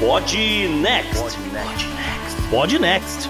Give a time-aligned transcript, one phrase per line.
[0.00, 0.32] Pod
[0.80, 1.36] Next.
[2.50, 3.28] Pod Next.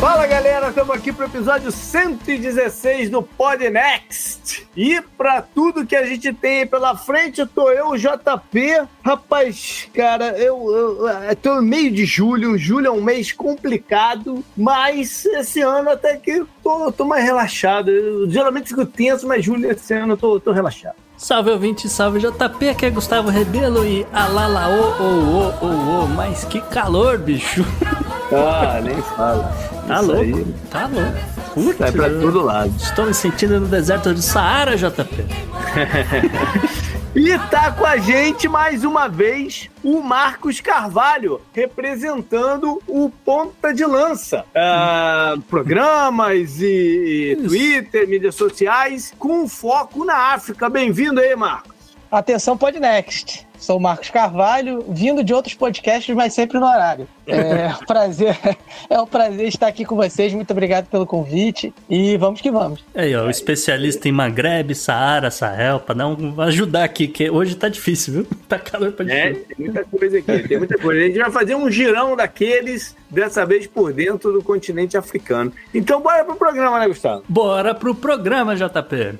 [0.00, 4.66] Fala galera, estamos aqui para o episódio 116 do Pod Next.
[4.74, 8.88] E para tudo que a gente tem aí pela frente, tô eu, JP.
[9.04, 12.56] Rapaz, cara, eu, eu, eu tô no meio de julho.
[12.56, 17.90] Julho é um mês complicado, mas esse ano até que tô, tô mais relaxado.
[17.90, 20.96] Eu, geralmente fico tenso, mas julho esse ano eu tô, tô relaxado.
[21.16, 26.44] Salve ouvinte, salve JP, aqui é Gustavo Rebelo e alala ô ô ô ô mas
[26.44, 27.64] que calor, bicho.
[28.34, 29.54] Ah, nem fala.
[29.86, 30.46] Tá Isso louco, aí.
[30.70, 31.18] tá louco.
[31.52, 32.72] Putz, Vai pra todo lado.
[32.78, 35.04] Estou me sentindo no deserto do Saara, JP.
[37.14, 43.84] E tá com a gente mais uma vez o Marcos Carvalho, representando o Ponta de
[43.84, 44.46] Lança.
[44.54, 47.36] Ah, programas e, e.
[47.36, 50.70] Twitter, mídias sociais, com foco na África.
[50.70, 51.71] Bem-vindo aí, Marcos.
[52.12, 53.46] Atenção Podnext.
[53.58, 57.08] Sou o Marcos Carvalho, vindo de outros podcasts, mas sempre no horário.
[57.26, 58.36] É um prazer,
[58.90, 60.34] é um prazer estar aqui com vocês.
[60.34, 62.84] Muito obrigado pelo convite e vamos que vamos.
[62.94, 67.54] Aí, ó, o especialista em Maghreb, Saara, Sahel, pra dar um, ajudar aqui, que hoje
[67.54, 68.26] tá difícil, viu?
[68.46, 69.56] Tá calor pra É, difícil.
[69.56, 71.00] tem muita coisa aqui, tem muita coisa.
[71.00, 75.50] A gente vai fazer um girão daqueles, dessa vez por dentro do continente africano.
[75.72, 77.24] Então bora pro programa, né, Gustavo?
[77.26, 79.18] Bora pro programa, JP.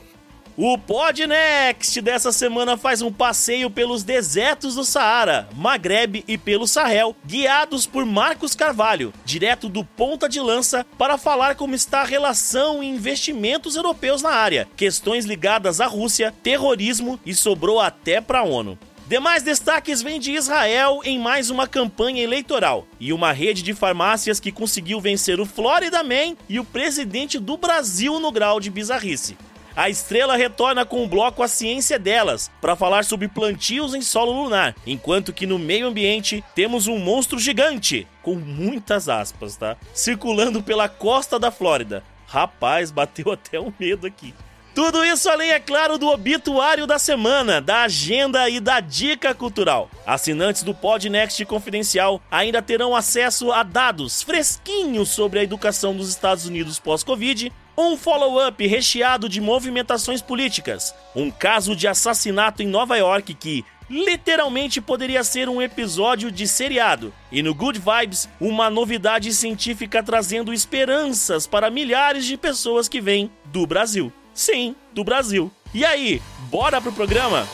[0.54, 6.66] O Pod Next dessa semana faz um passeio pelos desertos do Saara, Maghreb e pelo
[6.66, 12.06] Sahel, guiados por Marcos Carvalho, direto do Ponta de Lança, para falar como está a
[12.06, 18.40] relação e investimentos europeus na área, questões ligadas à Rússia, terrorismo e sobrou até para
[18.40, 18.78] a ONU.
[19.08, 24.38] Demais destaques vêm de Israel em mais uma campanha eleitoral e uma rede de farmácias
[24.38, 29.36] que conseguiu vencer o Florida Man e o presidente do Brasil no grau de bizarrice.
[29.74, 34.32] A estrela retorna com o bloco A Ciência Delas para falar sobre plantios em solo
[34.32, 39.76] lunar, enquanto que no meio ambiente temos um monstro gigante, com muitas aspas, tá?
[39.94, 42.04] Circulando pela costa da Flórida.
[42.26, 44.34] Rapaz, bateu até um medo aqui.
[44.74, 49.90] Tudo isso além, é claro, do obituário da semana, da agenda e da dica cultural.
[50.06, 56.46] Assinantes do Podnext Confidencial ainda terão acesso a dados fresquinhos sobre a educação dos Estados
[56.46, 63.34] Unidos pós-Covid, um follow-up recheado de movimentações políticas, um caso de assassinato em Nova York
[63.34, 67.12] que literalmente poderia ser um episódio de seriado.
[67.30, 73.30] E no Good Vibes, uma novidade científica trazendo esperanças para milhares de pessoas que vêm
[73.46, 74.12] do Brasil.
[74.32, 75.50] Sim, do Brasil.
[75.74, 77.46] E aí, bora pro programa?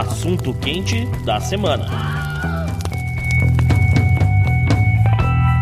[0.00, 1.86] Assunto quente da semana.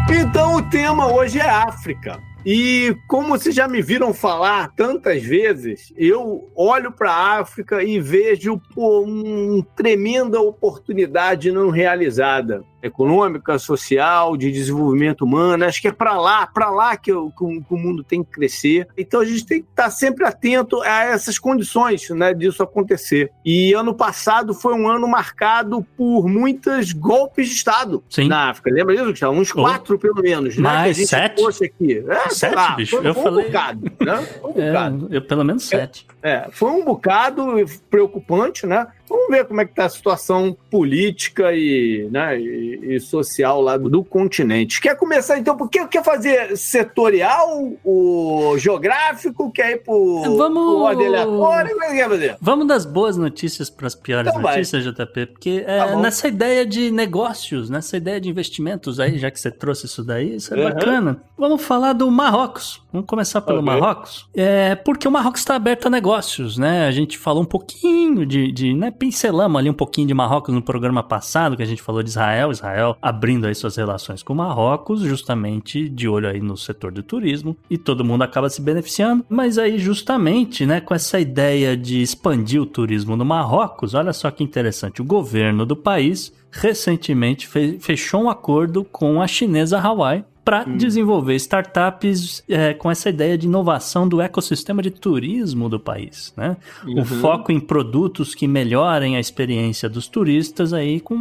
[0.09, 2.21] Então o tema hoje é África.
[2.47, 7.99] E como vocês já me viram falar tantas vezes, eu olho para a África e
[7.99, 12.62] vejo pô, uma tremenda oportunidade não realizada.
[12.82, 15.64] Econômica, social, de desenvolvimento humano.
[15.64, 18.86] Acho que é para lá, para lá que, o- que o mundo tem que crescer.
[18.96, 23.30] Então a gente tem que estar sempre atento a essas condições né, disso acontecer.
[23.44, 28.28] E ano passado foi um ano marcado por muitos golpes de Estado Sim.
[28.28, 28.70] na África.
[28.70, 29.32] Lembra disso, Gustavo?
[29.38, 29.62] Uns Oh.
[29.62, 30.56] quatro, pelo menos.
[30.56, 30.62] né?
[30.62, 31.36] Mais que a gente sete?
[31.36, 32.04] trouxe aqui.
[32.08, 32.96] É, Sete, lá, bicho?
[32.96, 34.16] Foi, Eu foi falei- um bocado, né?
[34.40, 35.08] Foi um bocado.
[35.10, 36.06] É, eu pelo menos sete.
[36.22, 37.44] É, foi um bocado
[37.90, 38.86] preocupante, né?
[39.08, 43.76] Vamos ver como é que tá a situação política e, né, e, e social lá
[43.76, 44.80] do, continente.
[44.80, 45.56] Quer começar então?
[45.56, 51.26] Por que quer fazer setorial, o geográfico, quer ir pro, Vamos- pro?
[51.26, 52.36] Como é que quer fazer?
[52.41, 54.56] Vamos das boas notícias para as piores Então vai.
[54.56, 59.30] notícias, JP, porque é, Tá nessa ideia de negócios, nessa ideia de investimentos aí, já
[59.30, 60.64] que você trouxe isso daí, isso é Uhum.
[60.75, 61.22] bacana.
[61.36, 62.82] Vamos falar do Marrocos.
[62.92, 63.66] Vamos começar pelo Ok.
[63.72, 64.28] Marrocos.
[64.34, 66.86] É, porque o Marrocos está aberto a negócios, né?
[66.86, 70.60] A gente falou um pouquinho de, de né, pincelamos ali um pouquinho de Marrocos no
[70.60, 75.00] programa passado, que a gente falou de Israel, Israel abrindo aí suas relações com Marrocos,
[75.00, 79.25] justamente de olho aí no setor do turismo, e todo mundo acaba se beneficiando.
[79.28, 84.31] Mas aí, justamente, né, com essa ideia de expandir o turismo no Marrocos, olha só
[84.31, 90.25] que interessante, o governo do país recentemente fe- fechou um acordo com a chinesa Hawaii
[90.48, 96.32] para desenvolver startups é, com essa ideia de inovação do ecossistema de turismo do país,
[96.34, 96.56] né?
[96.96, 101.16] O foco em produtos que melhorem a experiência dos turistas aí com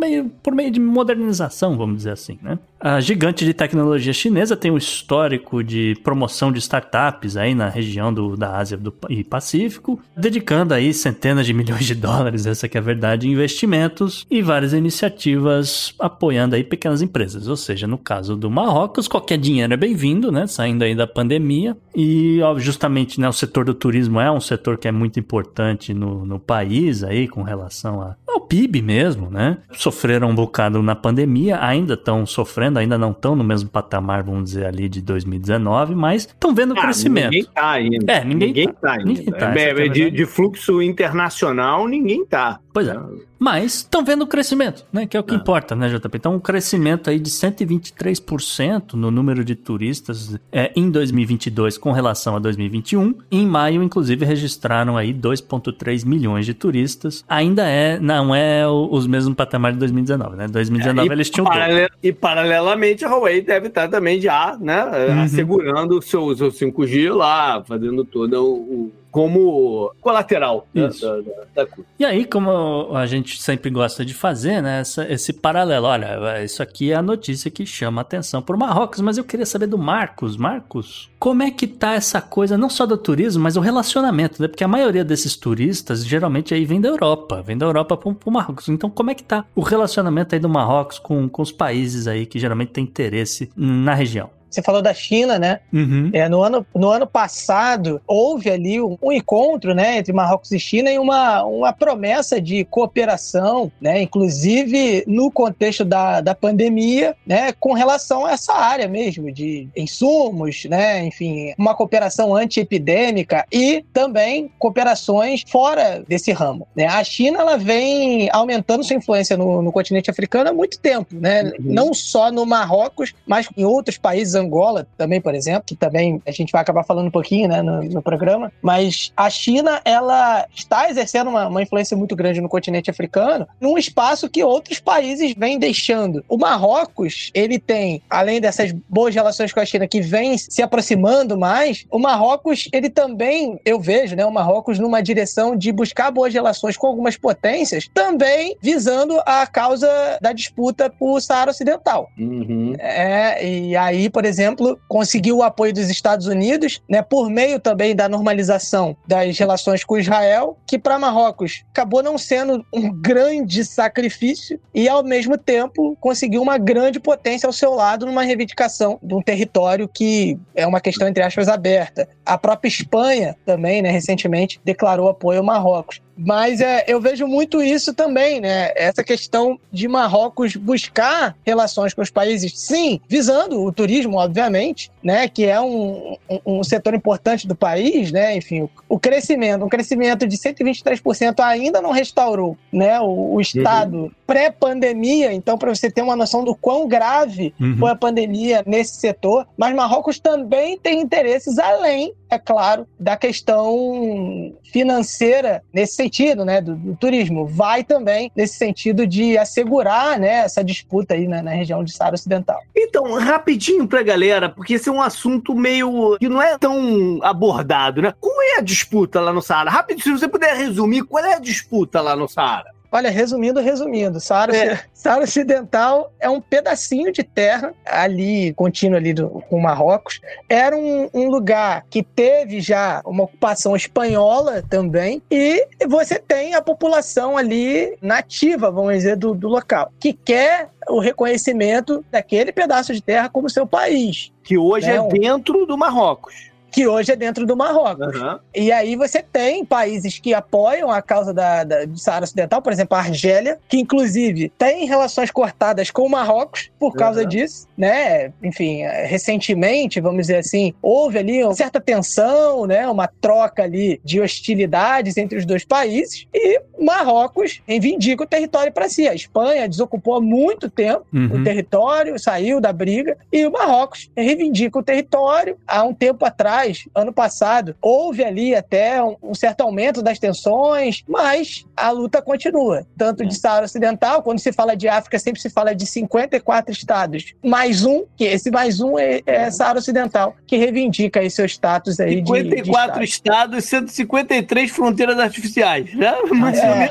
[0.00, 2.58] meio, por meio de modernização, vamos dizer assim, né?
[2.80, 8.12] A gigante de tecnologia chinesa tem um histórico de promoção de startups aí na região
[8.12, 12.78] do, da Ásia do, e Pacífico, dedicando aí centenas de milhões de dólares, essa que
[12.78, 17.48] é a verdade, em investimentos e várias iniciativas apoiando aí pequenas empresas.
[17.48, 20.46] Ou seja, no caso do Marrocos, qualquer dinheiro é bem-vindo, né?
[20.46, 21.76] Saindo aí da pandemia.
[21.94, 25.92] E, ó, justamente, né, o setor do turismo é um setor que é muito importante
[25.92, 29.58] no, no país aí, com relação a, ao PIB mesmo, né?
[29.90, 34.44] Sofreram um bocado na pandemia, ainda estão sofrendo, ainda não estão no mesmo patamar, vamos
[34.44, 37.30] dizer, ali de 2019, mas estão vendo ah, crescimento.
[37.30, 38.12] Ninguém tá ainda.
[38.12, 38.74] É, ninguém, ninguém tá.
[38.80, 39.04] tá ainda.
[39.04, 42.60] Ninguém tá, é, é de, de, fluxo internacional, ninguém tá.
[42.72, 42.96] Pois é.
[43.38, 45.06] Mas estão vendo o crescimento, né?
[45.06, 45.38] Que é o que ah.
[45.38, 46.10] importa, né, JP?
[46.14, 52.36] Então, um crescimento aí de 123% no número de turistas é, em 2022 com relação
[52.36, 53.14] a 2021.
[53.30, 57.24] Em maio, inclusive, registraram aí 2,3 milhões de turistas.
[57.28, 60.46] Ainda é, não é os mesmos patamares de 2019, né?
[60.46, 64.84] 2019 é, eles tinham paralel, E paralelamente a Huawei deve estar também já, né?
[64.84, 65.22] Uhum.
[65.22, 71.68] Assegurando o seu, seu 5G lá, fazendo todo o como colateral da, da, da, da,
[71.98, 76.62] E aí, como a gente sempre gosta de fazer, né, essa, esse paralelo, olha, isso
[76.62, 80.36] aqui é a notícia que chama atenção por Marrocos, mas eu queria saber do Marcos.
[80.36, 84.48] Marcos, como é que tá essa coisa, não só do turismo, mas o relacionamento, né?
[84.48, 88.30] Porque a maioria desses turistas geralmente aí vem da Europa, vem da Europa pro, pro
[88.30, 88.68] Marrocos.
[88.68, 92.26] Então, como é que tá o relacionamento aí do Marrocos com, com os países aí
[92.26, 94.30] que geralmente têm interesse na região?
[94.50, 95.60] Você falou da China, né?
[95.72, 96.10] Uhum.
[96.12, 100.58] É, no, ano, no ano passado, houve ali um, um, encontro né, entre Marrocos e
[100.58, 107.52] China e uma, uma promessa de cooperação, né, inclusive no contexto da, da pandemia, né,
[107.52, 114.50] com relação a essa área mesmo, de insumos, né, enfim, uma cooperação antiepidêmica e também
[114.58, 116.66] cooperações fora desse ramo.
[116.74, 116.86] Né?
[116.86, 121.42] A China ela vem aumentando sua influência no, no continente africano há muito tempo, né?
[121.42, 121.54] Uhum.
[121.58, 126.30] não só no Marrocos, mas em outros países Angola também, por exemplo, que também a
[126.30, 128.52] gente vai acabar falando um pouquinho né, no, no programa.
[128.62, 133.76] Mas a China, ela está exercendo uma, uma, influência muito grande no continente africano, num
[133.76, 136.24] espaço que outros países vêm deixando.
[136.28, 141.38] O Marrocos, ele tem, além dessas boas relações com a China, que vem se aproximando
[141.38, 146.32] mais, o Marrocos, ele também, eu vejo, né, o Marrocos numa direção de buscar boas
[146.32, 149.88] relações com algumas potências, também visando a causa
[150.20, 152.10] da disputa por Saara Ocidental.
[152.18, 152.74] Uhum.
[152.78, 157.60] É, e aí, por exemplo, exemplo, conseguiu o apoio dos Estados Unidos, né, por meio
[157.60, 163.64] também da normalização das relações com Israel, que para Marrocos acabou não sendo um grande
[163.64, 169.14] sacrifício e, ao mesmo tempo, conseguiu uma grande potência ao seu lado numa reivindicação de
[169.14, 172.08] um território que é uma questão, entre aspas, aberta.
[172.24, 176.00] A própria Espanha também, né, recentemente, declarou apoio ao Marrocos.
[176.24, 178.72] Mas é, eu vejo muito isso também, né?
[178.76, 185.28] Essa questão de Marrocos buscar relações com os países, sim, visando o turismo, obviamente, né?
[185.28, 188.36] Que é um, um, um setor importante do país, né?
[188.36, 193.00] Enfim, o, o crescimento, um crescimento de 123% ainda não restaurou, né?
[193.00, 194.10] O, o estado uhum.
[194.30, 195.32] Pré-pandemia.
[195.32, 197.76] Então, para você ter uma noção do quão grave uhum.
[197.76, 204.54] foi a pandemia nesse setor, mas Marrocos também tem interesses além, é claro, da questão
[204.72, 210.62] financeira nesse sentido, né, do, do, turismo, vai também nesse sentido de assegurar, né, essa
[210.62, 212.60] disputa aí na, na região de Saara Ocidental.
[212.76, 218.00] Então, rapidinho pra galera, porque esse é um assunto meio que não é tão abordado,
[218.00, 218.14] né?
[218.20, 219.70] Qual é a disputa lá no Saara?
[219.70, 222.78] Rapidinho, se você puder resumir, qual é a disputa lá no Saara?
[222.92, 224.80] Olha, resumindo, resumindo, Saara, é.
[224.92, 230.20] Saara Ocidental é um pedacinho de terra ali, contínuo ali do, com Marrocos.
[230.48, 236.62] Era um, um, lugar que teve já uma ocupação espanhola também, e você tem a
[236.62, 243.00] população ali nativa, vamos dizer, do, do local, que quer o reconhecimento daquele pedaço de
[243.00, 244.32] terra como seu país.
[244.42, 244.96] Que hoje né?
[244.96, 248.14] é dentro do Marrocos que hoje é dentro do Marrocos.
[248.14, 248.38] Uhum.
[248.54, 252.72] E aí você tem países que apoiam a causa da, da, do Saara Ocidental, por
[252.72, 257.28] exemplo, a Argélia, que inclusive tem relações cortadas com o Marrocos por causa uhum.
[257.28, 258.32] disso, né?
[258.42, 262.86] Enfim, recentemente, vamos dizer assim, houve ali uma certa tensão, né?
[262.88, 268.88] Uma troca ali de hostilidades entre os dois países e Marrocos reivindica o território para
[268.88, 269.08] si.
[269.08, 271.40] A Espanha desocupou há muito tempo uhum.
[271.40, 275.56] o território, saiu da briga e o Marrocos reivindica o território.
[275.66, 280.18] Há um tempo atrás atrás, ano passado, houve ali até um, um certo aumento das
[280.18, 282.86] tensões, mas a luta continua.
[282.96, 287.34] Tanto de Saara Ocidental, quando se fala de África, sempre se fala de 54 estados,
[287.44, 291.98] mais um, que esse mais um é, é Saara Ocidental, que reivindica aí seu status
[292.00, 296.14] aí 54 de, de estados e 153 fronteiras artificiais, né?
[296.30, 296.90] Mais é.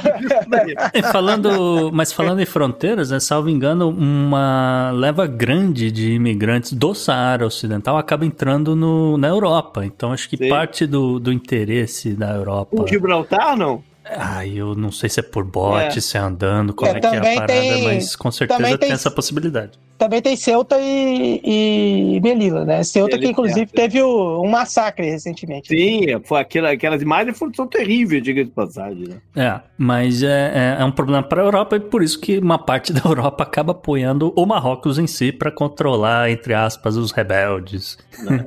[0.94, 6.94] E falando, mas falando em fronteiras, né, salvo engano, uma leva grande de imigrantes do
[6.94, 9.59] Saara Ocidental acaba entrando no, na Europa.
[9.86, 10.50] Então acho que Sim.
[10.50, 12.82] parte do, do interesse da Europa.
[12.82, 13.84] O Gibraltar, não?
[14.06, 16.01] Ah, eu não sei se é por bot, é.
[16.01, 18.78] se é andando, como é, é que é a parada, tem, mas com certeza tem,
[18.78, 19.78] tem, essa possibilidade.
[20.00, 22.82] Também tem Ceuta e, e Melilla, né?
[22.84, 25.68] Ceuta que inclusive teve o, um massacre recentemente.
[25.68, 29.10] Sim, foi aquela, aquelas imagens foram, são terríveis, diga de passagem.
[29.10, 29.18] Né?
[29.36, 32.58] É, mas é, é, é um problema para a Europa e por isso que uma
[32.58, 37.98] parte da Europa acaba apoiando o Marrocos em si para controlar, entre aspas, os rebeldes.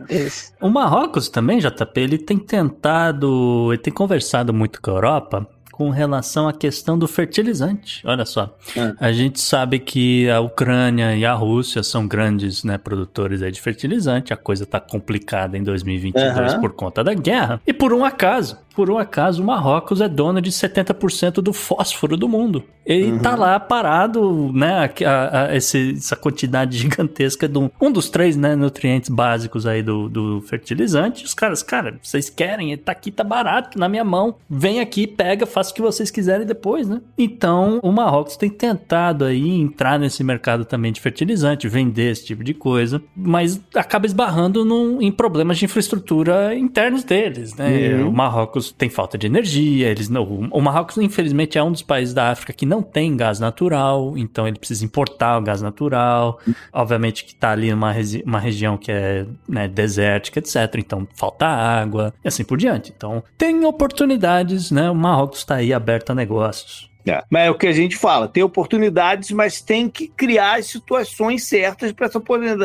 [0.59, 5.47] o Marrocos também, JP, ele tem tentado, ele tem conversado muito com a Europa
[5.83, 8.07] com relação à questão do fertilizante.
[8.07, 8.95] Olha só, é.
[9.01, 14.33] a gente sabe que a Ucrânia e a Rússia são grandes né, produtores de fertilizante.
[14.33, 16.61] A coisa está complicada em 2022 uhum.
[16.61, 17.61] por conta da guerra.
[17.67, 22.17] E por um acaso, por um acaso, o Marrocos é dono de 70% do fósforo
[22.17, 22.65] do mundo.
[22.85, 23.19] Ele uhum.
[23.19, 24.91] tá lá parado, né?
[25.07, 29.83] A, a, esse, essa quantidade gigantesca de um, um dos três né, nutrientes básicos aí
[29.83, 31.25] do, do fertilizante.
[31.25, 32.77] Os caras, cara, vocês querem?
[32.77, 34.35] Tá aqui, tá barato, na minha mão.
[34.51, 37.01] Vem aqui, pega, faça o que vocês quiserem depois, né?
[37.17, 42.43] Então, o Marrocos tem tentado aí entrar nesse mercado também de fertilizante, vender esse tipo
[42.43, 47.95] de coisa, mas acaba esbarrando num, em problemas de infraestrutura internos deles, né?
[47.95, 48.09] Uhum.
[48.09, 51.83] O Marrocos Marrocos tem falta de energia, eles não, o Marrocos infelizmente é um dos
[51.83, 56.39] países da África que não tem gás natural, então ele precisa importar o gás natural.
[56.73, 57.93] Obviamente que está ali numa
[58.25, 60.57] uma região que é né, desértica, etc.
[60.79, 62.93] Então falta água e assim por diante.
[62.97, 64.91] Então tem oportunidades, né?
[64.91, 66.92] O Marrocos está aí aberto a negócios.
[67.07, 67.23] É.
[67.31, 71.45] Mas é o que a gente fala, tem oportunidades, mas tem que criar as situações
[71.45, 72.23] certas para essa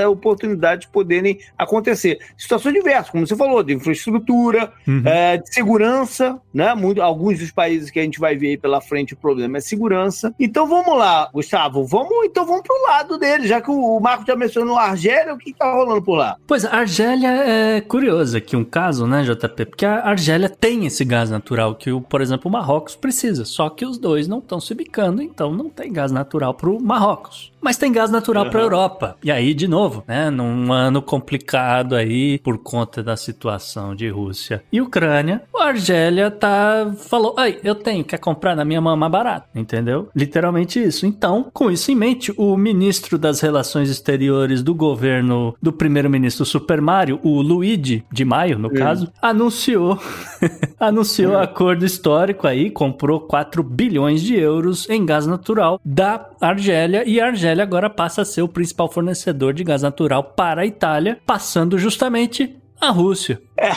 [0.09, 2.19] oportunidade poderem acontecer.
[2.37, 5.01] Situações diversas, como você falou, de infraestrutura, uhum.
[5.05, 6.73] é, de segurança, né?
[6.75, 9.61] Muito, alguns dos países que a gente vai ver aí pela frente o problema é
[9.61, 10.33] segurança.
[10.39, 14.35] Então vamos lá, Gustavo, vamos então vamos pro lado dele, já que o Marco já
[14.35, 16.37] mencionou a Argélia, o que está rolando por lá?
[16.45, 19.65] Pois a Argélia é curiosa aqui um caso, né, JP?
[19.65, 23.85] Porque a Argélia tem esse gás natural que, por exemplo, o Marrocos precisa, só que
[23.85, 27.51] os dois não estão se bicando, então não tem gás natural para o Marrocos.
[27.61, 28.49] Mas tem gás natural uhum.
[28.49, 29.17] para a Europa.
[29.23, 34.63] E aí, de novo, né, num ano complicado aí por conta da situação de Rússia
[34.71, 39.11] e Ucrânia, a Argélia tá falou, ai, eu tenho, quer comprar na minha mão mais
[39.11, 40.09] barato, entendeu?
[40.15, 41.05] Literalmente isso.
[41.05, 46.79] Então, com isso em mente, o ministro das Relações Exteriores do governo do primeiro-ministro Super
[46.79, 49.99] Mario, o Luigi de Maio, no caso, anunciou
[50.79, 57.19] anunciou acordo histórico aí, comprou 4 bilhões de euros em gás natural da Argélia e
[57.19, 61.19] a Argélia agora passa a ser o principal fornecedor de gás natural para a Itália,
[61.25, 63.41] passando justamente a Rússia.
[63.57, 63.71] É,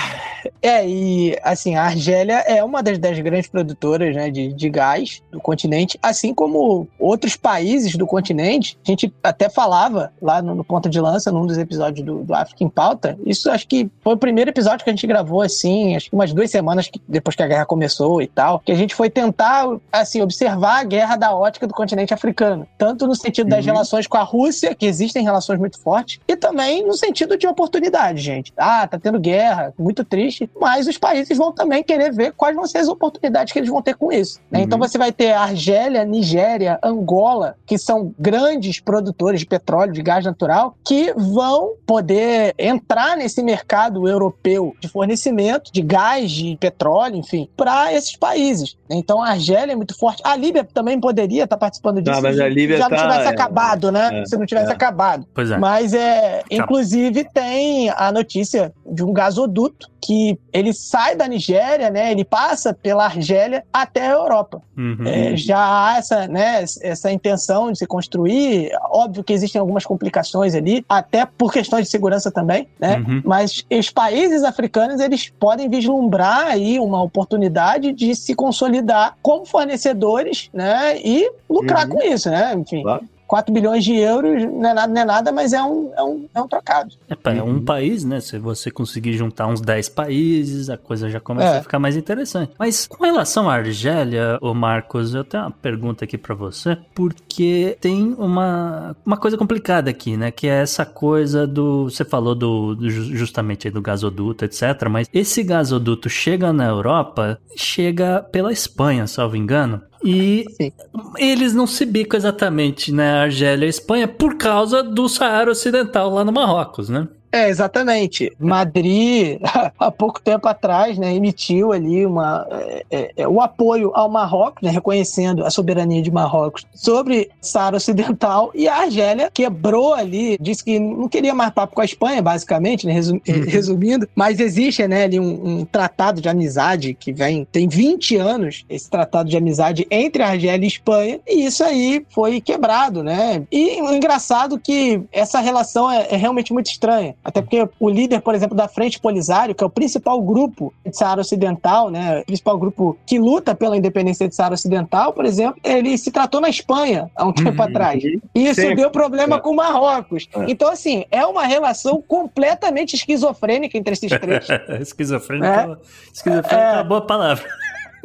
[0.62, 5.22] é, e assim, a Argélia é uma das dez grandes produtoras né, de, de gás
[5.30, 8.78] do continente, assim como outros países do continente.
[8.86, 12.34] A gente até falava lá no, no Ponta de Lança, num dos episódios do, do
[12.34, 13.18] África em Pauta.
[13.24, 16.32] Isso acho que foi o primeiro episódio que a gente gravou, assim, acho que umas
[16.32, 19.66] duas semanas que, depois que a guerra começou e tal, que a gente foi tentar,
[19.90, 22.66] assim, observar a guerra da ótica do continente africano.
[22.76, 23.72] Tanto no sentido das uhum.
[23.72, 28.20] relações com a Rússia, que existem relações muito fortes, e também no sentido de oportunidade,
[28.20, 28.52] gente.
[28.56, 32.66] Ah, tá tendo guerra, muito triste, mas os países vão também querer ver quais vão
[32.66, 34.40] ser as oportunidades que eles vão ter com isso.
[34.50, 34.58] Né?
[34.58, 34.64] Uhum.
[34.64, 40.24] Então você vai ter Argélia, Nigéria, Angola, que são grandes produtores de petróleo, de gás
[40.24, 47.48] natural, que vão poder entrar nesse mercado europeu de fornecimento de gás, de petróleo, enfim,
[47.56, 48.76] para esses países.
[48.88, 50.22] Então a Argélia é muito forte.
[50.24, 52.14] A Líbia também poderia estar participando disso.
[52.14, 54.20] Não, mas a Líbia já tá, não tivesse é, acabado, né?
[54.20, 54.74] É, se não tivesse é.
[54.74, 55.26] acabado.
[55.32, 55.58] Pois é.
[55.58, 59.59] Mas é, inclusive tem a notícia de um gasoduto
[60.00, 62.10] que ele sai da Nigéria, né?
[62.10, 64.62] Ele passa pela Argélia até a Europa.
[64.76, 65.06] Uhum.
[65.06, 68.70] É, já há essa, né, essa intenção de se construir.
[68.90, 72.96] Óbvio que existem algumas complicações ali, até por questões de segurança também, né?
[72.98, 73.22] Uhum.
[73.24, 80.48] Mas os países africanos eles podem vislumbrar aí uma oportunidade de se consolidar como fornecedores,
[80.52, 80.98] né?
[80.98, 81.96] E lucrar uhum.
[81.96, 82.54] com isso, né?
[82.54, 82.82] Enfim.
[82.82, 86.02] Claro 4 bilhões de euros não é nada, não é nada mas é um, é
[86.02, 86.96] um, é um trocado.
[87.08, 87.64] É, é um uhum.
[87.64, 88.18] país, né?
[88.18, 91.58] Se você conseguir juntar uns 10 países, a coisa já começa é.
[91.58, 92.52] a ficar mais interessante.
[92.58, 97.78] Mas com relação à Argélia, ô Marcos, eu tenho uma pergunta aqui para você, porque
[97.80, 100.32] tem uma, uma coisa complicada aqui, né?
[100.32, 101.84] Que é essa coisa do.
[101.84, 104.88] Você falou do, do justamente aí do gasoduto, etc.
[104.90, 109.82] Mas esse gasoduto chega na Europa, chega pela Espanha, salvo engano.
[110.02, 110.72] E Sim.
[111.18, 116.24] eles não se bicam exatamente, né, Argélia e Espanha, por causa do Saara Ocidental lá
[116.24, 117.06] no Marrocos, né?
[117.32, 118.32] É, exatamente.
[118.38, 119.40] Madrid,
[119.78, 124.62] há pouco tempo atrás, né, emitiu ali uma, é, é, é, o apoio ao Marrocos,
[124.62, 130.64] né, reconhecendo a soberania de Marrocos sobre Saara Ocidental, e a Argélia quebrou ali, disse
[130.64, 133.44] que não queria mais papo com a Espanha, basicamente, né, resum, uhum.
[133.46, 138.64] resumindo, mas existe né, ali um, um, tratado de amizade que vem, tem 20 anos,
[138.68, 143.42] esse tratado de amizade entre a Argélia e Espanha, e isso aí foi quebrado, né?
[143.52, 147.14] E o engraçado é que essa relação é, é realmente muito estranha.
[147.24, 150.96] Até porque o líder, por exemplo, da Frente Polisário, que é o principal grupo de
[150.96, 155.60] Saara Ocidental, né, o principal grupo que luta pela independência de Saara Ocidental, por exemplo,
[155.62, 158.02] ele se tratou na Espanha há um tempo uhum, atrás.
[158.34, 158.74] E isso Sim.
[158.74, 159.40] deu problema é.
[159.40, 160.28] com Marrocos.
[160.34, 160.50] É.
[160.50, 164.46] Então, assim, é uma relação completamente esquizofrênica entre esses três.
[164.80, 166.12] esquizofrênica, é.
[166.12, 167.44] esquizofrênica é uma boa palavra.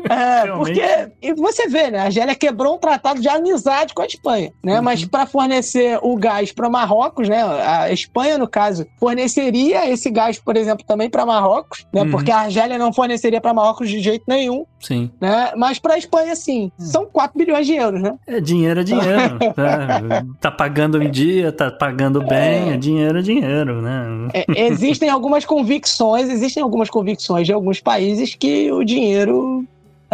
[0.10, 0.82] É, porque
[1.22, 2.00] e você vê, né?
[2.00, 4.78] A Argélia quebrou um tratado de amizade com a Espanha, né?
[4.78, 4.84] Uhum.
[4.84, 7.42] Mas para fornecer o gás para Marrocos, né?
[7.44, 12.04] A Espanha, no caso, forneceria esse gás, por exemplo, também para Marrocos, né?
[12.04, 12.12] Uhum.
[12.12, 14.66] Porque a Argélia não forneceria para Marrocos de jeito nenhum.
[14.80, 15.10] Sim.
[15.20, 15.52] Né?
[15.58, 16.72] Mas para a Espanha, sim.
[16.80, 16.86] Uhum.
[16.86, 18.16] São 4 bilhões de euros, né?
[18.28, 19.40] É dinheiro, é dinheiro.
[19.56, 24.30] tá, tá, pagando em dia, tá pagando bem, é, é dinheiro, é dinheiro, né?
[24.34, 29.66] É, existem algumas convicções, existem algumas convicções de alguns países que o dinheiro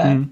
[0.08, 0.14] é.
[0.14, 0.28] Hum.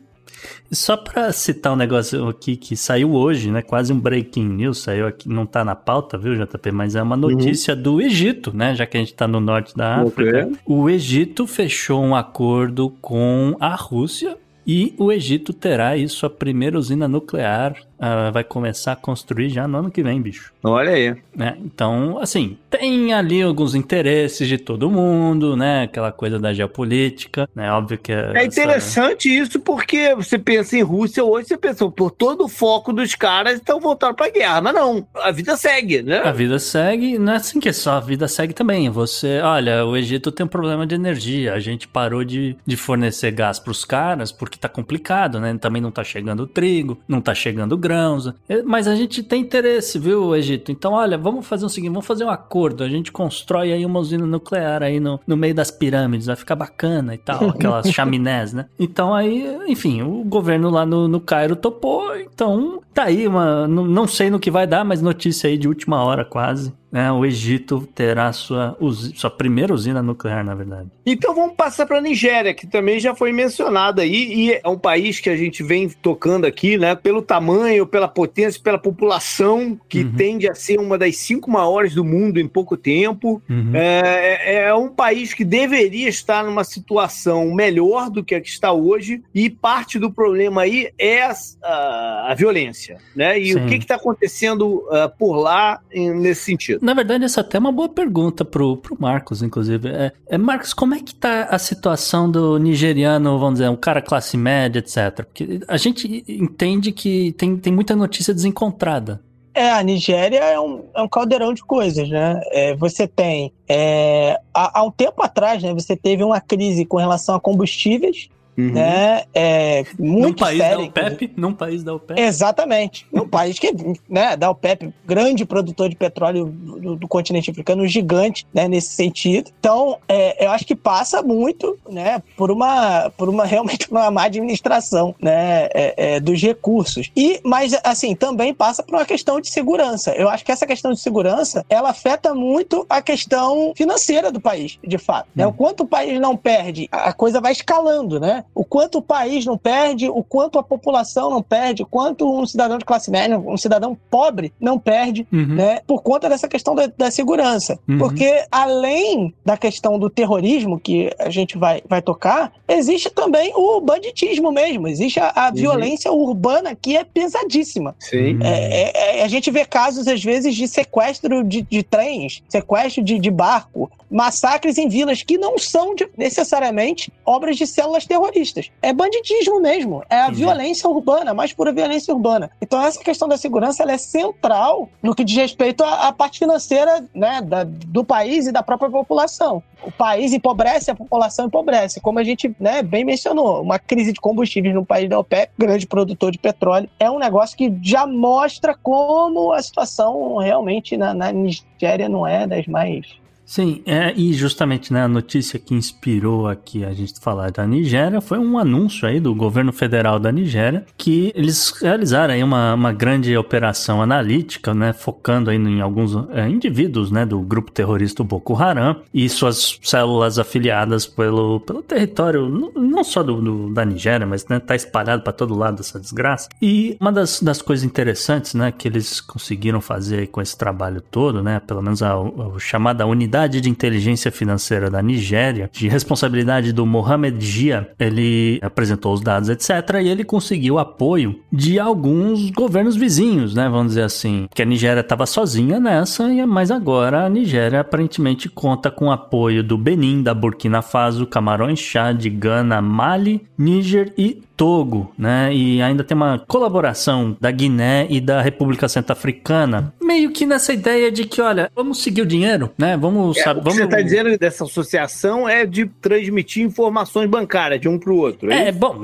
[0.71, 3.61] Só para citar um negócio aqui que saiu hoje, né?
[3.61, 6.71] Quase um breaking news, saiu aqui, não tá na pauta, viu, JP?
[6.71, 7.21] Mas é uma uhum.
[7.21, 7.81] notícia uhum.
[7.81, 8.75] do Egito, né?
[8.75, 10.45] Já que a gente tá no norte da África.
[10.45, 10.59] Okay.
[10.65, 16.77] O Egito fechou um acordo com a Rússia e o Egito terá aí sua primeira
[16.77, 20.51] usina nuclear uh, vai começar a construir já no ano que vem, bicho.
[20.63, 21.15] Olha aí.
[21.35, 21.57] Né?
[21.63, 25.83] Então, assim, tem ali alguns interesses de todo mundo, né?
[25.83, 27.71] Aquela coisa da geopolítica, né?
[27.71, 28.11] Óbvio que...
[28.11, 32.49] É, é interessante isso porque você pensa em Rússia hoje, você pensa, por todo o
[32.49, 34.61] foco dos caras estão voltando pra guerra.
[34.61, 36.19] Mas não, a vida segue, né?
[36.19, 38.89] A vida segue, não é assim que é só, a vida segue também.
[38.89, 43.31] Você, olha, o Egito tem um problema de energia, a gente parou de, de fornecer
[43.31, 45.57] gás pros caras porque tá complicado, né?
[45.59, 48.31] Também não tá chegando trigo, não tá chegando grãos.
[48.47, 50.71] É, mas a gente tem interesse, viu, Egito?
[50.71, 52.83] Então, olha, vamos fazer o seguinte: vamos fazer um acordo.
[52.83, 56.55] A gente constrói aí uma usina nuclear aí no, no meio das pirâmides, vai ficar
[56.55, 58.67] bacana e tal, aquelas chaminés, né?
[58.79, 62.15] Então aí, enfim, o governo lá no, no Cairo topou.
[62.15, 63.67] Então, tá aí uma.
[63.67, 67.25] Não, sei no que vai dar, mas notícia aí de última hora quase né, o
[67.25, 68.75] Egito terá sua,
[69.15, 70.89] sua primeira usina nuclear, na verdade.
[71.05, 74.77] Então vamos passar para a Nigéria, que também já foi mencionada aí, e é um
[74.77, 80.03] país que a gente vem tocando aqui, né, pelo tamanho, pela potência, pela população, que
[80.03, 80.13] uhum.
[80.15, 83.41] tende a ser uma das cinco maiores do mundo em pouco tempo.
[83.49, 83.71] Uhum.
[83.75, 88.49] É, é, é um país que deveria estar numa situação melhor do que a que
[88.49, 93.37] está hoje, e parte do problema aí é a, a, a violência, né?
[93.39, 93.65] E Sim.
[93.65, 96.83] o que está acontecendo uh, por lá em, nesse sentido?
[96.83, 99.89] Na verdade, essa é até é uma boa pergunta pro, pro Marcos, inclusive.
[99.89, 104.01] É, é, Marcos, como é que tá a situação do nigeriano, vamos dizer, um cara
[104.01, 105.25] classe média, etc?
[105.25, 109.21] Porque a gente entende que tem, tem muita notícia desencontrada.
[109.53, 112.39] É, a Nigéria é um, é um caldeirão de coisas, né?
[112.51, 113.51] É, você tem.
[113.67, 118.29] É, há, há um tempo atrás, né, você teve uma crise com relação a combustíveis,
[118.59, 118.73] Uhum.
[118.73, 119.23] Né?
[119.33, 121.33] É, muito num país sério, da OPEP?
[121.37, 122.19] Num país da OPEP?
[122.19, 123.07] Exatamente.
[123.09, 123.73] Num país que,
[124.09, 129.49] né, da OPEP, grande produtor de petróleo do, do continente africano, gigante, né, nesse sentido.
[129.57, 134.25] Então, é, eu acho que passa muito, né, por uma, por uma realmente uma má
[134.25, 137.09] administração, né, é, é, dos recursos.
[137.15, 140.11] E, mas, assim, também passa por uma questão de segurança.
[140.11, 144.77] Eu acho que essa questão de segurança, ela afeta muito a questão financeira do país,
[144.85, 145.29] de fato.
[145.33, 145.47] Né?
[145.47, 145.49] Hum.
[145.49, 148.43] O quanto o país não perde, a coisa vai escalando, né?
[148.53, 152.45] O quanto o país não perde, o quanto a população não perde, o quanto um
[152.45, 155.55] cidadão de classe média, um cidadão pobre não perde, uhum.
[155.55, 157.79] né, por conta dessa questão da, da segurança.
[157.87, 157.97] Uhum.
[157.97, 163.79] Porque além da questão do terrorismo que a gente vai, vai tocar, existe também o
[163.79, 165.55] banditismo mesmo, existe a, a uhum.
[165.55, 167.95] violência urbana que é pesadíssima.
[167.99, 168.39] Sim.
[168.41, 173.03] É, é, é, a gente vê casos, às vezes, de sequestro de, de trens, sequestro
[173.03, 178.38] de, de barco, massacres em vilas que não são de, necessariamente obras de células terroristas
[178.39, 178.71] terroristas.
[178.81, 180.03] É banditismo mesmo.
[180.09, 180.39] É a Entendi.
[180.39, 182.49] violência urbana, a mais pura violência urbana.
[182.61, 187.03] Então, essa questão da segurança é central no que diz respeito à, à parte financeira
[187.13, 189.61] né, da, do país e da própria população.
[189.83, 192.01] O país empobrece, a população empobrece.
[192.01, 195.87] Como a gente né, bem mencionou, uma crise de combustíveis no país da OPEP, grande
[195.87, 201.31] produtor de petróleo, é um negócio que já mostra como a situação realmente na, na
[201.31, 203.18] Nigéria não é das mais
[203.49, 208.21] Sim, é, e justamente né, a notícia que inspirou aqui a gente falar da Nigéria
[208.21, 212.93] foi um anúncio aí do governo federal da Nigéria que eles realizaram aí uma, uma
[212.93, 218.55] grande operação analítica, né, focando aí em alguns é, indivíduos né, do grupo terrorista Boko
[218.55, 224.45] Haram e suas células afiliadas pelo, pelo território, não só do, do da Nigéria, mas
[224.47, 226.49] né, tá espalhado para todo lado essa desgraça.
[226.61, 231.41] E uma das, das coisas interessantes né, que eles conseguiram fazer com esse trabalho todo,
[231.41, 236.85] né, pelo menos a, a chamada unidade De Inteligência Financeira da Nigéria, de responsabilidade do
[236.85, 239.69] Mohamed Jia, ele apresentou os dados, etc.
[240.01, 243.69] E ele conseguiu apoio de alguns governos vizinhos, né?
[243.69, 244.47] Vamos dizer assim.
[244.53, 249.77] Que a Nigéria estava sozinha nessa, mas agora a Nigéria aparentemente conta com apoio do
[249.77, 255.55] Benin, da Burkina Faso, Camarões, Chad, Gana, Mali, Níger e Togo, né?
[255.55, 261.09] E ainda tem uma colaboração da Guiné e da República Centro-Africana, meio que nessa ideia
[261.09, 262.97] de que, olha, vamos seguir o dinheiro, né?
[262.97, 263.77] Vamos, é, sabe, o que vamos...
[263.77, 268.51] você está dizendo dessa associação é de transmitir informações bancárias de um para o outro.
[268.51, 268.97] É, é bom,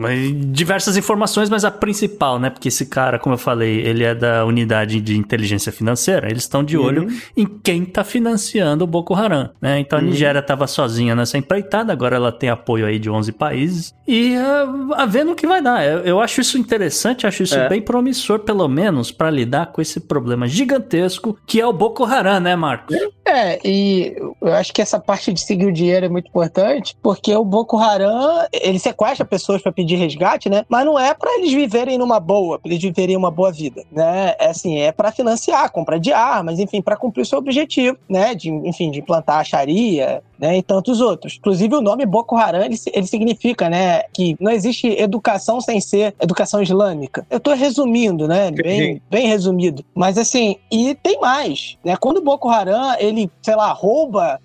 [0.52, 2.50] diversas informações, mas a principal, né?
[2.50, 6.30] Porque esse cara, como eu falei, ele é da unidade de inteligência financeira.
[6.30, 7.18] Eles estão de olho uhum.
[7.38, 9.80] em quem está financiando o Boko Haram, né?
[9.80, 10.10] Então a uhum.
[10.10, 14.94] Nigéria estava sozinha nessa empreitada, agora ela tem apoio aí de 11 países e uh,
[14.94, 15.86] a vendo que que vai dar.
[15.86, 17.70] Eu, eu acho isso interessante, acho isso é.
[17.70, 22.40] bem promissor, pelo menos, para lidar com esse problema gigantesco que é o Boko Haram,
[22.40, 22.98] né, Marcos?
[23.24, 24.05] É, e
[24.42, 27.78] eu acho que essa parte de seguir o dinheiro é muito importante, porque o Boko
[27.78, 30.64] Haram, ele sequestra pessoas para pedir resgate, né?
[30.70, 34.36] Mas não é para eles viverem numa boa, para eles viverem uma boa vida, né?
[34.40, 38.36] É assim, é para financiar, compra de armas, enfim, para cumprir o seu objetivo, né?
[38.36, 40.58] De, enfim, de implantar a Sharia, né?
[40.58, 41.38] E tantos outros.
[41.40, 44.04] Inclusive o nome Boko Haram, ele, ele significa, né?
[44.14, 47.26] Que não existe educação sem ser educação islâmica.
[47.30, 48.52] Eu tô resumindo, né?
[48.52, 49.84] Bem, bem resumido.
[49.96, 51.96] Mas assim, e tem mais, né?
[51.98, 53.95] Quando o Boko Haram, ele ele, sei lá, rouba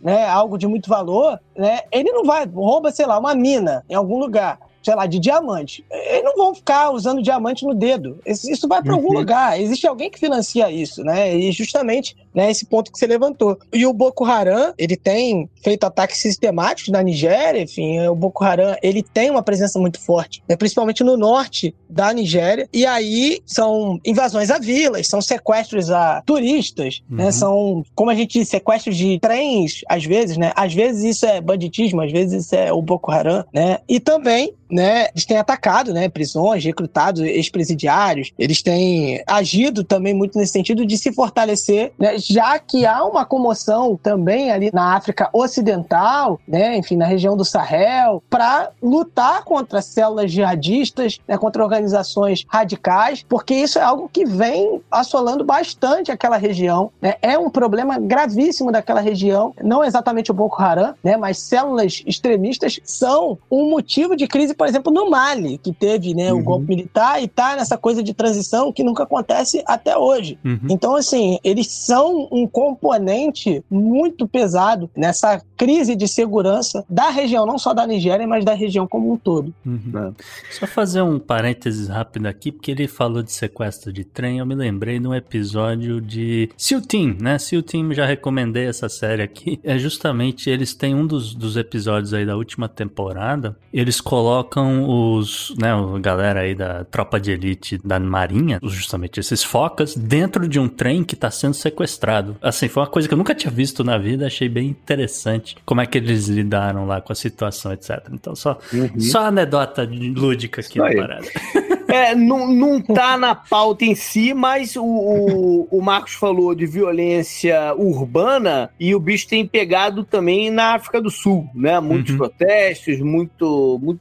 [0.00, 3.94] né, algo de muito valor, né, ele não vai, rouba, sei lá, uma mina em
[3.94, 5.84] algum lugar sei lá, de diamante.
[5.90, 8.18] Eles não vão ficar usando diamante no dedo.
[8.26, 8.98] Isso vai para uhum.
[8.98, 9.60] algum lugar.
[9.60, 11.34] Existe alguém que financia isso, né?
[11.36, 13.58] E justamente né, esse ponto que você levantou.
[13.72, 18.76] E o Boko Haram, ele tem feito ataques sistemáticos na Nigéria, enfim, o Boko Haram,
[18.82, 22.68] ele tem uma presença muito forte, né, principalmente no norte da Nigéria.
[22.72, 27.24] E aí são invasões a vilas, são sequestros a turistas, né, uhum.
[27.26, 27.32] né?
[27.32, 30.52] São, como a gente diz, sequestros de trens, às vezes, né?
[30.54, 33.78] Às vezes isso é banditismo, às vezes isso é o Boko Haram, né?
[33.88, 40.38] E também né, eles têm atacado, né, prisões, recrutado ex-presidiários, eles têm agido também muito
[40.38, 45.28] nesse sentido de se fortalecer, né, já que há uma comoção também ali na África
[45.32, 52.44] Ocidental, né, enfim, na região do Sahel, para lutar contra células jihadistas, né, contra organizações
[52.48, 57.98] radicais, porque isso é algo que vem assolando bastante aquela região, né, é um problema
[57.98, 64.16] gravíssimo daquela região, não exatamente o Boko Haram, né, mas células extremistas são um motivo
[64.16, 66.38] de crise por exemplo, no Mali, que teve né, uhum.
[66.40, 70.38] o golpe militar e tá nessa coisa de transição que nunca acontece até hoje.
[70.44, 70.66] Uhum.
[70.68, 77.56] Então, assim, eles são um componente muito pesado nessa crise de segurança da região, não
[77.56, 79.54] só da Nigéria, mas da região como um todo.
[79.64, 80.12] Uhum.
[80.50, 84.54] Só fazer um parênteses rápido aqui, porque ele falou de sequestro de trem, eu me
[84.54, 87.38] lembrei de um episódio de Seal Team, né?
[87.38, 89.58] Seal Team, já recomendei essa série aqui.
[89.64, 94.88] É justamente, eles têm um dos, dos episódios aí da última temporada, eles colocam colocam
[94.88, 100.48] os, né, a galera aí da tropa de elite da marinha, justamente esses focas, dentro
[100.48, 102.36] de um trem que está sendo sequestrado.
[102.42, 105.80] Assim, foi uma coisa que eu nunca tinha visto na vida, achei bem interessante como
[105.80, 108.08] é que eles lidaram lá com a situação, etc.
[108.12, 109.00] Então, só, uhum.
[109.00, 110.96] só anedota lúdica aqui Isso na aí.
[110.96, 111.26] parada.
[111.90, 116.66] É, não, não tá na pauta em si, mas o, o, o, Marcos falou de
[116.66, 121.80] violência urbana e o bicho tem pegado também na África do Sul, né?
[121.80, 122.18] Muitos uhum.
[122.18, 124.00] protestos, muito, muito,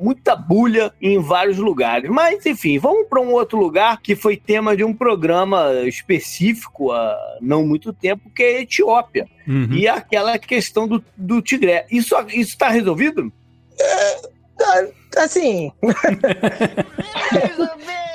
[0.00, 2.10] muita bulha em vários lugares.
[2.10, 7.16] Mas, enfim, vamos para um outro lugar que foi tema de um programa específico há
[7.40, 9.28] não muito tempo, que é a Etiópia.
[9.46, 9.72] Uhum.
[9.72, 11.86] E aquela questão do, do Tigré.
[11.90, 13.32] Isso está resolvido?
[13.78, 14.36] É
[15.16, 15.72] assim.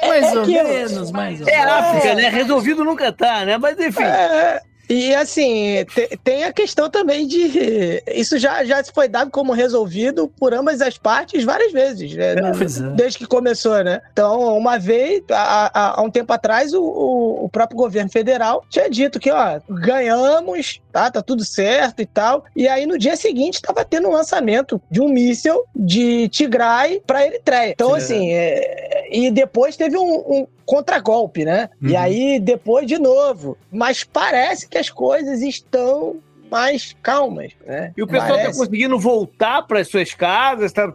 [0.08, 1.62] mais ou é menos, mais ou menos.
[1.62, 2.30] É África, né?
[2.30, 3.58] Resolvido nunca tá, né?
[3.58, 4.04] Mas enfim.
[4.04, 8.04] É, E assim, te, tem a questão também de.
[8.14, 12.36] Isso já, já foi dado como resolvido por ambas as partes várias vezes, né?
[12.82, 12.90] é.
[12.90, 14.02] Desde que começou, né?
[14.12, 18.90] Então, uma vez, há, há um tempo atrás, o, o, o, próprio governo federal tinha
[18.90, 21.10] dito que, ó, ganhamos, tá?
[21.10, 22.46] Tá tudo certo e tal.
[22.56, 27.26] E aí, no dia seguinte, estava tendo um lançamento de um míssil de Tigray para
[27.26, 27.72] Eritreia.
[27.72, 27.96] Então, Sim.
[27.96, 29.08] assim, é...
[29.12, 31.70] e depois teve um, um contragolpe, né?
[31.82, 31.90] Uhum.
[31.90, 33.58] E aí, depois de novo.
[33.72, 36.18] Mas parece que as coisas estão
[36.52, 37.94] mais calmas, né?
[37.96, 40.74] E o pessoal está conseguindo voltar para as suas casas?
[40.74, 40.94] Tá,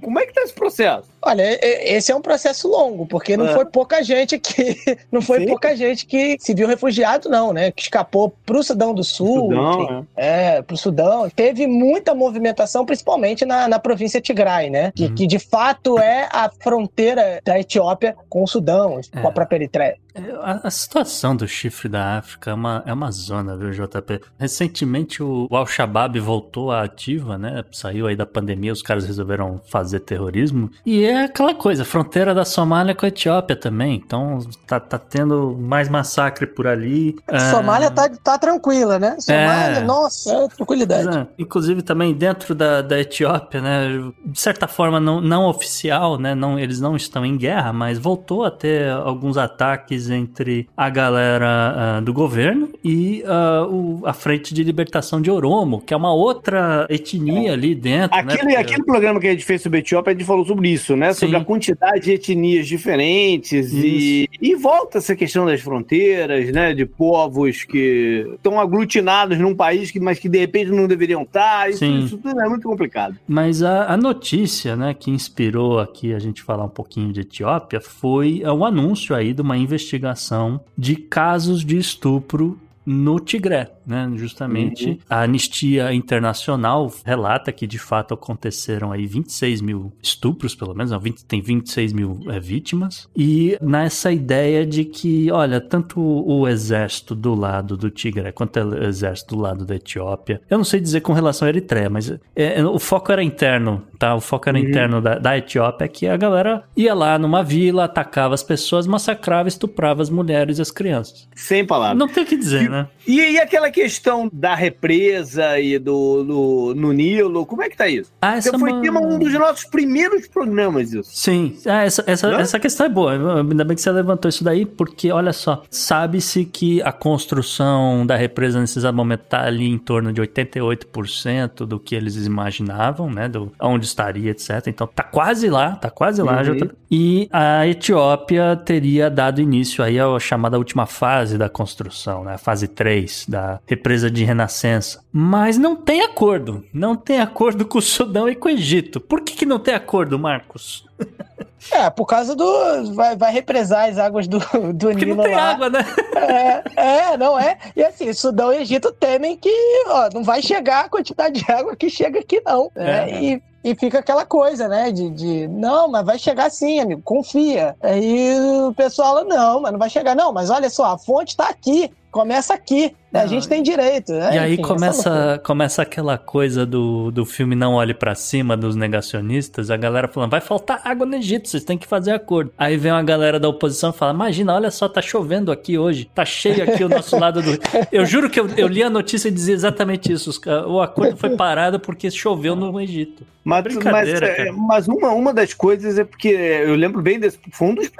[0.00, 1.08] como é que está esse processo?
[1.22, 3.54] Olha, esse é um processo longo, porque não é.
[3.54, 4.76] foi pouca gente que
[5.10, 5.46] não foi Sim.
[5.46, 7.70] pouca gente que se viu refugiado, não, né?
[7.70, 11.30] Que escapou para o Sudão do Sul, Sudão, enfim, é, é para o Sudão.
[11.30, 14.92] Teve muita movimentação, principalmente na, na província Tigray, né?
[14.96, 15.14] Que, uhum.
[15.14, 19.20] que de fato é a fronteira da Etiópia com o Sudão, é.
[19.20, 19.96] com a própria Eritreia.
[20.14, 24.20] É, a, a, situação do chifre da África é uma, é uma zona, viu, JP?
[24.38, 27.64] Recentemente o, o Al-Shabaab voltou à ativa, né?
[27.72, 30.70] Saiu aí da pandemia, os caras resolveram fazer terrorismo.
[30.84, 33.94] E é aquela coisa, fronteira da Somália com a Etiópia também.
[33.94, 37.16] Então tá, tá tendo mais massacre por ali.
[37.26, 37.50] A é...
[37.50, 39.16] Somália tá, tá tranquila, né?
[39.18, 39.82] Somália, é...
[39.82, 41.16] nossa, é tranquilidade.
[41.16, 44.12] É, inclusive também dentro da, da Etiópia, né?
[44.26, 46.34] De certa forma não, não oficial, né?
[46.34, 51.98] Não, eles não estão em guerra, mas voltou a ter alguns ataques entre a galera
[51.98, 56.12] uh, do governo e uh, o, a Frente de Libertação de Oromo, que é uma
[56.12, 57.52] outra etnia é.
[57.52, 58.16] ali dentro.
[58.16, 58.56] Né, aquele, né?
[58.56, 61.12] aquele programa que a gente fez sobre a Etiópia, a gente falou sobre isso, né?
[61.12, 61.20] Sim.
[61.20, 66.74] Sobre a quantidade de etnias diferentes e, e volta essa questão das fronteiras, né?
[66.74, 71.70] De povos que estão aglutinados num país, que, mas que de repente não deveriam estar.
[71.70, 73.16] Isso, isso tudo é muito complicado.
[73.26, 77.80] Mas a, a notícia, né, que inspirou aqui a gente falar um pouquinho de Etiópia
[77.80, 84.10] foi o anúncio aí de uma investigação investigação de casos de estupro no Tigré né?
[84.14, 84.98] Justamente uhum.
[85.08, 91.24] a Anistia Internacional relata que de fato aconteceram aí 26 mil estupros, pelo menos, 20,
[91.24, 97.34] tem 26 mil é, vítimas, e nessa ideia de que, olha, tanto o exército do
[97.34, 101.12] lado do Tigré quanto o exército do lado da Etiópia, eu não sei dizer com
[101.12, 102.20] relação à Eritreia, mas é,
[102.60, 104.14] é o foco era interno, tá?
[104.14, 104.64] O foco era uhum.
[104.64, 109.48] interno da, da Etiópia, que a galera ia lá numa vila, atacava as pessoas, massacrava,
[109.48, 111.28] estuprava as mulheres e as crianças.
[111.34, 111.98] Sem palavras.
[111.98, 112.88] Não tem o que dizer, e, né?
[113.06, 117.86] E, e aquela questão da represa e do, do no Nilo, como é que tá
[117.86, 118.10] isso?
[118.20, 118.80] Ah, essa foi uma...
[118.80, 121.10] tema um dos nossos primeiros programas, isso.
[121.12, 123.12] Sim, ah, essa, essa, essa questão é boa.
[123.40, 128.16] Ainda bem que você levantou isso daí, porque olha só, sabe-se que a construção da
[128.16, 133.28] represa nesse exato momento tá ali em torno de 88% do que eles imaginavam, né?
[133.28, 134.66] Do onde estaria, etc.
[134.66, 136.38] Então tá quase lá, tá quase lá.
[136.38, 136.44] Uhum.
[136.44, 136.66] Já tá...
[136.90, 142.34] E a Etiópia teria dado início aí à chamada última fase da construção, né?
[142.34, 145.02] A fase 3 da represa de renascença.
[145.12, 146.64] Mas não tem acordo.
[146.72, 149.00] Não tem acordo com o Sudão e com o Egito.
[149.00, 150.86] Por que, que não tem acordo, Marcos?
[151.70, 152.92] É, por causa do.
[152.94, 154.38] Vai, vai represar as águas do,
[154.74, 155.50] do Porque Nilo não tem lá.
[155.50, 155.84] água, né?
[156.16, 157.56] É, é, não é.
[157.76, 159.50] E assim, Sudão e Egito temem que
[159.86, 162.70] ó, não vai chegar a quantidade de água que chega aqui, não.
[162.74, 163.10] Né?
[163.10, 163.22] É.
[163.22, 164.90] E, e fica aquela coisa, né?
[164.90, 167.76] De, de não, mas vai chegar sim, amigo, confia.
[167.80, 168.34] Aí
[168.66, 171.92] o pessoal, não, mas não vai chegar, não, mas olha só, a fonte tá aqui
[172.12, 172.94] começa aqui.
[173.10, 173.20] Né?
[173.20, 174.12] A gente tem direito.
[174.12, 174.34] Né?
[174.34, 178.76] E aí Enfim, começa, começa aquela coisa do, do filme Não Olhe para Cima, dos
[178.76, 182.52] negacionistas, a galera falando, vai faltar água no Egito, vocês têm que fazer acordo.
[182.56, 186.08] Aí vem uma galera da oposição e fala, imagina, olha só, tá chovendo aqui hoje,
[186.14, 187.52] tá cheio aqui o nosso lado do...
[187.92, 190.30] Eu juro que eu, eu li a notícia e dizia exatamente isso,
[190.66, 193.26] o acordo foi parado porque choveu no Egito.
[193.44, 197.68] Mas, mas, é, mas uma, uma das coisas é porque eu lembro bem desse, foi
[197.68, 197.90] um dos,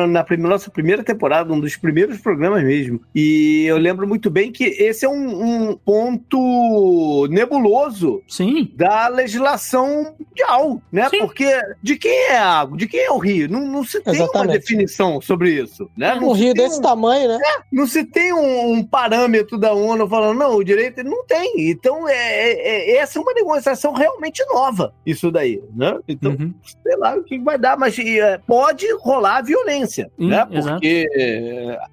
[0.00, 4.52] na nossa primeira temporada, um dos primeiros programas mesmo, e e eu lembro muito bem
[4.52, 8.70] que esse é um, um ponto nebuloso Sim.
[8.74, 11.08] da legislação mundial, né?
[11.08, 11.20] Sim.
[11.20, 11.48] Porque
[11.82, 12.76] de quem é a água?
[12.76, 13.48] De quem é o rio?
[13.48, 14.48] Não, não se tem Exatamente.
[14.48, 15.88] uma definição sobre isso.
[15.96, 16.14] Né?
[16.14, 17.38] um rio desse um, tamanho, né?
[17.42, 21.70] É, não se tem um, um, parâmetro da ONU falando, não, o direito não tem.
[21.70, 25.98] Então, é, é, é, essa é uma negociação realmente nova, isso daí, né?
[26.06, 26.52] Então, uhum.
[26.82, 30.44] sei lá o que vai dar, mas é, pode rolar violência, Sim, né?
[30.44, 31.08] Porque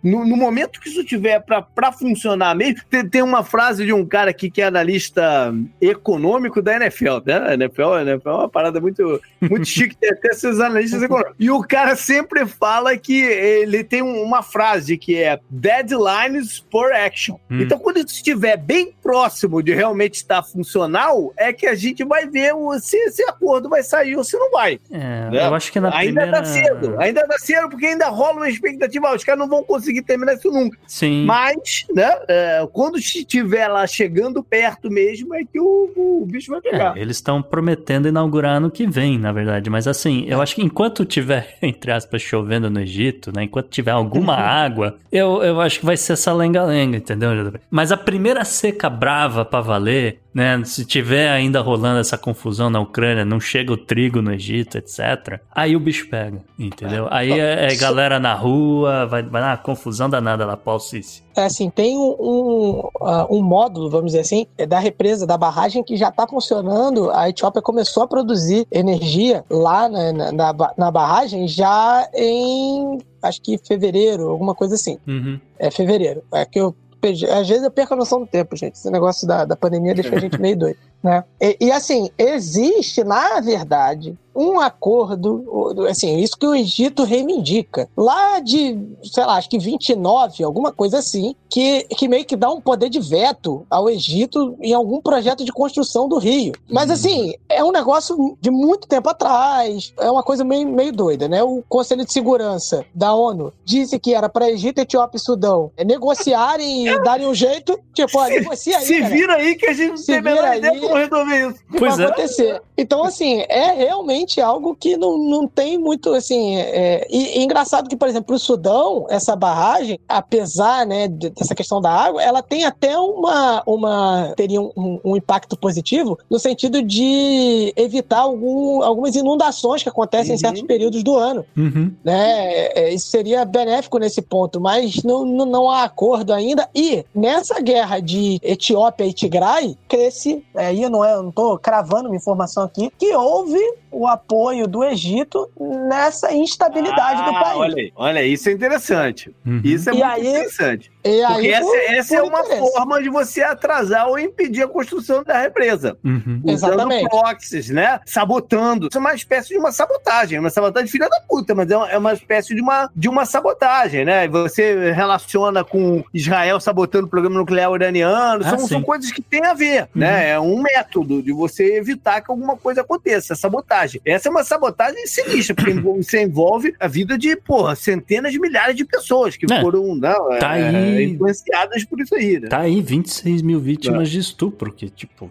[0.04, 2.82] no, no momento que isso tiver para funcionar mesmo.
[2.90, 7.38] Tem, tem, uma frase de um cara aqui que é analista econômico da NFL, né?
[7.38, 11.36] A NFL, a NFL é uma parada muito, muito chique, tem até esses analistas econômicos.
[11.40, 17.36] E o cara sempre fala que ele tem uma frase que é deadlines for action.
[17.50, 17.62] Hum.
[17.62, 22.28] Então, quando isso estiver bem próximo de realmente estar funcional, é que a gente vai
[22.28, 24.80] ver se esse acordo vai sair ou se não vai.
[24.92, 25.48] É, né?
[25.48, 26.32] Eu acho que na ainda primeira...
[26.32, 29.64] tá cedo, ainda tá cedo, porque ainda rola uma expectativa, ah, os caras não vão
[29.64, 30.78] conseguir terminar isso nunca.
[30.88, 31.26] Sim.
[31.26, 36.50] Mas Mas, né, é, quando estiver lá chegando perto mesmo, é que o, o bicho
[36.50, 36.96] vai pegar.
[36.96, 39.70] É, eles estão prometendo inaugurar ano que vem, na verdade.
[39.70, 43.44] Mas assim, eu acho que enquanto tiver, entre aspas, chovendo no Egito, né?
[43.44, 47.52] Enquanto tiver alguma água, eu, eu acho que vai ser essa lenga-lenga, entendeu?
[47.70, 50.62] Mas a primeira seca brava pra valer, né?
[50.66, 55.40] Se tiver ainda rolando essa confusão na Ucrânia, não chega o trigo no Egito, etc.
[55.50, 57.08] Aí o bicho pega, entendeu?
[57.10, 61.24] Aí é, é galera na rua, vai, vai na confusão danada lá, Paul Sissi.
[61.38, 65.38] É assim, tem um, um, uh, um, módulo, vamos dizer assim, é da represa, da
[65.38, 67.12] barragem que já está funcionando.
[67.12, 73.42] A Etiópia começou a produzir energia lá na, na, na, na barragem já em acho
[73.42, 74.98] que fevereiro, alguma coisa assim.
[75.08, 75.40] Uhum.
[75.58, 76.24] É fevereiro.
[76.34, 76.76] É que eu
[77.08, 78.74] às vezes eu perco a noção do tempo, gente.
[78.74, 80.78] Esse negócio da, da pandemia deixa a gente meio doido.
[81.06, 81.24] Né?
[81.40, 87.88] E, e, assim, existe, na verdade, um acordo, assim, isso que o Egito reivindica.
[87.96, 92.52] Lá de, sei lá, acho que 29, alguma coisa assim, que, que meio que dá
[92.52, 96.54] um poder de veto ao Egito em algum projeto de construção do Rio.
[96.70, 101.28] Mas, assim, é um negócio de muito tempo atrás, é uma coisa meio, meio doida,
[101.28, 101.44] né?
[101.44, 106.88] O Conselho de Segurança da ONU disse que era para Egito, Etiópia e Sudão negociarem
[106.88, 108.86] e darem um jeito, tipo, ó, negocia aí.
[108.86, 111.60] Se vira aí que a gente se tem melhor ideia como resolver isso.
[111.78, 112.10] Pois vai é.
[112.10, 112.62] acontecer.
[112.78, 116.58] Então, assim, é realmente algo que não, não tem muito, assim...
[116.58, 121.82] É, e, e engraçado que, por exemplo, o Sudão, essa barragem, apesar, né, dessa questão
[121.82, 123.64] da água, ela tem até uma...
[123.66, 130.32] uma teria um, um impacto positivo no sentido de evitar algum, algumas inundações que acontecem
[130.32, 130.36] uhum.
[130.36, 131.46] em certos períodos do ano.
[131.56, 131.92] Uhum.
[132.04, 132.68] Né?
[132.76, 136.70] É, isso seria benéfico nesse ponto, mas não, não, não há acordo ainda.
[136.76, 141.58] E nessa guerra de Etiópia e Tigray, cresce, aí é, não é, eu não estou
[141.58, 143.60] cravando uma informação aqui, que houve
[143.92, 145.50] o apoio do Egito
[145.88, 147.58] nessa instabilidade ah, do país.
[147.58, 149.34] Olha aí, olha, isso é interessante.
[149.46, 149.62] Uhum.
[149.64, 150.92] Isso é e muito aí, interessante.
[151.06, 152.72] E aí, Porque essa, essa é uma interesse.
[152.72, 155.98] forma de você atrasar ou impedir a construção da represa.
[156.04, 156.42] Uhum.
[156.44, 157.10] Usando Exatamente.
[157.10, 158.00] proxies, né?
[158.06, 158.88] Sabotando.
[158.88, 160.40] Isso é uma espécie de uma sabotagem.
[160.40, 163.26] Uma sabotagem filha da puta, mas é uma, é uma espécie de uma, de uma
[163.26, 164.28] sabotagem, né?
[164.28, 168.44] Você relaciona com Israel sabotando o programa nuclear iraniano.
[168.44, 169.88] Ah, são, são coisas que têm a ver, uhum.
[169.94, 170.32] né?
[170.32, 173.36] É um método de você evitar que alguma coisa aconteça.
[173.36, 174.02] Sabotagem.
[174.06, 178.76] Essa é uma sabotagem sinistra, porque você envolve a vida de, porra, centenas de milhares
[178.76, 179.62] de pessoas que é.
[179.62, 182.50] foram, não, tá é, aí influenciadas por isso aí, né?
[182.50, 184.12] Tá aí 26 mil vítimas é.
[184.12, 185.30] de estupro, que, tipo,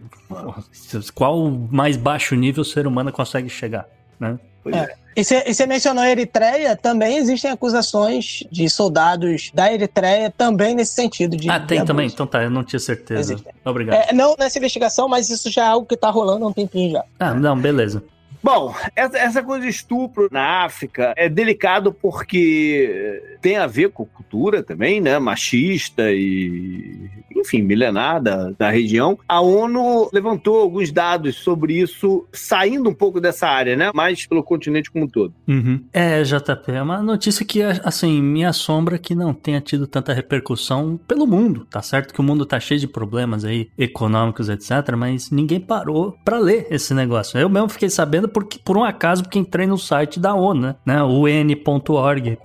[1.14, 3.86] qual mais baixo nível o ser humano consegue chegar,
[4.18, 4.38] né?
[4.72, 4.94] É.
[5.16, 11.36] E você mencionou a Eritreia, também existem acusações de soldados da Eritreia também nesse sentido.
[11.36, 12.08] De, ah, tem de também?
[12.08, 13.34] Então tá, eu não tinha certeza.
[13.34, 13.48] Existe.
[13.64, 14.10] Obrigado.
[14.10, 16.92] É, não nessa investigação, mas isso já é algo que tá rolando há um tempinho
[16.92, 17.04] já.
[17.20, 18.02] Ah, não, beleza.
[18.42, 24.04] Bom, essa, essa coisa de estupro na África é delicado porque tem a ver com
[24.04, 25.18] cultura também, né?
[25.18, 27.08] Machista e,
[27.44, 29.18] enfim, milenar da, da região.
[29.28, 33.90] A ONU levantou alguns dados sobre isso, saindo um pouco dessa área, né?
[33.94, 35.32] Mais pelo continente como um todo.
[35.46, 35.84] Uhum.
[35.92, 40.98] É, JP, é uma notícia que, assim, me assombra que não tenha tido tanta repercussão
[41.06, 41.66] pelo mundo.
[41.70, 46.16] Tá certo que o mundo tá cheio de problemas aí, econômicos, etc., mas ninguém parou
[46.24, 47.38] para ler esse negócio.
[47.38, 51.02] Eu mesmo fiquei sabendo porque, por um acaso, porque entrei no site da ONU, né?
[51.02, 52.38] UN.org.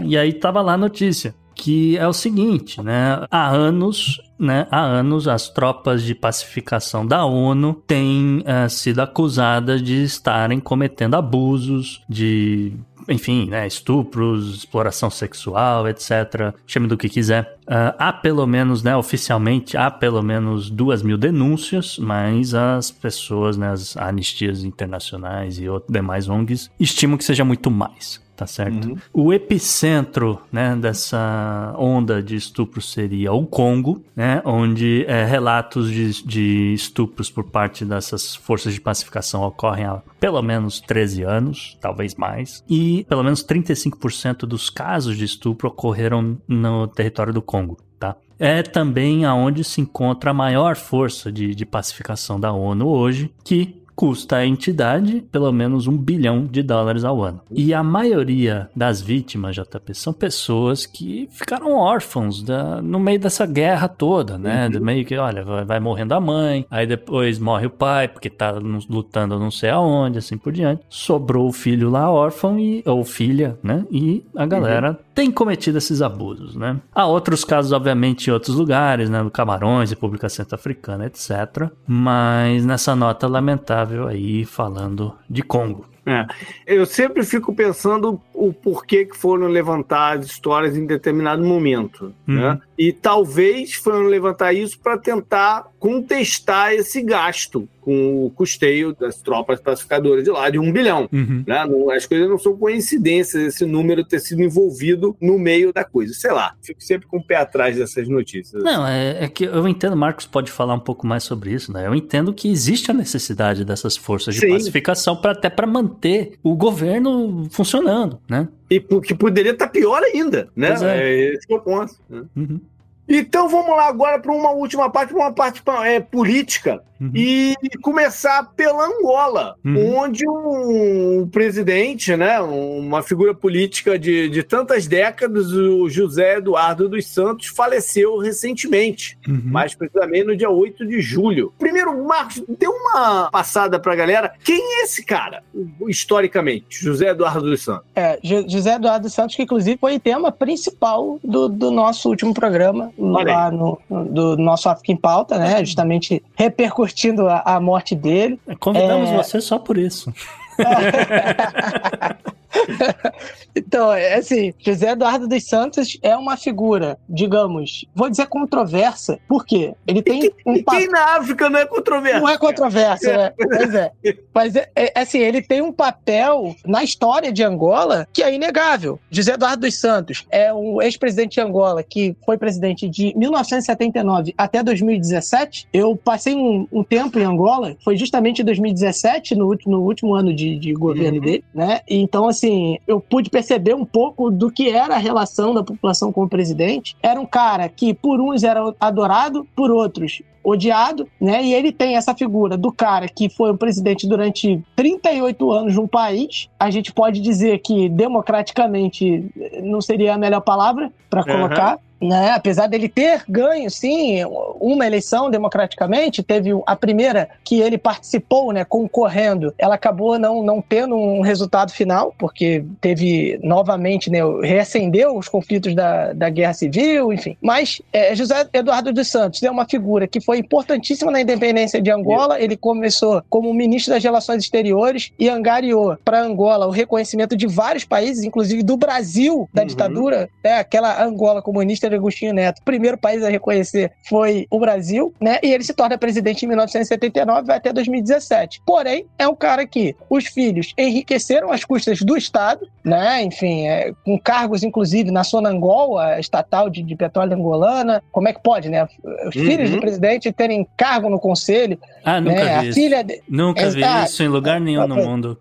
[0.00, 1.34] E aí tava lá a notícia.
[1.56, 3.26] Que é o seguinte, né?
[3.30, 9.82] Há anos né, há anos as tropas de pacificação da ONU têm uh, sido acusadas
[9.82, 12.74] de estarem cometendo abusos, de
[13.08, 16.52] enfim, né, estupros, exploração sexual, etc.
[16.66, 17.56] Chame do que quiser.
[17.62, 23.56] Uh, há pelo menos, né, oficialmente, há pelo menos duas mil denúncias, mas as pessoas,
[23.56, 28.88] né, as anistias internacionais e outros demais ONGs estimam que seja muito mais tá certo?
[28.88, 28.96] Uhum.
[29.12, 36.22] O epicentro, né, dessa onda de estupro seria o Congo, né, onde é, relatos de,
[36.22, 42.14] de estupros por parte dessas forças de pacificação ocorrem há pelo menos 13 anos, talvez
[42.14, 47.78] mais, e pelo menos 35% dos casos de estupro ocorreram no território do Congo.
[47.98, 48.16] Tá?
[48.38, 53.80] É também aonde se encontra a maior força de, de pacificação da ONU hoje, que
[53.96, 57.40] custa à entidade pelo menos um bilhão de dólares ao ano.
[57.50, 63.46] E a maioria das vítimas, JP, são pessoas que ficaram órfãos da, no meio dessa
[63.46, 64.68] guerra toda, né?
[64.72, 64.80] Uhum.
[64.80, 68.52] meio que, olha, vai, vai, morrendo a mãe, aí depois morre o pai, porque tá
[68.90, 70.82] lutando não sei aonde, assim por diante.
[70.90, 73.86] Sobrou o filho lá órfão, e, ou filha, né?
[73.90, 75.05] E a galera uhum.
[75.16, 76.78] Tem cometido esses abusos, né?
[76.94, 79.22] Há outros casos, obviamente, em outros lugares, né?
[79.22, 81.70] No Camarões, República Centro-Africana, etc.
[81.86, 85.88] Mas nessa nota lamentável aí falando de Congo.
[86.04, 86.26] É.
[86.66, 92.14] Eu sempre fico pensando o porquê que foram levantadas histórias em determinado momento.
[92.28, 92.34] Uhum.
[92.34, 92.60] Né?
[92.78, 99.60] E talvez foram levantar isso para tentar contestar esse gasto com o custeio das tropas
[99.60, 101.08] pacificadoras de lá de um bilhão.
[101.12, 101.44] Uhum.
[101.46, 101.64] Né?
[101.96, 106.12] As coisas não são coincidências, esse número ter sido envolvido no meio da coisa.
[106.12, 108.60] Sei lá, fico sempre com o pé atrás dessas notícias.
[108.62, 111.86] Não, é, é que eu entendo, Marcos pode falar um pouco mais sobre isso, né?
[111.86, 114.48] Eu entendo que existe a necessidade dessas forças de Sim.
[114.48, 118.48] pacificação pra, até para manter o governo funcionando, né?
[118.68, 120.74] E que poderia estar tá pior ainda, né?
[120.82, 120.98] É.
[120.98, 121.34] é.
[121.34, 121.94] esse é o ponto.
[122.08, 122.24] Né?
[122.36, 122.60] Uhum.
[123.08, 126.82] Então vamos lá agora para uma última parte, uma parte é, política.
[127.00, 127.10] Uhum.
[127.14, 129.98] E começar pela Angola, uhum.
[129.98, 137.06] onde um presidente, né, uma figura política de, de tantas décadas, o José Eduardo dos
[137.06, 139.42] Santos, faleceu recentemente, uhum.
[139.44, 141.52] mais precisamente no dia 8 de julho.
[141.58, 144.32] Primeiro, Marcos, dê uma passada para a galera.
[144.42, 145.42] Quem é esse cara,
[145.88, 147.86] historicamente, José Eduardo dos Santos?
[147.94, 152.90] É, José Eduardo dos Santos, que inclusive foi tema principal do, do nosso último programa,
[152.98, 158.38] lá no, do nosso África em Pauta, né, justamente repercutindo curtindo a, a morte dele.
[158.60, 159.16] Convidamos é...
[159.16, 160.12] você só por isso.
[163.54, 169.74] então, é assim, José Eduardo dos Santos é uma figura, digamos, vou dizer controversa, porque
[169.86, 170.80] ele tem e, um papel.
[170.80, 172.20] Quem na África não é controverso?
[172.20, 173.16] Não é controverso, é.
[173.16, 173.32] né?
[173.56, 173.92] Pois é.
[174.34, 178.98] Mas, é, é, assim, ele tem um papel na história de Angola que é inegável.
[179.10, 184.62] José Eduardo dos Santos é um ex-presidente de Angola que foi presidente de 1979 até
[184.62, 185.68] 2017.
[185.72, 190.34] Eu passei um, um tempo em Angola, foi justamente em 2017, no, no último ano
[190.34, 191.24] de, de governo uhum.
[191.24, 191.80] dele, né?
[191.88, 196.12] Então, assim, assim, eu pude perceber um pouco do que era a relação da população
[196.12, 196.96] com o presidente.
[197.02, 201.42] Era um cara que, por uns, era adorado, por outros, odiado, né?
[201.42, 205.80] E ele tem essa figura do cara que foi o presidente durante 38 anos de
[205.80, 206.48] um país.
[206.58, 209.24] A gente pode dizer que democraticamente
[209.62, 211.72] não seria a melhor palavra para colocar.
[211.72, 212.30] Uhum né?
[212.30, 214.22] Apesar dele ter ganho, sim,
[214.60, 220.60] uma eleição democraticamente, teve a primeira que ele participou, né, concorrendo, ela acabou não, não
[220.60, 227.12] tendo um resultado final, porque teve novamente, né, reacendeu os conflitos da, da Guerra Civil,
[227.12, 227.36] enfim.
[227.40, 231.90] Mas é, José Eduardo dos Santos é uma figura que foi importantíssima na independência de
[231.90, 232.40] Angola.
[232.40, 237.84] Ele começou como ministro das Relações Exteriores e angariou para Angola o reconhecimento de vários
[237.84, 239.68] países, inclusive do Brasil, da uhum.
[239.68, 244.58] ditadura, né, aquela Angola comunista de Agostinho Neto, o primeiro país a reconhecer foi o
[244.58, 245.38] Brasil, né?
[245.42, 248.62] E ele se torna presidente em 1979 vai até 2017.
[248.64, 253.22] Porém, é um cara que os filhos enriqueceram às custas do Estado, né?
[253.22, 258.02] Enfim, é, com cargos, inclusive, na Sonangol, a estatal de, de petróleo angolana.
[258.10, 258.86] Como é que pode, né?
[259.28, 259.44] Os uhum.
[259.44, 261.78] filhos do presidente terem cargo no conselho.
[262.04, 262.44] Ah, nunca né?
[262.44, 262.80] vi a isso.
[262.80, 263.22] Filha de...
[263.28, 264.04] Nunca é, vi tá...
[264.04, 265.38] isso em lugar nenhum no mundo.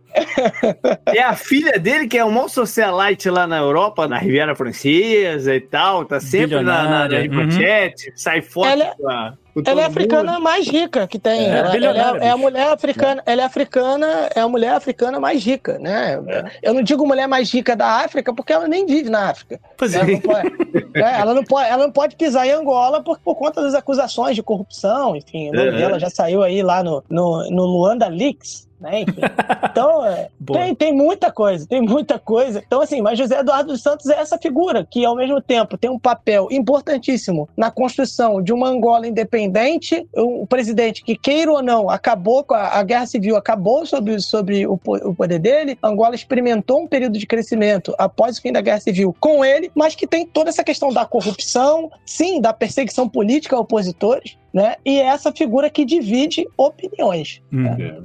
[1.14, 5.62] É a filha dele que é uma socialite lá na Europa, na Riviera Francesa e
[5.62, 7.92] tal, tá sempre na, na, na uhum.
[8.16, 8.72] sai fora.
[8.72, 10.44] Ela, ela é a africana mundo.
[10.44, 11.46] mais rica que tem.
[11.46, 15.20] É, ela, ela é, é, a mulher africana, ela é africana, é a mulher africana
[15.20, 16.22] mais rica, né?
[16.28, 16.46] É.
[16.62, 19.60] Eu não digo mulher mais rica da África porque ela nem vive na África.
[19.78, 20.12] Pois ela, é.
[20.12, 20.48] não pode,
[20.96, 24.36] é, ela, não pode, ela não pode pisar em Ngola por, por conta das acusações
[24.36, 28.68] de corrupção, enfim, o nome dela já saiu aí lá no, no, no Luanda Leaks,
[28.86, 29.02] né?
[29.02, 29.22] Enfim.
[29.70, 32.64] Então, é, tem, tem muita coisa, tem muita coisa.
[32.66, 35.90] Então, assim, mas José Eduardo dos Santos é essa figura que, ao mesmo tempo, tem
[35.90, 41.90] um papel importantíssimo na construção de uma Angola independente, um presidente que, queira ou não,
[41.90, 45.78] acabou com a, a guerra civil, acabou sobre, sobre o, o poder dele.
[45.82, 49.96] Angola experimentou um período de crescimento após o fim da guerra civil com ele, mas
[49.96, 54.76] que tem toda essa questão da corrupção, sim, da perseguição política a opositores, né?
[54.86, 57.42] E é essa figura que divide opiniões.
[57.52, 57.64] Hum.
[57.64, 57.98] Né?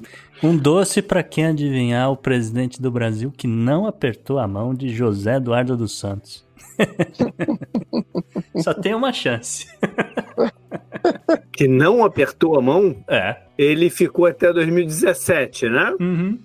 [0.42, 4.88] Um doce para quem adivinhar o presidente do Brasil que não apertou a mão de
[4.88, 6.46] José Eduardo dos Santos.
[8.56, 9.66] Só tem uma chance.
[11.52, 12.96] que não apertou a mão?
[13.06, 13.36] É.
[13.58, 15.94] Ele ficou até 2017, né?
[16.00, 16.38] Uhum.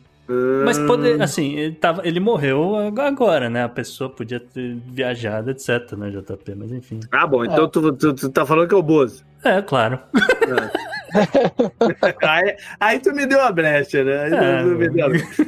[0.64, 3.64] Mas poder, assim, ele, tava, ele morreu agora, né?
[3.64, 6.56] A pessoa podia ter viajado, etc, né, JP?
[6.56, 7.00] Mas enfim.
[7.12, 7.68] Ah, bom, então é.
[7.68, 9.24] tu, tu, tu, tá falando que é o Bozo.
[9.44, 10.00] É, claro.
[10.16, 10.96] É.
[12.28, 14.24] aí, aí, tu me deu a brecha, né?
[14.24, 15.46] Aí é, tu me deu a brecha.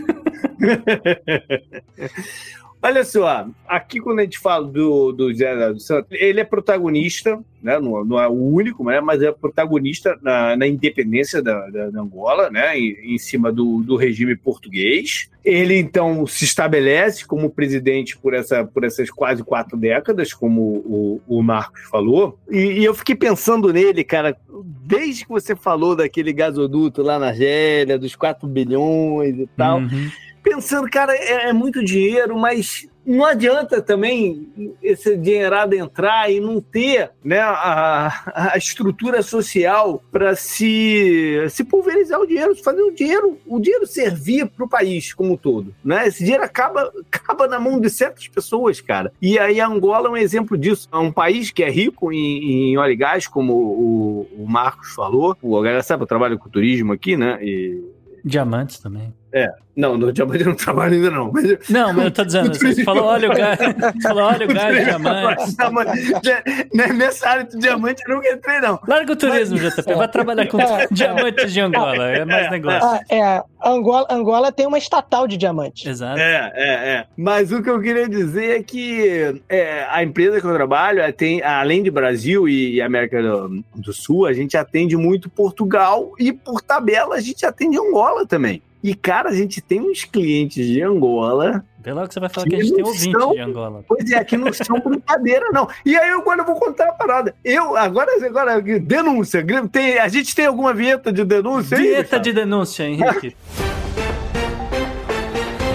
[2.82, 7.40] Olha só, aqui quando a gente fala do, do Zé dos Santos, ele é protagonista,
[7.62, 7.80] né?
[7.80, 9.02] Não, não, é o único, né?
[9.02, 12.78] mas é protagonista na, na independência da, da, da, Angola, né?
[12.78, 15.28] Em, em cima do, do regime português.
[15.44, 21.22] Ele então se estabelece como presidente por, essa, por essas quase quatro décadas, como o,
[21.28, 22.38] o Marcos falou.
[22.50, 24.38] E, e, eu fiquei pensando nele, cara,
[24.86, 29.80] desde que você falou daquele gasoduto lá na Argélia, dos 4 bilhões e tal.
[29.80, 36.42] Uhum pensando, cara, é, é muito dinheiro, mas não adianta também esse dinheirado entrar e
[36.42, 42.92] não ter né, a, a estrutura social para se, se pulverizar o dinheiro, fazer o
[42.92, 45.74] dinheiro, o dinheiro servir para o país como um todo.
[45.84, 46.06] Né?
[46.06, 49.14] Esse dinheiro acaba, acaba na mão de certas pessoas, cara.
[49.22, 50.90] E aí a Angola é um exemplo disso.
[50.92, 54.94] É um país que é rico em, em óleo e gás, como o, o Marcos
[54.94, 55.38] falou.
[55.42, 57.40] O galera sabe, eu trabalho com turismo aqui, né?
[57.42, 57.96] E
[58.28, 59.14] Diamantes também.
[59.34, 61.32] É, não, no diamante eu não trabalho ainda não.
[61.32, 61.70] Mas...
[61.70, 63.60] Não, mas eu tô dizendo, você falou óleo, gás,
[64.02, 66.74] falou óleo, gás, diamante.
[66.74, 68.80] Nessa área de diamante eu nunca entrei, não.
[68.88, 69.76] Larga o turismo, mas...
[69.76, 72.90] JP, vai trabalhar com é, diamantes de Angola, é mais é, negócio.
[72.90, 75.86] Ah, é, Angola, Angola tem uma estatal de diamantes.
[75.86, 76.20] Exato.
[76.20, 77.06] É, é, é.
[77.16, 81.12] Mas o que eu queria dizer é que é, a empresa que eu trabalho, é,
[81.12, 86.34] tem, além de Brasil e América do, do Sul, a gente atende muito Portugal e,
[86.34, 88.62] por tabela, a gente atende Angola também.
[88.84, 91.66] E, cara, a gente tem uns clientes de Angola.
[91.80, 93.84] Vê logo que você vai falar que, que a gente tem ouvinte são, de Angola.
[93.88, 95.68] Pois é, que não são brincadeira, não.
[95.86, 97.36] E aí, agora eu vou contar uma parada.
[97.44, 99.46] Eu, agora, agora denúncia.
[99.72, 103.36] Tem, a gente tem alguma vinheta de denúncia Vinheta aí, de denúncia, Henrique.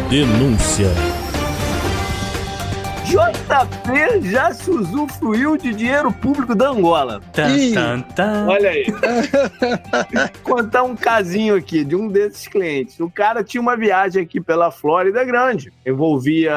[0.09, 1.22] denúncia.
[3.13, 7.21] JP já se usufruiu de dinheiro público da Angola.
[7.31, 8.47] Tan, tan, tan.
[8.49, 8.87] Olha aí.
[10.43, 12.99] Contar um casinho aqui de um desses clientes.
[13.01, 15.71] O cara tinha uma viagem aqui pela Flórida grande.
[15.85, 16.55] Envolvia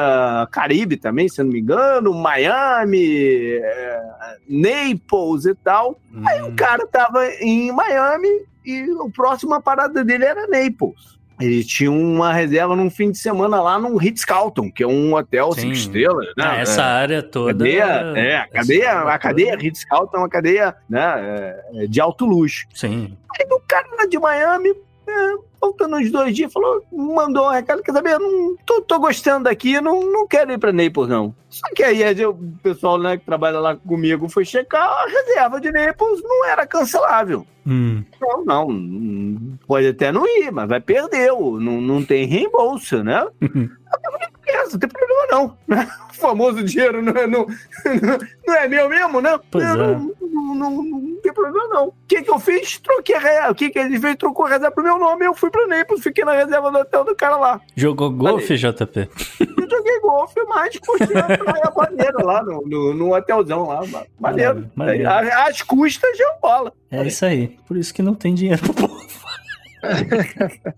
[0.50, 4.02] Caribe também, se não me engano, Miami, é,
[4.48, 6.00] Naples e tal.
[6.10, 6.24] Hum.
[6.26, 11.15] Aí o cara tava em Miami e a próxima parada dele era Naples.
[11.40, 15.52] Ele tinha uma reserva num fim de semana lá no Ritz-Carlton, que é um hotel
[15.52, 15.60] Sim.
[15.60, 16.26] cinco estrelas.
[16.36, 16.44] Né?
[16.44, 17.52] Ah, essa é, área toda.
[17.52, 17.84] Cadeia,
[18.16, 22.66] é, a cadeia, a cadeia Ritz-Carlton é uma cadeia né, é, de alto luxo.
[22.74, 23.16] Sim.
[23.38, 25.12] Aí o cara de Miami, é,
[25.60, 29.80] faltando uns dois dias, falou, mandou um recado, quer saber, não tô, tô gostando daqui,
[29.80, 31.34] não, não quero ir pra Naples, não.
[31.48, 35.70] Só que aí o pessoal né, que trabalha lá comigo foi checar, a reserva de
[35.72, 37.46] Naples não era cancelável.
[37.66, 38.04] Hum.
[38.20, 43.26] Não, não, pode até não ir, mas vai perder, não, não tem reembolso, né?
[44.72, 45.58] não tem problema não.
[46.16, 47.46] O famoso dinheiro não é, não,
[48.46, 49.38] não é meu mesmo, né?
[49.50, 49.76] Pois é.
[49.76, 51.88] não, não, não, não, tem problema não.
[51.88, 52.78] O que que eu fiz?
[52.78, 53.52] Troquei a reserva.
[53.52, 54.16] O que que ele fez?
[54.16, 57.04] Trocou a reserva pro meu nome eu fui pro Naples, fiquei na reserva do hotel
[57.04, 57.60] do cara lá.
[57.74, 59.08] Jogou golfe, JP?
[59.40, 63.80] Eu joguei golfe, mas curti a maneira lá no, no, no, hotelzão lá.
[64.18, 64.70] Maneiro.
[64.74, 65.08] maneiro.
[65.08, 66.72] As custas de bola.
[66.90, 67.56] É isso aí.
[67.66, 69.06] Por isso que não tem dinheiro pro povo.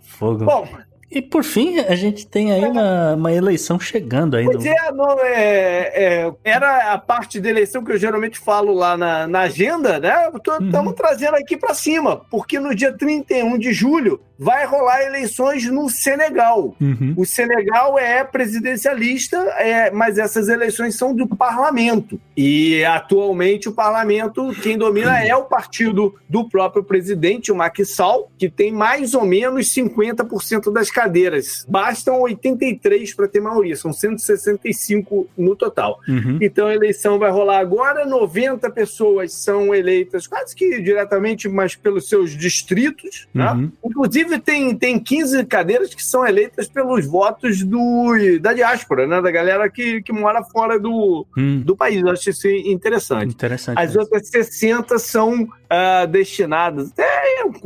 [0.00, 0.44] Fogo.
[0.44, 0.68] Bom,
[1.10, 4.44] e por fim, a gente tem aí uma, uma eleição chegando aí.
[4.44, 8.96] Pois é, não, é, é, era a parte da eleição que eu geralmente falo lá
[8.96, 10.30] na, na agenda, né?
[10.32, 10.92] Estamos uhum.
[10.92, 16.74] trazendo aqui para cima, porque no dia 31 de julho vai rolar eleições no Senegal.
[16.80, 17.12] Uhum.
[17.14, 22.18] O Senegal é presidencialista, é, mas essas eleições são do parlamento.
[22.34, 28.30] E atualmente o parlamento, quem domina é o partido do próprio presidente, o Macky Sall,
[28.38, 31.64] que tem mais ou menos 50% das cadeiras.
[31.66, 35.98] Bastam 83 para ter maioria, são 165 no total.
[36.06, 36.38] Uhum.
[36.42, 42.06] Então a eleição vai rolar agora, 90 pessoas são eleitas quase que diretamente, mas pelos
[42.06, 43.50] seus distritos, né?
[43.50, 43.62] uhum.
[43.62, 43.68] né?
[43.82, 49.22] Inclusive tem, tem 15 cadeiras que são eleitas pelos votos do, da diáspora, né?
[49.22, 51.60] Da galera que, que mora fora do, hum.
[51.60, 52.02] do país.
[52.02, 53.32] Eu acho isso interessante.
[53.32, 54.02] interessante As mesmo.
[54.02, 56.90] outras 60 são uh, destinadas.
[56.90, 57.08] Até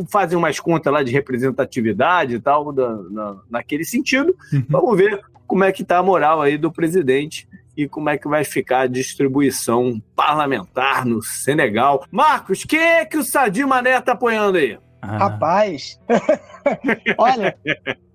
[0.08, 2.94] fazem umas contas lá de representatividade e tal, da,
[3.24, 4.34] na, naquele sentido.
[4.52, 4.64] Uhum.
[4.68, 8.28] Vamos ver como é que tá a moral aí do presidente e como é que
[8.28, 12.06] vai ficar a distribuição parlamentar no Senegal.
[12.10, 14.78] Marcos, quem é que o Sadio Mané tá apoiando aí?
[15.02, 15.18] Ah.
[15.18, 16.00] Rapaz,
[17.18, 17.56] olha,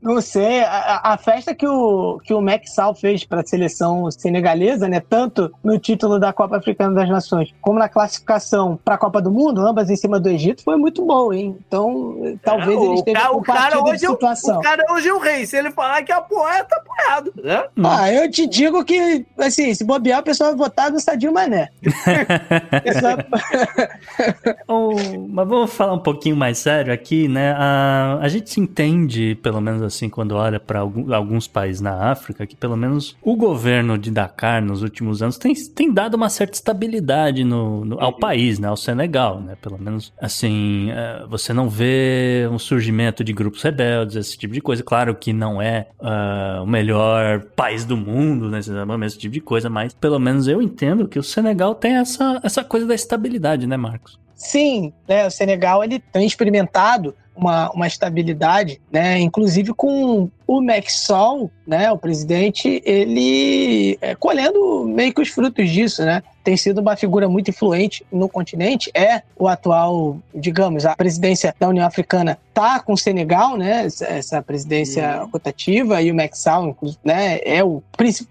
[0.01, 4.09] não sei, a, a, festa que o, que o Max Sal fez para a seleção
[4.09, 8.97] senegalesa, né, tanto no título da Copa Africana das Nações, como na classificação para a
[8.97, 11.57] Copa do Mundo, ambas em cima do Egito, foi muito bom, hein?
[11.67, 14.59] Então, talvez é, ele esteja o cara hoje situação.
[14.59, 17.65] o cara hoje é o rei, se ele falar que apoia, tá apoiado, né?
[17.83, 21.69] Ah, eu te digo que, assim, se bobear, o pessoal vai votar no Sadio Mané.
[24.67, 24.91] oh,
[25.29, 27.53] mas vamos falar um pouquinho mais sério aqui, né?
[27.57, 32.45] A, a gente se entende, pelo menos assim, quando olha para alguns países na África,
[32.45, 36.53] que pelo menos o governo de Dakar nos últimos anos tem, tem dado uma certa
[36.53, 38.67] estabilidade no, no ao país, né?
[38.67, 39.55] Ao Senegal, né?
[39.61, 44.61] Pelo menos, assim, é, você não vê um surgimento de grupos rebeldes, esse tipo de
[44.61, 44.83] coisa.
[44.83, 48.59] Claro que não é uh, o melhor país do mundo, né?
[48.59, 52.63] Esse tipo de coisa, mas pelo menos eu entendo que o Senegal tem essa, essa
[52.63, 54.19] coisa da estabilidade, né, Marcos?
[54.35, 59.19] Sim, né, o Senegal ele tem experimentado uma, uma estabilidade, né?
[59.19, 66.03] Inclusive com o Maxol, né, o presidente, ele é, colhendo meio que os frutos disso,
[66.03, 66.23] né?
[66.43, 71.67] Tem sido uma figura muito influente no continente, é o atual, digamos, a presidência da
[71.67, 73.85] União Africana tá com o Senegal, né?
[73.85, 75.29] Essa presidência uhum.
[75.29, 77.83] rotativa e o Maxal, né, é o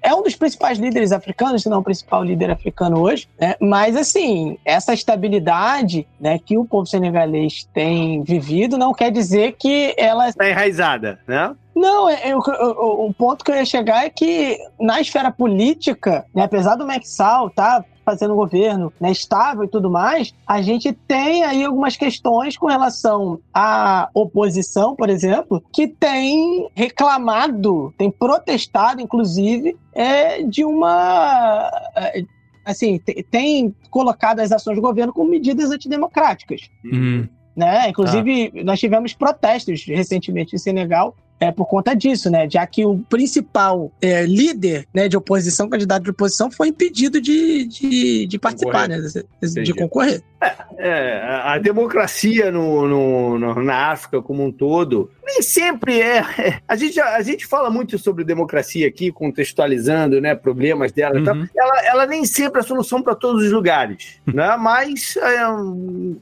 [0.03, 3.55] é um dos principais líderes africanos, se não o principal líder africano hoje, né?
[3.61, 9.95] Mas assim, essa estabilidade, né, que o povo senegalês tem vivido não quer dizer que
[9.97, 11.55] ela está enraizada, né?
[11.79, 15.31] Não, é, é, o, o, o, ponto que eu ia chegar é que na esfera
[15.31, 20.93] política, né, apesar do Maxal tá fazendo governo né, estável e tudo mais, a gente
[20.93, 29.01] tem aí algumas questões com relação à oposição, por exemplo, que tem reclamado, tem protestado,
[29.01, 31.70] inclusive, é, de uma.
[31.95, 32.24] É,
[32.64, 32.99] assim,
[33.31, 36.62] tem colocado as ações do governo como medidas antidemocráticas.
[36.85, 37.29] Uhum.
[37.55, 37.91] Né?
[37.91, 38.64] Inclusive, tá.
[38.64, 42.49] nós tivemos protestos recentemente em Senegal é por conta disso, né?
[42.51, 47.64] Já que o principal é, líder né, de oposição, candidato de oposição, foi impedido de,
[47.66, 49.24] de, de participar, concorrer.
[49.43, 49.62] né?
[49.62, 50.22] De concorrer.
[50.41, 56.24] É, é, a democracia no, no, no, na África como um todo nem sempre é.
[56.66, 61.18] a, gente, a gente fala muito sobre democracia aqui, contextualizando né, problemas dela.
[61.18, 61.47] Uhum.
[61.55, 64.20] ela, ela nem sempre é a solução para todos os lugares.
[64.26, 64.57] né?
[64.57, 65.41] Mas, é,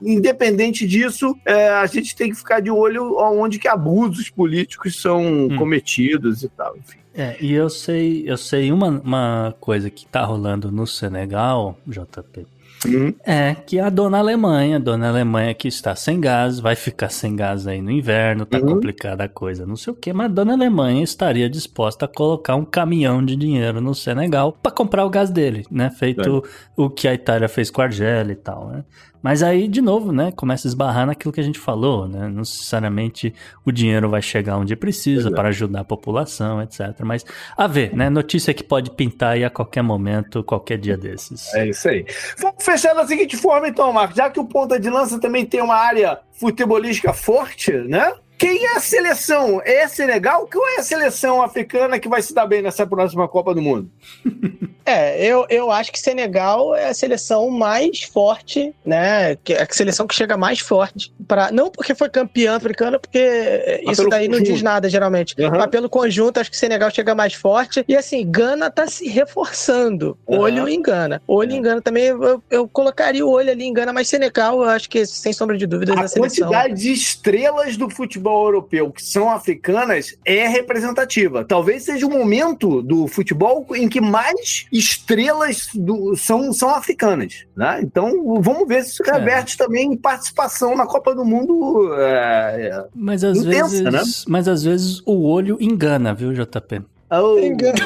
[0.02, 5.24] independente disso, é, a gente tem que ficar de olho onde que abusos políticos são
[5.24, 5.56] hum.
[5.56, 6.98] cometidos e tal, enfim.
[7.14, 12.46] É, e eu sei, eu sei uma, uma coisa que tá rolando no Senegal, JP,
[12.86, 13.14] Uhum.
[13.24, 17.34] É que a dona Alemanha, a dona Alemanha que está sem gás, vai ficar sem
[17.34, 18.74] gás aí no inverno, tá uhum.
[18.74, 22.54] complicada a coisa, não sei o que, mas a dona Alemanha estaria disposta a colocar
[22.54, 25.90] um caminhão de dinheiro no Senegal para comprar o gás dele, né?
[25.90, 26.48] Feito é.
[26.76, 28.84] o que a Itália fez com a Argélia e tal, né?
[29.26, 32.28] Mas aí, de novo, né, começa a esbarrar naquilo que a gente falou, né?
[32.28, 37.00] Não necessariamente o dinheiro vai chegar onde precisa para ajudar a população, etc.
[37.02, 37.24] Mas
[37.56, 38.08] a ver, né?
[38.08, 41.52] Notícia que pode pintar aí a qualquer momento, qualquer dia desses.
[41.54, 42.06] É isso aí.
[42.38, 44.16] Vamos fechar da seguinte forma, então, Marcos.
[44.16, 48.12] Já que o ponta de lança também tem uma área futebolística forte, né?
[48.38, 49.62] Quem é a seleção?
[49.64, 50.48] É Senegal?
[50.50, 53.90] Qual é a seleção africana que vai se dar bem nessa próxima Copa do Mundo?
[54.86, 59.34] É, eu, eu acho que Senegal é a seleção mais forte, né?
[59.34, 61.12] Que é a seleção que chega mais forte.
[61.26, 64.46] Pra, não porque foi campeã africana, porque mas isso daí conjunto.
[64.46, 65.34] não diz nada, geralmente.
[65.36, 65.50] Uhum.
[65.50, 67.84] Mas pelo conjunto, acho que Senegal chega mais forte.
[67.88, 70.16] E assim, Gana tá se reforçando.
[70.24, 70.38] Uhum.
[70.38, 71.20] Olho em Gana.
[71.26, 71.56] Olho uhum.
[71.56, 74.88] em Gana também, eu, eu, colocaria o olho ali em Gana, mas Senegal, eu acho
[74.88, 76.46] que, sem sombra de dúvidas, a, a seleção.
[76.46, 81.44] A quantidade de estrelas do futebol europeu que são africanas é representativa.
[81.44, 87.46] Talvez seja o momento do futebol em que mais estrelas do, são, são africanas.
[87.56, 87.80] Né?
[87.82, 89.64] Então, vamos ver se isso reverte é.
[89.64, 91.94] também em participação na Copa do Mundo.
[91.94, 94.02] É, é mas, às intensa, vezes, né?
[94.28, 96.82] mas às vezes o olho engana, viu, JP?
[97.10, 97.38] Oh.
[97.38, 97.78] Engana.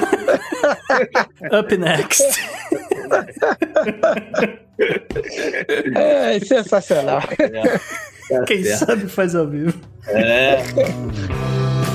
[1.53, 2.23] Up next.
[5.95, 7.21] é sensacional.
[8.47, 9.79] Quem sabe faz ao vivo.
[10.07, 10.59] É.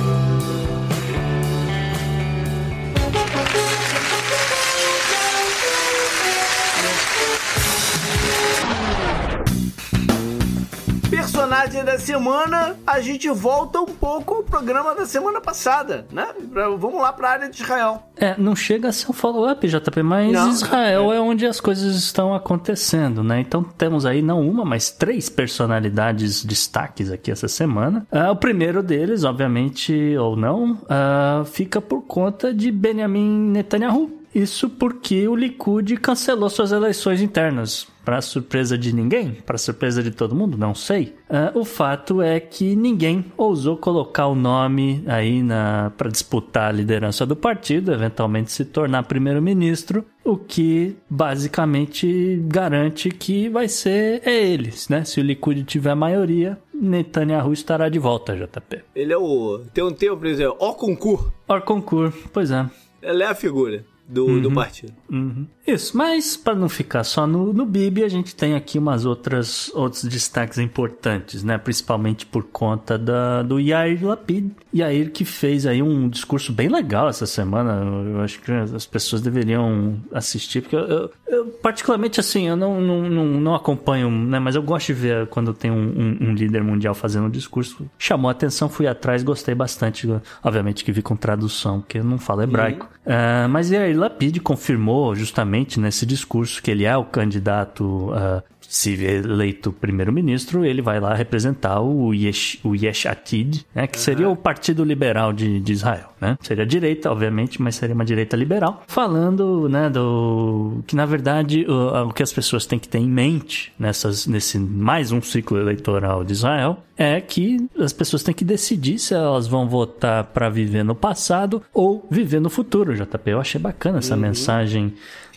[11.09, 16.27] personagem da semana, a gente volta um pouco ao programa da semana passada, né?
[16.51, 18.03] Pra, vamos lá para a área de Israel.
[18.17, 21.17] É, não chega a ser um follow-up, JP, mas não, Israel é.
[21.17, 21.19] é.
[21.19, 23.39] onde as coisas estão acontecendo, né?
[23.39, 28.05] Então temos aí não uma, mas três personalidades destaques aqui essa semana.
[28.11, 34.11] Uh, o primeiro deles, obviamente, ou não, uh, fica por conta de Benjamin Netanyahu.
[34.33, 40.11] Isso porque o Likud cancelou suas eleições internas para surpresa de ninguém, para surpresa de
[40.11, 41.15] todo mundo, não sei.
[41.27, 46.71] Uh, o fato é que ninguém ousou colocar o nome aí na para disputar a
[46.71, 54.47] liderança do partido, eventualmente se tornar primeiro-ministro, o que basicamente garante que vai ser é
[54.47, 55.03] eles, né?
[55.03, 58.83] Se o Likud tiver maioria, Netanyahu estará de volta, JP.
[58.95, 61.31] Ele é o tem um tempo, por exemplo, Orconcur.
[61.47, 62.69] Orconcur, pois é.
[63.01, 64.41] Ele é a figura do, uhum.
[64.41, 64.93] do partido.
[65.09, 65.47] Uhum.
[65.65, 69.71] Isso, mas para não ficar só no, no Bibi, a gente tem aqui umas outras
[69.73, 71.57] outros destaques importantes, né?
[71.57, 74.51] Principalmente por conta da, do Yair Lapid.
[74.73, 77.83] Yair que fez aí um discurso bem legal essa semana.
[77.83, 82.79] Eu acho que as pessoas deveriam assistir, porque eu, eu, eu particularmente assim, eu não,
[82.79, 84.37] não, não, não, acompanho, né?
[84.37, 87.89] Mas eu gosto de ver quando tem um, um, um líder mundial fazendo um discurso.
[87.97, 90.07] Chamou a atenção, fui atrás, gostei bastante.
[90.43, 92.87] Obviamente que vi com tradução, porque eu não falo hebraico.
[93.05, 93.13] Uhum.
[93.13, 98.43] Uh, mas Yair Yair Lapid confirmou justamente nesse discurso que ele é o candidato uh,
[98.67, 104.29] se eleito primeiro-ministro, ele vai lá representar o Yesh, o Yesh Atid, né, que seria
[104.29, 106.09] o Partido Liberal de, de Israel.
[106.19, 106.37] Né?
[106.41, 111.65] Seria a direita, obviamente, mas seria uma direita liberal, falando né, do que, na verdade,
[111.67, 115.57] o, o que as pessoas têm que ter em mente nessas, nesse mais um ciclo
[115.57, 120.49] eleitoral de Israel é que as pessoas têm que decidir se elas vão votar para
[120.49, 123.29] viver no passado ou viver no futuro, JP.
[123.29, 124.21] Eu achei bacana essa uhum.
[124.21, 124.93] mensagem.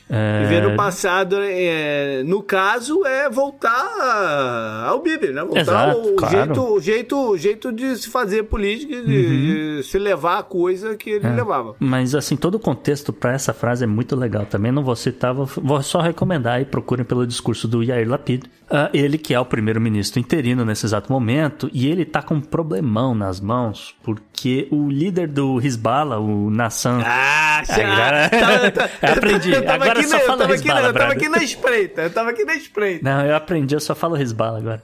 [0.08, 5.42] Viver no passado, é, no caso, é voltar ao Bibi, né?
[5.42, 6.34] Voltar Exato, ao claro.
[6.34, 9.78] jeito, jeito, jeito de se fazer política, de, uhum.
[9.78, 11.30] de se levar a coisa que ele é.
[11.30, 11.76] levava.
[11.78, 14.46] Mas, assim, todo o contexto para essa frase é muito legal.
[14.46, 18.44] Também não vou citar, vou, vou só recomendar e procurem pelo discurso do Yair Lapid.
[18.70, 22.40] Uh, ele que é o primeiro-ministro interino nesse exato momento, e ele tá com um
[22.40, 27.00] problemão nas mãos, porque o líder do Hezbollah, o Nassan...
[27.02, 28.28] Ah, agora...
[28.70, 29.54] tá, tá, aprendi.
[29.54, 32.54] Agora aqui, só falo eu na, eu tava aqui na espreita, eu tava aqui na
[32.54, 33.04] espreita.
[33.04, 34.82] Não, eu aprendi, eu só falo Risbala agora.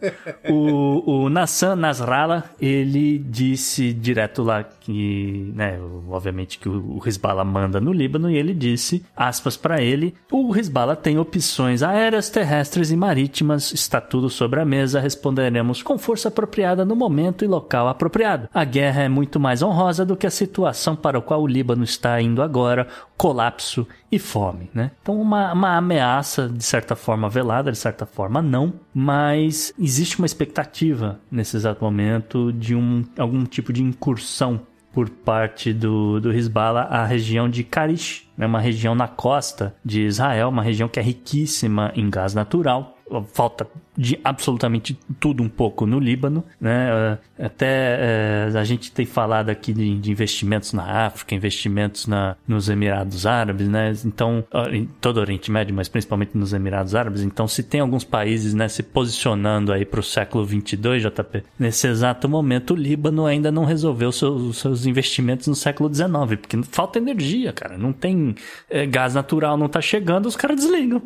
[0.48, 5.78] o, o Nassan Nasrallah, ele disse direto lá que, né,
[6.08, 10.54] obviamente que o, o Hezbollah manda no Líbano e ele disse, aspas para ele, o
[10.54, 16.28] Hezbollah tem opções aéreas, terrestres e marítimas, está tudo sobre a mesa, responderemos com força
[16.28, 18.48] apropriada no momento e local apropriado.
[18.54, 21.84] A guerra é muito mais honrosa do que a situação para a qual o Líbano
[21.84, 24.92] está indo agora, colapso e fome, né?
[25.02, 30.26] Então uma, uma ameaça de certa forma velada, de certa forma não, mas existe uma
[30.26, 34.60] expectativa nesse exato momento de um algum tipo de incursão
[34.92, 40.02] por parte do, do Hezbollah à região de Karish, né, uma região na costa de
[40.02, 42.93] Israel, uma região que é riquíssima em gás natural
[43.32, 47.18] falta de absolutamente tudo um pouco no Líbano, né?
[47.38, 52.36] Eh, até é, a gente tem falado aqui de, de, investimentos na África, investimentos na,
[52.46, 53.92] nos Emirados Árabes, né?
[54.04, 57.22] Então, em todo o Oriente Médio, mas principalmente nos Emirados Árabes.
[57.22, 61.86] Então, se tem alguns países, né, se posicionando aí para o século 22, JP, nesse
[61.86, 66.98] exato momento, o Líbano ainda não resolveu seus, seus investimentos no século 19, porque falta
[66.98, 67.78] energia, cara.
[67.78, 68.34] Não tem
[68.68, 71.02] é, gás natural, não tá chegando, os caras desligam.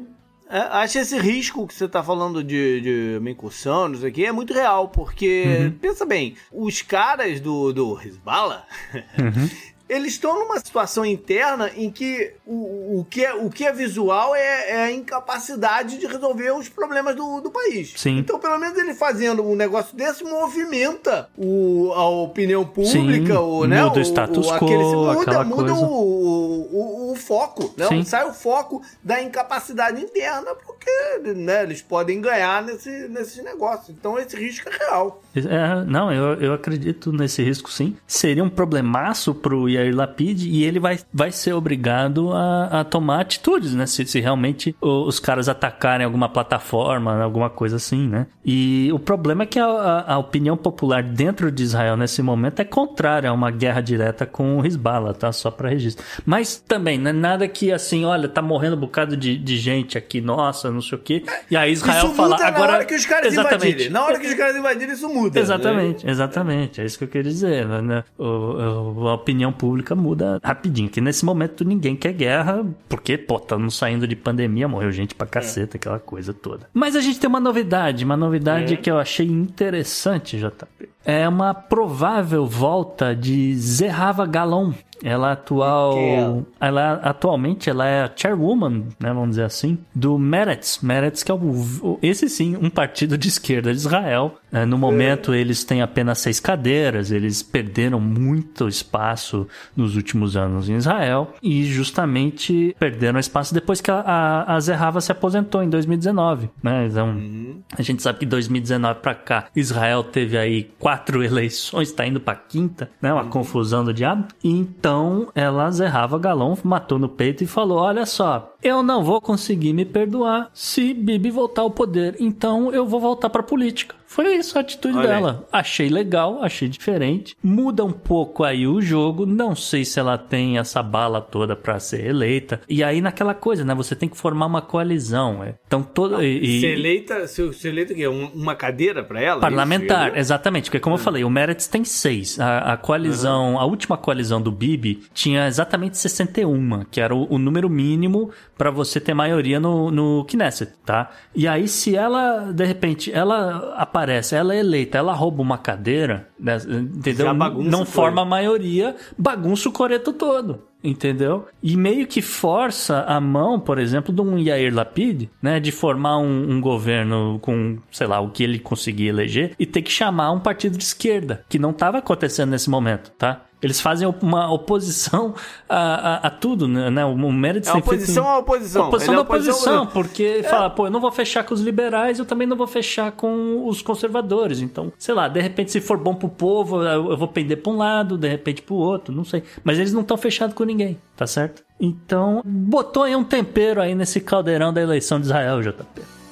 [0.51, 4.13] É, acho esse risco que você está falando de, de uma incursão, não sei o
[4.13, 5.71] que, é muito real, porque, uhum.
[5.73, 9.51] pensa bem, os caras do, do Hezbollah, uhum.
[9.89, 14.35] eles estão numa situação interna em que o, o, que, é, o que é visual
[14.35, 17.95] é, é, a incapacidade de resolver os problemas do, do país.
[17.97, 18.19] Sim.
[18.19, 23.67] Então, pelo menos ele fazendo um negócio desse movimenta o, a opinião pública, Sim, o,
[23.67, 24.67] né, muda o, status o, quo,
[25.15, 28.05] muda, muda o, o, o, foco, né?
[28.05, 30.91] sai o foco da incapacidade interna, porque
[31.35, 33.95] né, eles podem ganhar nesse, nesse negócio.
[33.99, 35.23] Então, esse risco é real.
[35.35, 37.97] É, não, eu, eu acredito nesse risco sim.
[38.07, 43.21] Seria um problemaço pro Yair Lapid e ele vai, vai ser obrigado a, a tomar
[43.21, 43.87] atitudes, né?
[43.87, 48.27] Se, se realmente os caras atacarem alguma plataforma, alguma coisa assim, né?
[48.45, 52.61] E o problema é que a, a, a opinião popular dentro de Israel nesse momento
[52.61, 55.33] é contrária a uma guerra direta com o Hezbollah, tá?
[55.33, 56.05] Só para registro.
[56.25, 59.99] Mas também, não é nada que assim, olha, tá morrendo um bocado de, de gente
[59.99, 61.23] aqui, nossa, não sei o quê.
[61.51, 62.67] E aí Israel isso fala agora.
[62.69, 63.67] Na hora que os caras exatamente.
[63.67, 63.91] invadirem.
[63.91, 65.39] Na hora que os caras invadirem, isso muda.
[65.39, 66.13] Exatamente, né?
[66.13, 66.81] exatamente.
[66.81, 67.67] É isso que eu queria dizer.
[67.67, 68.05] Né?
[68.19, 70.89] O, a opinião pública muda rapidinho.
[70.89, 75.27] Que nesse momento ninguém quer guerra, porque, pô, estamos saindo de pandemia, morreu gente pra
[75.27, 75.79] caceta, é.
[75.79, 76.69] aquela coisa toda.
[76.73, 78.77] Mas a gente tem uma novidade, uma novidade é.
[78.77, 80.89] que eu achei interessante, JP.
[81.09, 88.85] É uma provável volta de Zerrava Galon, ela atual, ela atualmente ela é a chairwoman,
[88.99, 90.81] né, vamos dizer assim, do Meretz.
[90.83, 94.37] Meretz que é o, esse sim, um partido de esquerda de Israel.
[94.51, 95.39] É, no momento é.
[95.39, 99.47] eles têm apenas seis cadeiras, eles perderam muito espaço
[99.77, 105.01] nos últimos anos em Israel e justamente perderam espaço depois que a, a, a Zerrava
[105.01, 106.87] se aposentou em 2019, né?
[106.87, 107.61] Então, uhum.
[107.77, 112.37] a gente sabe que 2019 para cá Israel teve aí quatro eleições, tá indo para
[112.37, 113.13] quinta, né?
[113.13, 113.31] Uma uhum.
[113.31, 114.29] confusão do diabo.
[114.43, 119.73] Então ela zerrava Galão, matou no peito e falou: Olha só, eu não vou conseguir
[119.73, 123.98] me perdoar se Bibi voltar ao poder, então eu vou voltar pra política.
[124.09, 125.47] Foi isso a atitude Olha dela.
[125.53, 125.61] Aí.
[125.61, 127.37] Achei legal, achei diferente.
[127.43, 129.27] Muda um pouco aí o jogo.
[129.27, 132.59] Não sei se ela tem essa bala toda para ser eleita.
[132.67, 133.75] E aí naquela coisa, né?
[133.75, 135.45] Você tem que formar uma coalizão.
[135.45, 135.57] É.
[135.67, 139.41] Então todo e, ser eleita, ser, ser eleita que é uma cadeira para ela?
[139.43, 140.19] Parlamentar, isso?
[140.19, 140.65] exatamente.
[140.65, 142.41] Porque como eu falei, o Meretz tem seis.
[142.41, 143.59] A, a coalizão, uhum.
[143.61, 148.71] a última coalizão do Bibi tinha exatamente 61, que era o, o número mínimo para
[148.71, 151.11] você ter maioria no, no Knesset, tá?
[151.35, 153.98] E aí se ela de repente ela aparece,
[154.37, 156.57] ela é eleita, ela rouba uma cadeira, né,
[156.97, 157.33] entendeu?
[157.35, 160.63] Não forma a maioria, bagunça o coreto todo.
[160.83, 161.47] entendeu?
[161.63, 166.19] E meio que força a mão, por exemplo, de um Yair Lapid, né, de formar
[166.19, 170.31] um, um, governo com, sei lá, o que ele conseguir eleger e ter que chamar
[170.31, 173.43] um partido de esquerda, que não estava acontecendo nesse momento, tá?
[173.61, 175.35] Eles fazem uma oposição
[175.69, 177.05] a, a, a tudo, né?
[177.05, 178.89] O Meredith é oposição à oposição.
[178.89, 180.43] Oposição da é oposição, porque é.
[180.45, 183.67] fala, pô, eu não vou fechar com os liberais, eu também não vou fechar com
[183.67, 184.61] os conservadores.
[184.61, 187.77] Então, sei lá, de repente, se for bom pro povo, eu vou pender pra um
[187.77, 189.43] lado, de repente pro outro, não sei.
[189.65, 191.65] Mas eles não estão fechados com ninguém, tá certo?
[191.81, 195.83] Então, botou aí um tempero aí nesse caldeirão da eleição de Israel, JP.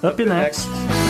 [0.03, 0.68] Up, Up next.
[0.68, 1.06] next.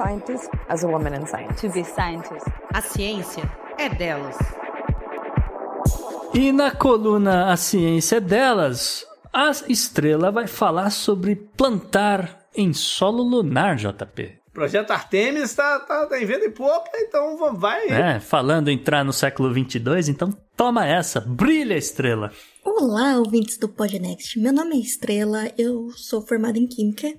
[0.00, 1.60] Scientist as a woman in science.
[1.60, 2.46] To be scientist.
[2.72, 3.42] A ciência
[3.78, 4.36] é delas.
[6.32, 13.22] E na coluna A Ciência é Delas, a estrela vai falar sobre plantar em solo
[13.24, 14.38] lunar, JP.
[14.52, 17.88] Projeto Artemis está tá, tá em venda e poupa, então vai.
[17.88, 22.30] É, falando em entrar no século 22, então toma essa, brilha estrela.
[22.64, 24.38] Olá, ouvintes do Podnext.
[24.38, 27.12] Meu nome é Estrela, eu sou formada em Química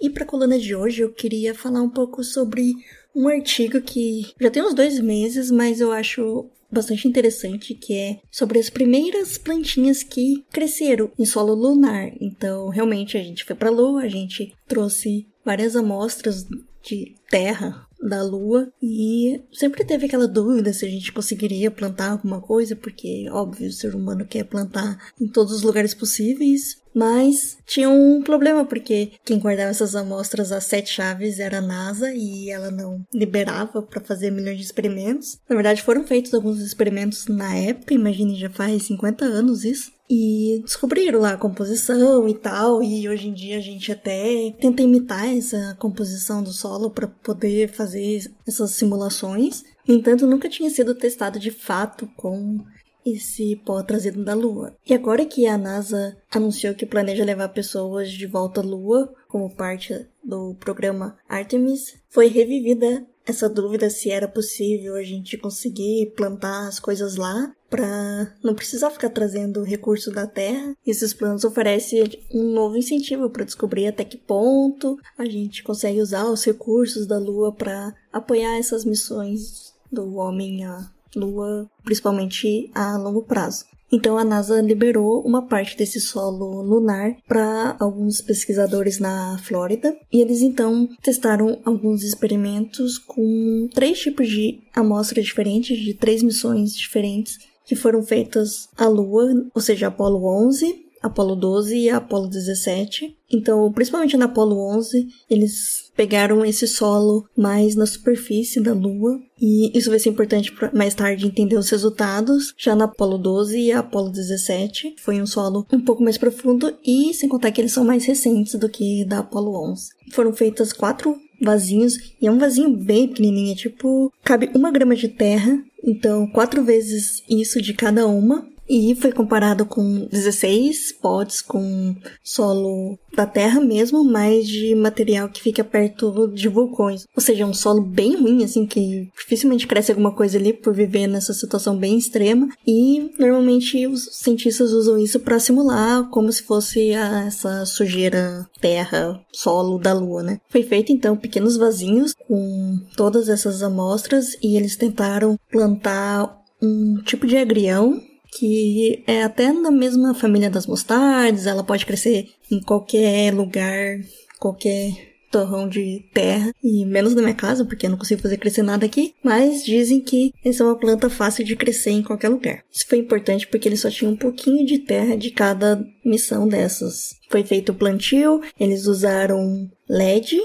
[0.00, 2.74] e para a coluna de hoje eu queria falar um pouco sobre
[3.14, 8.20] um artigo que já tem uns dois meses, mas eu acho bastante interessante, que é
[8.30, 12.12] sobre as primeiras plantinhas que cresceram em solo lunar.
[12.20, 16.46] Então, realmente, a gente foi para a Lua, a gente trouxe várias amostras
[16.82, 22.40] de terra da lua e sempre teve aquela dúvida se a gente conseguiria plantar alguma
[22.40, 27.88] coisa, porque óbvio o ser humano quer plantar em todos os lugares possíveis, mas tinha
[27.88, 32.70] um problema porque quem guardava essas amostras às sete chaves era a NASA e ela
[32.70, 35.38] não liberava para fazer milhões de experimentos.
[35.48, 39.97] Na verdade, foram feitos alguns experimentos na época, imagine já faz 50 anos isso.
[40.10, 44.82] E descobriram lá a composição e tal, e hoje em dia a gente até tenta
[44.82, 49.64] imitar essa composição do solo para poder fazer essas simulações.
[49.86, 52.58] No entanto, nunca tinha sido testado de fato com
[53.04, 54.76] esse pó trazido da Lua.
[54.86, 59.54] E agora que a NASA anunciou que planeja levar pessoas de volta à Lua como
[59.54, 66.66] parte do programa Artemis, foi revivida essa dúvida se era possível a gente conseguir plantar
[66.66, 70.74] as coisas lá para não precisar ficar trazendo recurso da terra.
[70.86, 76.24] Esses planos oferecem um novo incentivo para descobrir até que ponto a gente consegue usar
[76.24, 83.22] os recursos da Lua para apoiar essas missões do homem à Lua, principalmente a longo
[83.22, 83.66] prazo.
[83.90, 89.96] Então a NASA liberou uma parte desse solo lunar para alguns pesquisadores na Flórida.
[90.12, 96.74] E eles então testaram alguns experimentos com três tipos de amostras diferentes de três missões
[96.74, 103.16] diferentes que foram feitas à Lua, ou seja, Apolo 11, Apolo 12 e Apolo 17.
[103.30, 109.76] Então, principalmente na Apolo 11, eles pegaram esse solo mais na superfície da Lua e
[109.76, 112.54] isso vai ser importante para mais tarde entender os resultados.
[112.56, 117.12] Já na Apolo 12 e Apolo 17 foi um solo um pouco mais profundo e
[117.12, 119.90] sem contar que eles são mais recentes do que da Apolo 11.
[120.12, 124.96] Foram feitas quatro vasinhos e é um vasinho bem pequenininho, é tipo cabe uma grama
[124.96, 125.62] de terra.
[125.84, 128.46] Então, quatro vezes isso de cada uma.
[128.68, 135.42] E foi comparado com 16 potes com solo da terra mesmo, mas de material que
[135.42, 137.06] fica perto de vulcões.
[137.16, 141.06] Ou seja, um solo bem ruim, assim, que dificilmente cresce alguma coisa ali por viver
[141.06, 142.48] nessa situação bem extrema.
[142.66, 149.20] E normalmente os cientistas usam isso para simular como se fosse a, essa sujeira terra,
[149.32, 150.40] solo da Lua, né?
[150.48, 157.26] Foi feito então pequenos vasinhos com todas essas amostras e eles tentaram plantar um tipo
[157.26, 158.00] de agrião
[158.32, 163.98] que é até na mesma família das mostardas, ela pode crescer em qualquer lugar,
[164.38, 168.62] qualquer torrão de terra, e menos na minha casa, porque eu não consigo fazer crescer
[168.62, 172.62] nada aqui, mas dizem que essa é uma planta fácil de crescer em qualquer lugar.
[172.72, 177.14] Isso foi importante porque eles só tinham um pouquinho de terra de cada missão dessas.
[177.30, 180.38] Foi feito o plantio, eles usaram LED,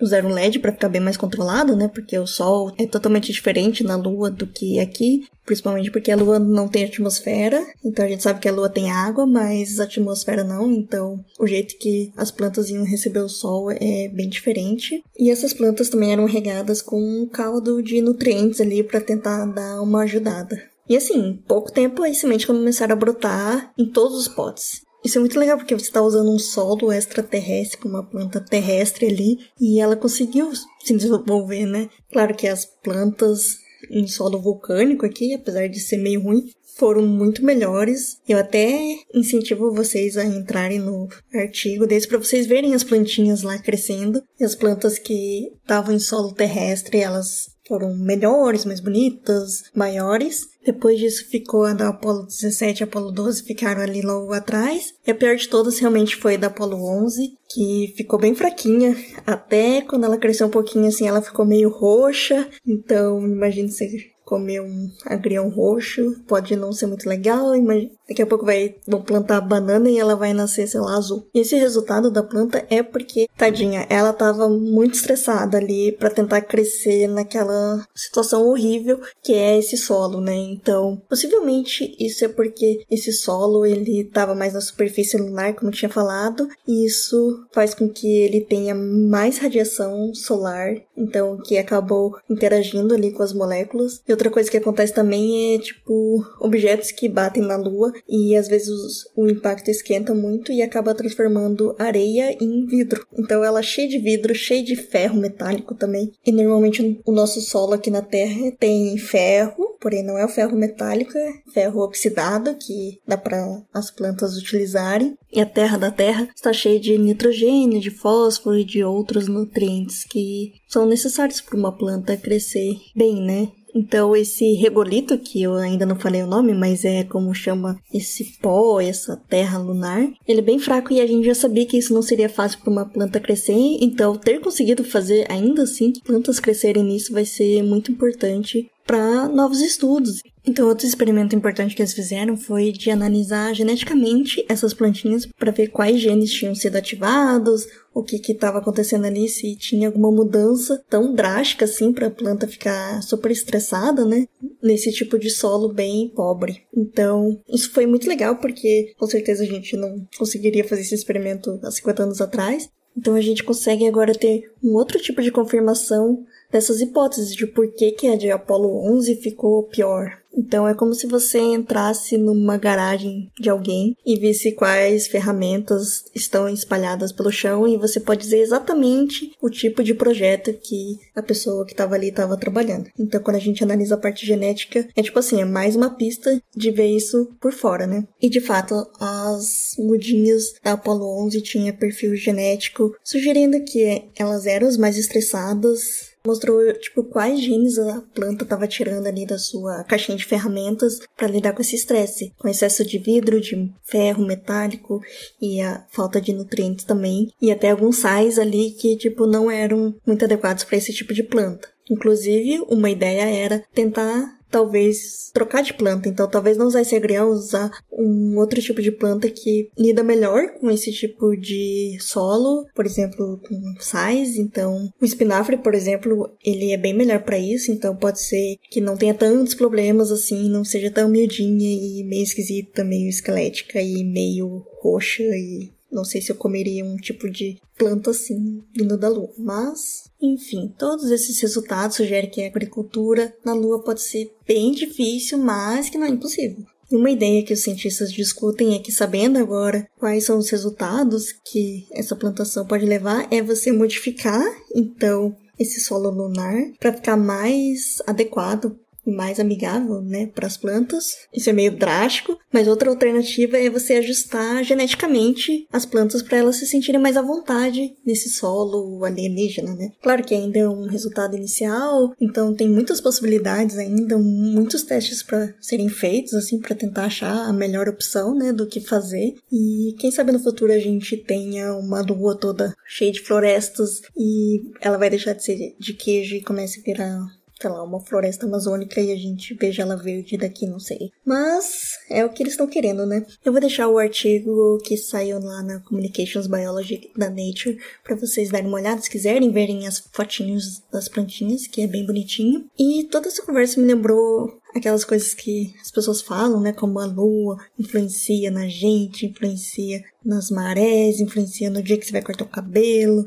[0.00, 1.88] usaram LED para ficar bem mais controlado, né?
[1.88, 6.38] Porque o Sol é totalmente diferente na Lua do que aqui, principalmente porque a Lua
[6.38, 7.64] não tem atmosfera.
[7.84, 10.70] Então a gente sabe que a Lua tem água, mas a atmosfera não.
[10.70, 15.02] Então o jeito que as plantas iam receber o Sol é bem diferente.
[15.18, 19.80] E essas plantas também eram regadas com um caldo de nutrientes ali para tentar dar
[19.80, 20.60] uma ajudada.
[20.88, 24.82] E assim, pouco tempo as sementes começaram a brotar em todos os potes.
[25.04, 29.38] Isso é muito legal porque você está usando um solo extraterrestre uma planta terrestre ali
[29.58, 31.88] e ela conseguiu se desenvolver, né?
[32.12, 33.58] Claro que as plantas
[33.90, 36.44] em solo vulcânico aqui, apesar de ser meio ruim,
[36.76, 38.18] foram muito melhores.
[38.28, 43.58] Eu até incentivo vocês a entrarem no artigo desse para vocês verem as plantinhas lá
[43.58, 44.22] crescendo.
[44.38, 50.48] E as plantas que estavam em solo terrestre, elas foram melhores, mais bonitas, maiores.
[50.66, 54.92] Depois disso ficou a da Apollo 17 e Apollo 12 ficaram ali logo atrás.
[55.06, 58.96] E a pior de todas realmente foi a da Apollo 11, que ficou bem fraquinha.
[59.24, 62.48] Até quando ela cresceu um pouquinho assim, ela ficou meio roxa.
[62.66, 63.84] Então, imagine se
[64.30, 69.02] comer um agrião roxo, pode não ser muito legal, mas daqui a pouco vai, vão
[69.02, 71.26] plantar banana e ela vai nascer, sei lá, azul.
[71.34, 76.42] E esse resultado da planta é porque, tadinha, ela tava muito estressada ali para tentar
[76.42, 80.34] crescer naquela situação horrível que é esse solo, né?
[80.34, 85.74] Então, possivelmente isso é porque esse solo ele tava mais na superfície lunar, como eu
[85.74, 92.16] tinha falado, e isso faz com que ele tenha mais radiação solar, então que acabou
[92.28, 94.00] interagindo ali com as moléculas.
[94.06, 98.48] E outra coisa que acontece também é, tipo, objetos que batem na Lua e às
[98.48, 98.70] vezes
[99.16, 103.06] o impacto esquenta muito e acaba transformando areia em vidro.
[103.18, 106.12] Então ela é cheia de vidro, cheia de ferro metálico também.
[106.26, 110.56] E normalmente o nosso solo aqui na Terra tem ferro, porém não é o ferro
[110.56, 115.16] metálico, é ferro oxidado que dá para as plantas utilizarem.
[115.32, 120.04] E a terra da Terra está cheia de nitrogênio, de fósforo e de outros nutrientes
[120.04, 123.48] que são necessários para uma planta crescer bem, né?
[123.74, 128.38] Então, esse regolito, que eu ainda não falei o nome, mas é como chama esse
[128.40, 131.94] pó, essa terra lunar, ele é bem fraco e a gente já sabia que isso
[131.94, 133.54] não seria fácil para uma planta crescer.
[133.80, 139.60] Então, ter conseguido fazer ainda assim plantas crescerem nisso vai ser muito importante para novos
[139.60, 140.20] estudos.
[140.46, 145.68] Então, outro experimento importante que eles fizeram foi de analisar geneticamente essas plantinhas para ver
[145.68, 151.14] quais genes tinham sido ativados, o que estava acontecendo ali, se tinha alguma mudança tão
[151.14, 154.26] drástica assim para a planta ficar super estressada, né?
[154.62, 156.62] Nesse tipo de solo bem pobre.
[156.74, 161.58] Então, isso foi muito legal porque com certeza a gente não conseguiria fazer esse experimento
[161.62, 162.70] há 50 anos atrás.
[162.96, 167.72] Então a gente consegue agora ter um outro tipo de confirmação dessas hipóteses de por
[167.72, 170.19] que, que a de Apollo 11 ficou pior.
[170.36, 176.48] Então é como se você entrasse numa garagem de alguém e visse quais ferramentas estão
[176.48, 181.64] espalhadas pelo chão e você pode dizer exatamente o tipo de projeto que a pessoa
[181.64, 182.90] que estava ali estava trabalhando.
[182.98, 186.40] Então quando a gente analisa a parte genética, é tipo assim, é mais uma pista
[186.56, 188.06] de ver isso por fora, né?
[188.20, 194.68] E de fato, as mudinhas da Apollo 11 tinha perfil genético sugerindo que elas eram
[194.68, 200.16] as mais estressadas mostrou tipo quais genes a planta estava tirando ali da sua caixinha
[200.16, 205.00] de ferramentas para lidar com esse estresse, com excesso de vidro, de ferro metálico
[205.40, 209.94] e a falta de nutrientes também, e até alguns sais ali que tipo não eram
[210.06, 211.68] muito adequados para esse tipo de planta.
[211.90, 216.08] Inclusive, uma ideia era tentar talvez trocar de planta.
[216.08, 220.54] Então, talvez não usar esse agrião, usar um outro tipo de planta que lida melhor
[220.60, 224.36] com esse tipo de solo, por exemplo, com sais.
[224.36, 227.70] Então, o espinafre, por exemplo, ele é bem melhor para isso.
[227.70, 232.22] Então, pode ser que não tenha tantos problemas assim, não seja tão miudinha e meio
[232.22, 237.58] esquisita, meio esquelética e meio roxa e não sei se eu comeria um tipo de
[237.76, 243.54] planta assim vindo da lua, mas enfim, todos esses resultados sugerem que a agricultura na
[243.54, 246.64] lua pode ser bem difícil, mas que não é impossível.
[246.90, 251.32] E uma ideia que os cientistas discutem é que, sabendo agora quais são os resultados
[251.44, 254.42] que essa plantação pode levar, é você modificar,
[254.74, 258.76] então, esse solo lunar para ficar mais adequado
[259.06, 261.16] mais amigável, né, para as plantas.
[261.34, 266.56] Isso é meio drástico, mas outra alternativa é você ajustar geneticamente as plantas para elas
[266.56, 269.92] se sentirem mais à vontade nesse solo alienígena, né?
[270.02, 275.54] Claro que ainda é um resultado inicial, então tem muitas possibilidades ainda, muitos testes para
[275.60, 279.34] serem feitos assim para tentar achar a melhor opção, né, do que fazer.
[279.50, 284.62] E quem sabe no futuro a gente tenha uma lua toda cheia de florestas e
[284.80, 288.46] ela vai deixar de ser de queijo e comece a virar sei lá, uma floresta
[288.46, 291.10] amazônica e a gente veja ela verde daqui, não sei.
[291.24, 293.24] Mas é o que eles estão querendo, né?
[293.44, 298.50] Eu vou deixar o artigo que saiu lá na Communications Biology da Nature para vocês
[298.50, 302.66] darem uma olhada, se quiserem verem as fotinhos das plantinhas, que é bem bonitinho.
[302.78, 306.72] E toda essa conversa me lembrou aquelas coisas que as pessoas falam, né?
[306.72, 312.22] Como a lua influencia na gente, influencia nas marés, influencia no dia que você vai
[312.22, 313.24] cortar o cabelo,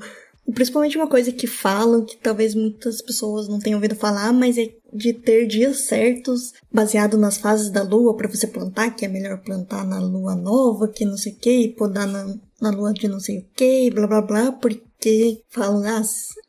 [0.51, 4.73] principalmente uma coisa que falam, que talvez muitas pessoas não tenham ouvido falar, mas é
[4.91, 9.41] de ter dias certos baseado nas fases da lua para você plantar, que é melhor
[9.41, 13.07] plantar na lua nova, que não sei o que, e podar na, na lua de
[13.07, 16.01] não sei o que, blá blá blá, porque falam, ah,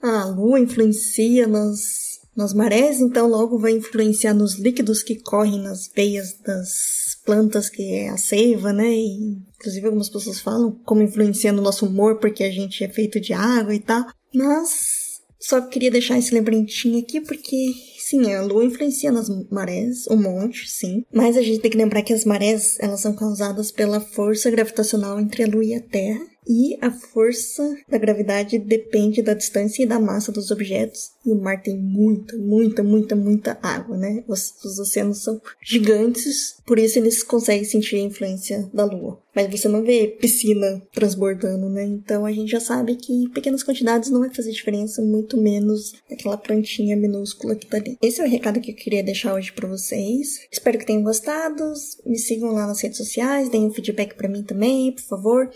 [0.03, 5.89] a lua influencia nas, nas marés, então logo vai influenciar nos líquidos que correm nas
[5.89, 8.89] veias das plantas, que é a seiva, né?
[8.89, 13.19] E Inclusive, algumas pessoas falam como influencia no nosso humor porque a gente é feito
[13.19, 14.05] de água e tal.
[14.35, 20.17] Mas Só queria deixar esse lembrantinho aqui porque, sim, a lua influencia nas marés, um
[20.17, 21.03] monte, sim.
[21.13, 25.19] Mas a gente tem que lembrar que as marés, elas são causadas pela força gravitacional
[25.19, 26.27] entre a lua e a Terra.
[26.47, 31.13] E a força da gravidade depende da distância e da massa dos objetos.
[31.25, 34.23] E o mar tem muita, muita, muita, muita água, né?
[34.29, 39.23] Os, os oceanos são gigantes, por isso eles conseguem sentir a influência da Lua.
[39.35, 41.85] Mas você não vê piscina transbordando, né?
[41.85, 46.37] Então a gente já sabe que pequenas quantidades não vai fazer diferença, muito menos aquela
[46.37, 47.99] plantinha minúscula que tá ali.
[48.01, 50.47] Esse é o recado que eu queria deixar hoje para vocês.
[50.53, 51.73] Espero que tenham gostado.
[52.07, 55.51] Me sigam lá nas redes sociais, deem um feedback para mim também, por favor.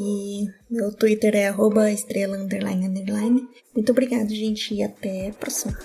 [0.00, 3.48] E meu Twitter é arroba estrela underline underline.
[3.74, 5.76] Muito obrigado, gente, e até a próxima.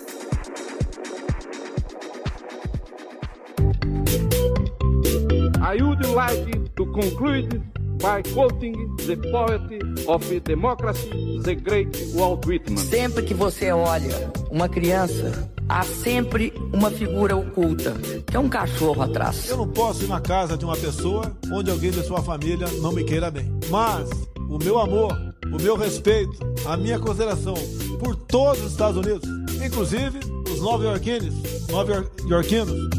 [5.59, 7.64] I would like to conclude
[7.97, 8.76] by quoting
[9.07, 12.78] the poet of democracy, the great Walt Whitman.
[12.78, 17.93] Sempre que você olha uma criança, há sempre uma figura oculta,
[18.26, 19.49] que é um cachorro atrás.
[19.49, 22.91] Eu não posso ir na casa de uma pessoa onde alguém de sua família não
[22.91, 23.51] me queira bem.
[23.70, 24.09] Mas
[24.49, 25.11] o meu amor,
[25.51, 27.55] o meu respeito, a minha consideração
[27.99, 29.28] por todos os Estados Unidos,
[29.64, 30.20] inclusive
[30.51, 31.34] os nova-iorquinos,
[31.70, 32.89] nova-iorquinos.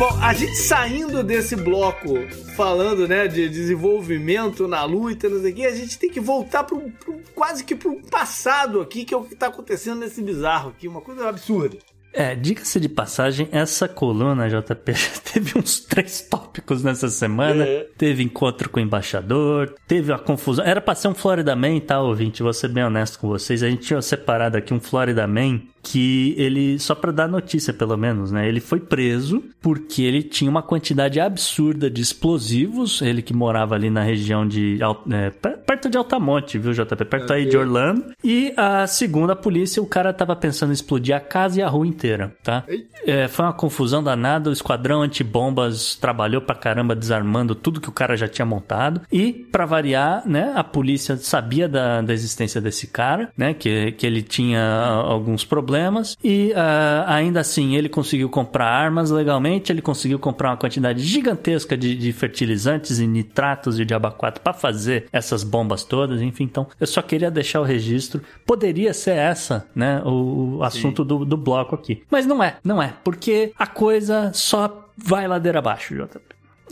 [0.00, 2.14] Bom, a gente saindo desse bloco
[2.56, 6.64] falando, né, de desenvolvimento na luta, não sei o quê, a gente tem que voltar
[6.64, 6.90] pro
[7.34, 11.02] quase que pro passado aqui, que é o que tá acontecendo nesse bizarro aqui, uma
[11.02, 11.76] coisa absurda.
[12.12, 14.92] É, diga-se de passagem, essa coluna, JP,
[15.32, 17.64] teve uns três tópicos nessa semana.
[17.64, 17.86] É.
[17.96, 20.64] Teve encontro com o embaixador, teve uma confusão.
[20.64, 22.42] Era pra ser um Florida Man, tá, ouvinte?
[22.42, 23.62] Vou ser bem honesto com vocês.
[23.62, 27.96] A gente tinha separado aqui um Florida Man que ele, só pra dar notícia pelo
[27.96, 28.46] menos, né?
[28.46, 33.00] Ele foi preso porque ele tinha uma quantidade absurda de explosivos.
[33.00, 34.78] Ele que morava ali na região de.
[35.10, 37.04] É, per- perto de Altamonte, viu, JP?
[37.06, 38.04] Perto aí de Orlando.
[38.22, 41.86] E a segunda polícia, o cara tava pensando em explodir a casa e a rua
[41.86, 41.99] inteira,
[42.42, 42.64] tá?
[43.06, 44.50] É, foi uma confusão danada.
[44.50, 49.02] O esquadrão antibombas trabalhou pra caramba desarmando tudo que o cara já tinha montado.
[49.12, 53.54] E, pra variar, né, a polícia sabia da, da existência desse cara, né?
[53.54, 56.16] Que, que ele tinha ah, alguns problemas.
[56.22, 59.72] E ah, ainda assim, ele conseguiu comprar armas legalmente.
[59.72, 64.52] Ele conseguiu comprar uma quantidade gigantesca de, de fertilizantes e nitratos e diaba 4 pra
[64.52, 66.20] fazer essas bombas todas.
[66.20, 68.22] Enfim, então, eu só queria deixar o registro.
[68.46, 70.02] Poderia ser essa, né?
[70.04, 71.89] O, o assunto do, do bloco aqui.
[72.10, 72.94] Mas não é, não é.
[73.04, 76.20] Porque a coisa só vai ladeira abaixo, JP.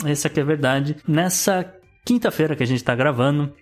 [0.04, 0.96] Essa aqui é a verdade.
[1.06, 3.52] Nessa quinta-feira que a gente tá gravando,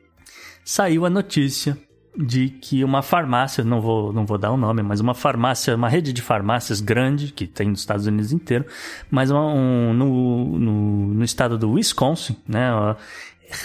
[0.65, 1.79] saiu a notícia
[2.17, 5.89] de que uma farmácia, não vou, não vou dar o nome, mas uma farmácia, uma
[5.89, 8.65] rede de farmácias grande, que tem nos Estados Unidos inteiro,
[9.11, 12.71] mas um, no, no, no estado do Wisconsin, né,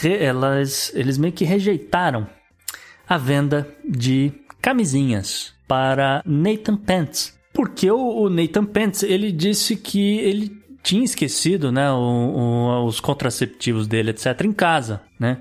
[0.03, 2.27] elas, eles meio que rejeitaram
[3.07, 7.33] a venda de camisinhas para Nathan Pence.
[7.53, 12.99] Porque o, o Nathan Pence, ele disse que ele tinha esquecido, né, o- o- os
[12.99, 15.37] contraceptivos dele, etc, em casa, né?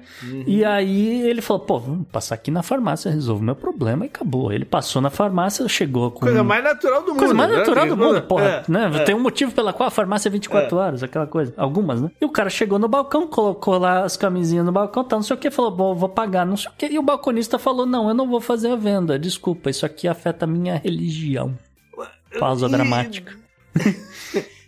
[0.46, 4.52] E aí ele falou, pô, vamos passar aqui na farmácia, resolve meu problema e acabou.
[4.52, 6.20] Ele passou na farmácia, chegou com...
[6.20, 7.18] Coisa mais natural do mundo.
[7.20, 7.56] Coisa mais né?
[7.56, 8.44] natural do mundo, porra.
[8.44, 8.90] É, né?
[8.96, 8.98] é.
[9.04, 11.54] Tem um motivo pela qual a farmácia é 24 horas, aquela coisa.
[11.56, 12.10] Algumas, né?
[12.20, 15.36] E o cara chegou no balcão, colocou lá as camisinhas no balcão, tá, não sei
[15.36, 16.84] o que, falou, bom, vou pagar, não sei o que.
[16.86, 20.44] E o balconista falou, não, eu não vou fazer a venda, desculpa, isso aqui afeta
[20.44, 21.54] a minha religião.
[22.38, 23.36] Pausa E- dramática.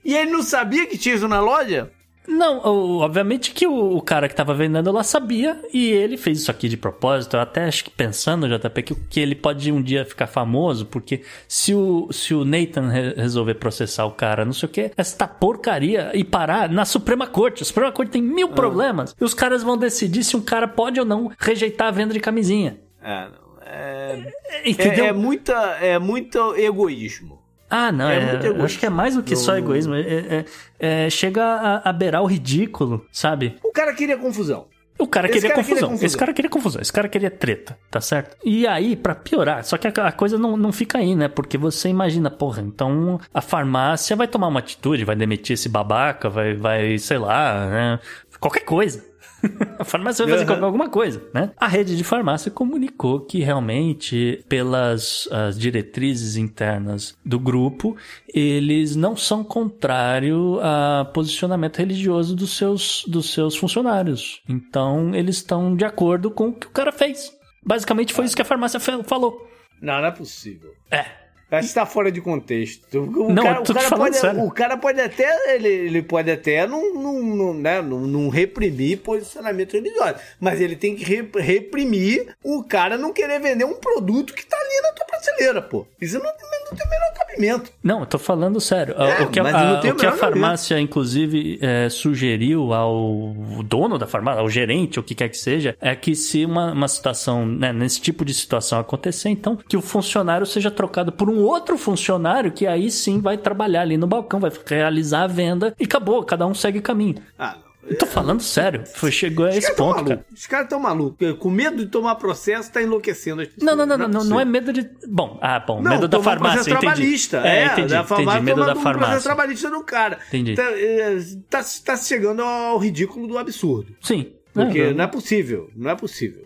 [0.05, 1.89] E ele não sabia que tinha isso na loja?
[2.27, 2.59] Não,
[3.01, 6.77] obviamente que o, cara que tava vendendo lá sabia e ele fez isso aqui de
[6.77, 7.37] propósito.
[7.37, 11.23] Eu até acho que pensando, JP, que, que ele pode um dia ficar famoso, porque
[11.47, 15.27] se o, se o Nathan re- resolver processar o cara, não sei o que, esta
[15.29, 17.63] porcaria e parar na Suprema Corte.
[17.63, 20.99] A Suprema Corte tem mil problemas e os caras vão decidir se um cara pode
[20.99, 22.81] ou não rejeitar a venda de camisinha.
[23.01, 23.29] É.
[23.65, 24.33] É,
[24.65, 25.05] Entendeu?
[25.05, 27.41] é, é muita, é muito egoísmo.
[27.75, 28.64] Ah, não, É é, muito eu egoísta.
[28.66, 29.95] acho que é mais do que só egoísmo.
[29.95, 30.45] É, é-
[30.79, 33.57] é- chega a, a beirar o ridículo, sabe?
[33.64, 34.66] O cara queria confusão.
[34.99, 35.75] O cara queria cara confusão.
[35.75, 36.07] queria confusão.
[36.07, 36.83] Esse cara queria confusão.
[36.83, 38.37] Esse cara queria treta, tá certo?
[38.45, 41.29] E aí, pra piorar, só que a, a coisa não, não fica aí, né?
[41.29, 46.29] Porque você imagina, porra, então a farmácia vai tomar uma atitude, vai demitir esse babaca,
[46.29, 47.99] vai, vai sei lá, né?
[48.39, 49.03] Qualquer coisa.
[49.78, 50.64] A farmácia vai fazer Uhum.
[50.64, 51.51] alguma coisa, né?
[51.57, 57.97] A rede de farmácia comunicou que realmente, pelas as diretrizes internas do grupo,
[58.32, 64.40] eles não são contrário a posicionamento religioso dos seus, dos seus funcionários.
[64.49, 67.32] Então, eles estão de acordo com o que o cara fez.
[67.64, 69.49] Basicamente foi isso que a farmácia falou.
[69.80, 70.70] Não, não é possível.
[70.90, 71.22] É.
[71.59, 72.99] Acho que tá fora de contexto.
[73.01, 74.41] O Não, cara, o cara falando pode, sério.
[74.45, 78.99] o cara pode até, ele, ele pode até não, não, não, né, não, não reprimir
[78.99, 84.33] posicionamento religioso, mas ele tem que re- reprimir o cara não querer vender um produto
[84.35, 85.87] que tá ali na tua prateleira, pô.
[86.01, 87.73] Isso não, não tem o menor cabimento.
[87.83, 88.95] Não, eu tô falando sério.
[88.99, 93.35] É, o que a, a- o que a farmácia, inclusive, é, sugeriu ao
[93.65, 96.89] dono da farmácia, ao gerente, o que quer que seja, é que se uma, uma
[96.89, 101.41] situação, né, nesse tipo de situação acontecer, então, que o funcionário seja trocado por um
[101.43, 105.85] outro funcionário que aí sim vai trabalhar ali no balcão, vai realizar a venda e
[105.85, 107.16] acabou, cada um segue caminho.
[107.39, 107.73] Ah, não.
[107.85, 110.27] Eu tô falando sério, foi, chegou a esse caras tão ponto, cara.
[110.32, 111.32] Os caras tão malucos.
[111.39, 113.64] Com medo de tomar processo, tá enlouquecendo as pessoas.
[113.66, 114.89] Não, não, não, não, não, não é medo de.
[115.09, 116.78] Bom, ah, bom, Não, medo da farmácia, entendi.
[116.81, 117.39] trabalhista.
[117.39, 119.20] É, É, entendi, da entendi, farmácia medo tomando da um farmácia.
[119.20, 120.19] trabalhista do cara.
[120.28, 120.55] Entendi.
[120.55, 121.19] Tá, é,
[121.51, 123.97] tá, tá chegando ao ridículo do absurdo.
[124.01, 124.32] Sim.
[124.55, 126.44] Porque É, não é possível, não é possível.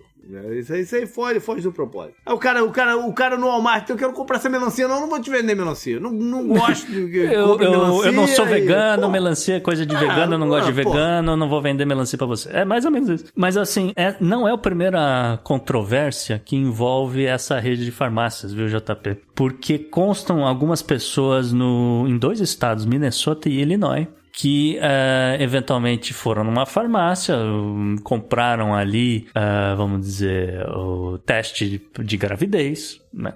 [0.58, 2.16] Isso aí, isso aí foge, foge do propósito.
[2.24, 4.86] Aí o cara, o, cara, o cara no Walmart, eu quero comprar essa melancia.
[4.88, 6.00] Não, eu não vou te vender melancia.
[6.00, 9.60] Não, não gosto de que Eu, eu, eu não sou e- vegano, pô, melancia é
[9.60, 12.26] coisa de Ah, vegano, eu não gosto de vegano, eu não vou vender melancia pra
[12.26, 12.48] você.
[12.52, 13.24] É mais ou menos isso.
[13.34, 18.66] Mas assim, é, não é a primeira controvérsia que envolve essa rede de farmácias, viu,
[18.68, 19.16] JP?
[19.34, 24.06] Porque constam algumas pessoas no, em dois estados, Minnesota e Illinois,
[24.38, 32.04] que eh, eventualmente foram numa farmácia, hum, compraram ali, ah, vamos dizer, o teste de,
[32.04, 33.32] de gravidez, né?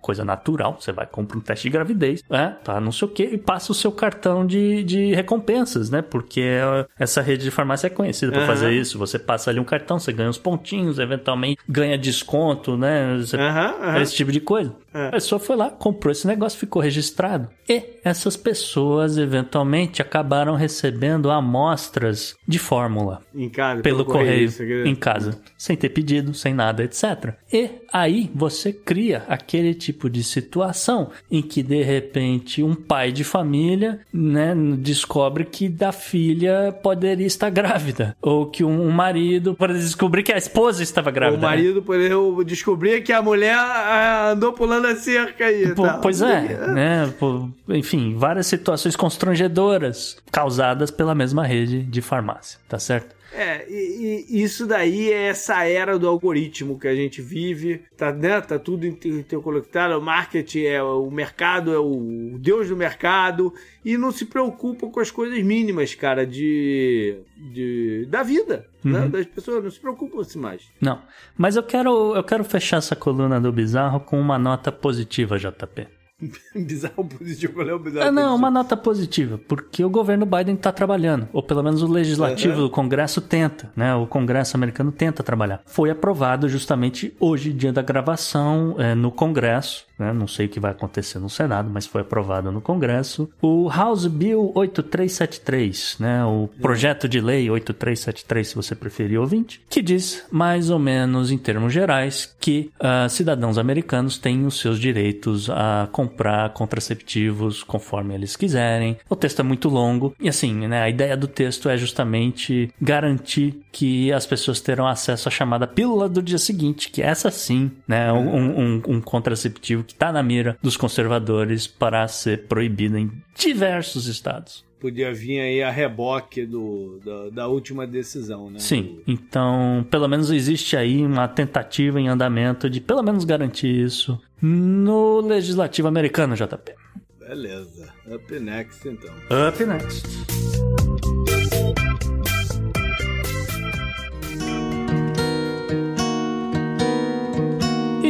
[0.00, 2.56] Coisa natural, você vai compra um teste de gravidez, né?
[2.62, 6.00] Tá, não sei o que, e passa o seu cartão de, de recompensas, né?
[6.02, 8.98] Porque eh, essa rede de farmácia é conhecida por fazer isso.
[8.98, 13.16] Você passa ali um cartão, você ganha uns pontinhos, eventualmente ganha desconto, né?
[13.18, 14.00] Você- Aham, aham.
[14.00, 14.72] esse tipo de coisa.
[14.96, 15.08] É.
[15.08, 17.48] A pessoa foi lá, comprou esse negócio, ficou registrado.
[17.68, 24.84] E essas pessoas, eventualmente, acabaram recebendo amostras de fórmula Em casa, pelo correio isso aqui.
[24.86, 27.34] em casa, sem ter pedido, sem nada, etc.
[27.52, 33.24] E aí você cria aquele tipo de situação em que de repente um pai de
[33.24, 40.22] família, né, descobre que da filha poderia estar grávida, ou que um marido pode descobrir
[40.22, 41.38] que a esposa estava grávida.
[41.38, 41.56] O né?
[41.56, 45.74] marido poderia descobrir que a mulher ah, andou pulando a cerca aí.
[45.74, 45.98] Pô, tá?
[45.98, 47.12] Pois é, né?
[47.18, 53.14] Pô, enfim, várias situações constrangedoras causadas pela mesma rede de farmácia, tá certo?
[53.36, 58.10] É, e, e isso daí é essa era do algoritmo que a gente vive, tá,
[58.10, 58.40] né?
[58.40, 63.52] tá tudo inter- interconectado, o marketing é o mercado, é o deus do mercado,
[63.84, 69.00] e não se preocupa com as coisas mínimas, cara, de, de da vida, né?
[69.00, 69.10] Uhum.
[69.10, 70.62] das pessoas, não se preocupam-se mais.
[70.80, 71.02] Não.
[71.36, 75.86] Mas eu quero, eu quero fechar essa coluna do bizarro com uma nota positiva, JP.
[76.54, 78.34] bizarro positivo, é bizarro Ah, não, positivo.
[78.36, 82.70] uma nota positiva, porque o governo Biden está trabalhando, ou pelo menos o legislativo do
[82.70, 83.94] Congresso tenta, né?
[83.94, 85.60] O Congresso americano tenta trabalhar.
[85.66, 90.12] Foi aprovado justamente hoje, dia da gravação, eh, no Congresso, né?
[90.12, 93.28] Não sei o que vai acontecer no Senado, mas foi aprovado no Congresso.
[93.40, 96.24] O House Bill 8373, né?
[96.24, 101.38] O projeto de lei 8373, se você preferir ouvinte, que diz mais ou menos em
[101.38, 108.36] termos gerais que ah, cidadãos americanos têm os seus direitos a comprar contraceptivos conforme eles
[108.36, 108.96] quiserem.
[109.08, 110.82] O texto é muito longo e assim, né?
[110.82, 116.08] A ideia do texto é justamente garantir que as pessoas terão acesso à chamada pílula
[116.08, 118.12] do dia seguinte, que essa sim, né?
[118.12, 124.06] Um, um- um contraceptivo que está na mira dos conservadores para ser proibido em diversos
[124.06, 124.64] estados.
[124.78, 128.58] Podia vir aí a reboque do, da, da última decisão, né?
[128.58, 134.20] Sim, então pelo menos existe aí uma tentativa em andamento de pelo menos garantir isso
[134.40, 136.74] no legislativo americano, JP.
[137.18, 137.88] Beleza.
[138.06, 139.12] Up next, então.
[139.48, 140.85] Up next.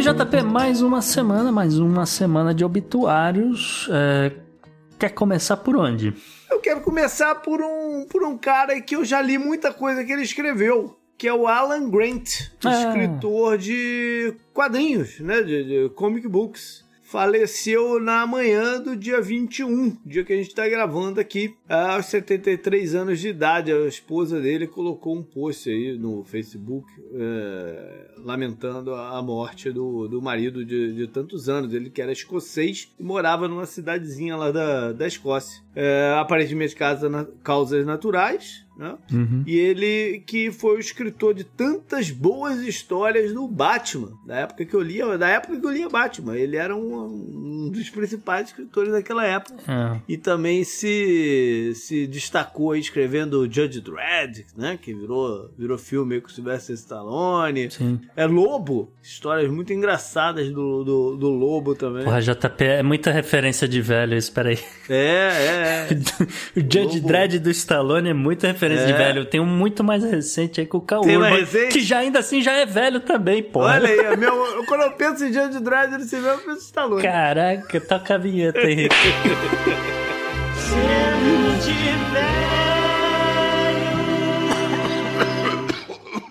[0.06, 3.88] JP, mais uma semana, mais uma semana de obituários.
[3.90, 4.30] É,
[5.00, 6.14] Quer começar por onde?
[6.48, 10.12] Eu quero começar por um, por um cara que eu já li muita coisa que
[10.12, 12.30] ele escreveu, que é o Alan Grant,
[12.64, 12.70] Ah.
[12.70, 16.85] escritor de quadrinhos, né, de, de comic books.
[17.16, 22.94] Faleceu na manhã do dia 21, dia que a gente está gravando aqui, aos 73
[22.94, 23.72] anos de idade.
[23.72, 30.20] A esposa dele colocou um post aí no Facebook é, lamentando a morte do, do
[30.20, 31.72] marido de, de tantos anos.
[31.72, 35.64] Ele que era escocês e morava numa cidadezinha lá da, da Escócia.
[35.76, 38.94] É, aparentemente casa na- causas naturais, né?
[39.12, 39.42] Uhum.
[39.46, 44.74] E ele que foi o escritor de tantas boas histórias do Batman, da época que
[44.74, 46.36] eu lia, da época que eu lia Batman.
[46.36, 47.04] Ele era um,
[47.66, 49.56] um dos principais escritores daquela época.
[49.66, 50.00] É.
[50.08, 54.78] E também se, se destacou escrevendo Judge Dredd, né?
[54.80, 57.70] Que virou, virou filme com Sylvester Stallone.
[57.70, 58.00] Sim.
[58.14, 62.04] É Lobo, histórias muito engraçadas do, do, do Lobo também.
[62.04, 64.58] Porra, JP é muita referência de velho, espera aí.
[64.88, 65.88] É, é, é.
[66.56, 67.08] o Judge Lobo.
[67.08, 68.86] Dredd do Stallone é muita referência É.
[68.86, 69.24] de velho.
[69.24, 70.80] Tem um muito mais recente aí com o
[71.36, 71.72] recente?
[71.72, 73.74] Que já ainda assim já é velho também, porra.
[73.74, 76.50] Olha aí, é meu, quando eu penso em Judge Dredd, ele se vê, eu penso
[76.58, 77.02] em Stallone.
[77.02, 78.94] Caraca, toca a vinheta, Henrique.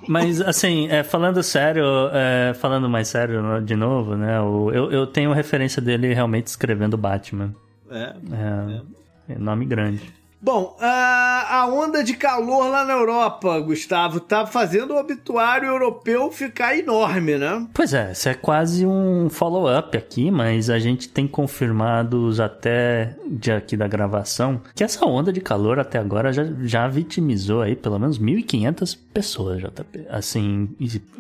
[0.08, 1.84] Mas, assim, é, falando sério,
[2.14, 4.40] é, falando mais sério de novo, né?
[4.40, 7.52] o- eu, eu tenho referência dele realmente escrevendo Batman.
[7.90, 8.14] É.
[8.32, 8.82] É,
[9.28, 10.25] é nome grande.
[10.46, 16.78] Bom, a, onda de calor lá na Europa, Gustavo, tá fazendo o obituário europeu ficar
[16.78, 17.66] enorme, né?
[17.74, 23.52] Pois é, isso é quase um follow-up aqui, mas a gente tem confirmados até de
[23.52, 27.98] aqui da gravação que essa onda de calor até agora já, já vitimizou aí pelo
[27.98, 30.06] menos 1.500 pessoas, JP.
[30.12, 30.70] Assim,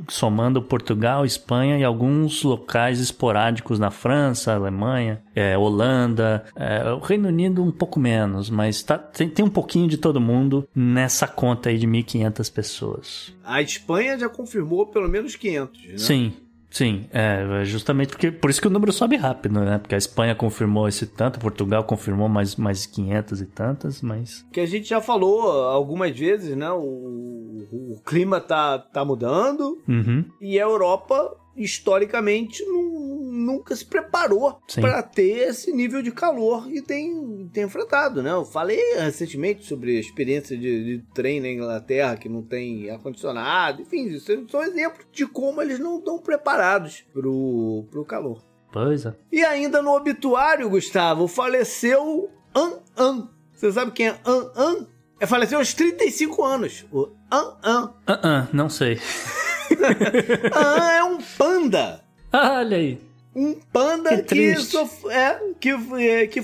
[0.08, 7.28] somando Portugal, Espanha e alguns locais esporádicos na França, Alemanha, é, Holanda, é, o Reino
[7.28, 11.70] Unido um pouco menos, mas tá, tem, tem um pouquinho de todo mundo nessa conta
[11.70, 13.34] aí de 1.500 pessoas.
[13.44, 15.98] A Espanha já confirmou pelo menos 500, né?
[15.98, 16.34] Sim,
[16.70, 17.06] sim.
[17.12, 19.78] É, justamente porque por isso que o número sobe rápido, né?
[19.78, 24.46] Porque a Espanha confirmou esse tanto, Portugal confirmou mais, mais 500 e tantas, mas.
[24.52, 26.70] Que a gente já falou algumas vezes, né?
[26.72, 30.26] O, o clima tá, tá mudando Uhum.
[30.42, 36.82] e a Europa, historicamente, nu- nunca se preparou para ter esse nível de calor e
[36.82, 38.32] tem, tem enfrentado, né?
[38.32, 43.82] Eu falei recentemente sobre a experiência de, de trem na Inglaterra que não tem ar-condicionado,
[43.82, 48.44] enfim, isso são exemplos de como eles não estão preparados pro, pro calor.
[48.72, 49.14] Pois é.
[49.32, 53.30] E ainda no obituário, Gustavo, faleceu An An.
[53.54, 54.88] Você sabe quem é An An?
[55.18, 56.86] É, faleceu aos 35 anos.
[56.92, 57.94] O An An.
[58.06, 59.00] Ah, ah, não sei.
[60.54, 62.04] An An é um panda.
[62.34, 63.00] Olha aí.
[63.36, 66.44] Um panda Que que, sof- é, que, é, que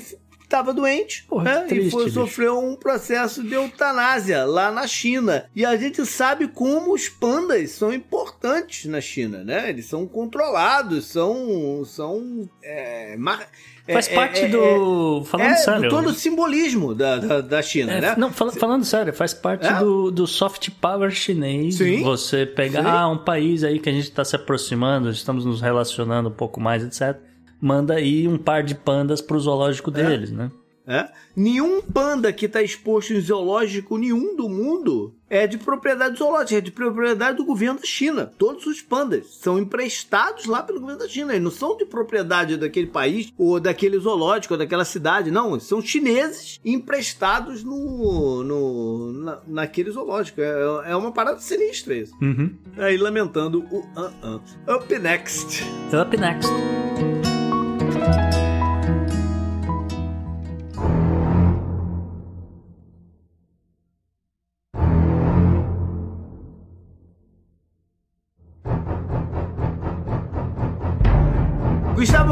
[0.51, 1.59] estava doente Porra, né?
[1.67, 5.45] triste, e foi, sofreu um processo de eutanásia lá na China.
[5.55, 9.69] E a gente sabe como os pandas são importantes na China, né?
[9.69, 11.83] Eles são controlados, são.
[11.85, 13.47] são é, mar-
[13.87, 15.23] é, Faz é, parte é, do.
[15.25, 15.81] Falando é, sério.
[15.83, 18.15] do todo o simbolismo da, da, da China, É, né?
[18.17, 19.79] Não, fala- falando sério, faz parte É?
[19.79, 21.75] do, do soft power chinês.
[21.75, 22.03] Sim.
[22.03, 26.29] Você pegar ah, um país aí que a gente está se aproximando, estamos nos relacionando
[26.29, 27.19] um pouco mais, etc.
[27.61, 30.51] Manda aí um par de pandas pro zoológico deles, né?
[30.85, 31.09] É?
[31.35, 36.61] Nenhum panda que está exposto em zoológico nenhum do mundo é de propriedade zoológica, é
[36.61, 38.29] de propriedade do governo da China.
[38.37, 41.31] Todos os pandas são emprestados lá pelo governo da China.
[41.31, 45.57] Eles não são de propriedade daquele país ou daquele zoológico ou daquela cidade, não.
[45.59, 50.41] São chineses emprestados no, no, na, naquele zoológico.
[50.41, 52.13] É, é uma parada sinistra isso.
[52.21, 52.53] Uhum.
[52.77, 54.41] Aí lamentando o uh -uh.
[54.75, 55.63] Up next.
[55.93, 56.49] Up next.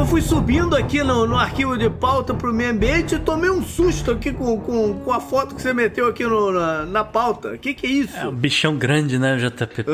[0.00, 3.62] Eu fui subindo aqui no, no arquivo de pauta pro meio ambiente e tomei um
[3.62, 7.48] susto aqui com, com, com a foto que você meteu aqui no- na, na pauta.
[7.52, 8.16] O que, que é isso?
[8.16, 9.84] É um bichão grande, né, JP?
[9.84, 9.92] Pô,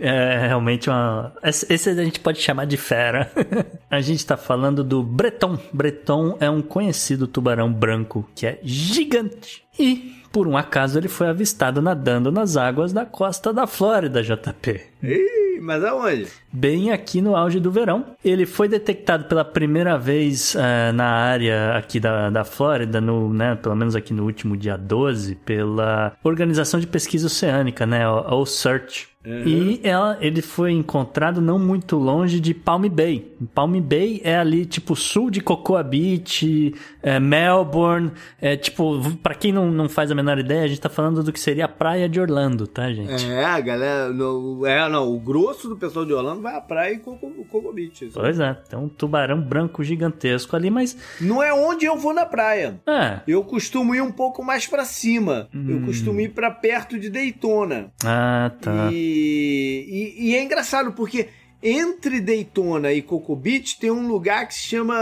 [0.00, 1.32] é realmente uma.
[1.42, 3.30] Esse esse a gente pode chamar de fera.
[3.90, 5.58] a gente tá falando do Breton.
[5.72, 9.64] Breton é um conhecido tubarão branco que é gigante.
[9.78, 14.80] E, por um acaso, ele foi avistado nadando nas águas da costa da Flórida, JP.
[15.00, 16.26] Ih, mas aonde?
[16.52, 18.04] Bem aqui no auge do verão.
[18.24, 23.54] Ele foi detectado pela primeira vez eh, na área aqui da, da Flórida, no, né,
[23.54, 28.44] pelo menos aqui no último dia 12, pela Organização de Pesquisa Oceânica, né, o, o
[28.44, 29.14] SEARCH.
[29.26, 33.32] E ela, ele foi encontrado não muito longe de Palm Bay.
[33.46, 38.12] Palm Bay é ali, tipo, sul de Cocoa Beach, é, Melbourne.
[38.40, 41.32] É, tipo, pra quem não, não faz a menor ideia, a gente tá falando do
[41.32, 43.28] que seria a praia de Orlando, tá, gente?
[43.30, 44.08] É, a galera.
[44.12, 47.72] No, é, não, o grosso do pessoal de Orlando vai à praia e Coco, Coco
[47.72, 48.04] Beach.
[48.06, 48.18] isso.
[48.18, 50.96] Pois é, tem um tubarão branco gigantesco ali, mas.
[51.20, 52.80] Não é onde eu vou na praia.
[52.86, 53.20] É.
[53.26, 55.48] Eu costumo ir um pouco mais pra cima.
[55.52, 55.84] Eu Hum.
[55.86, 57.92] costumo ir pra perto de Daytona.
[58.04, 58.88] Ah, tá.
[58.92, 61.28] E, e- e é engraçado porque
[61.64, 64.94] entre Daytona e Coco Beach tem um lugar que se chama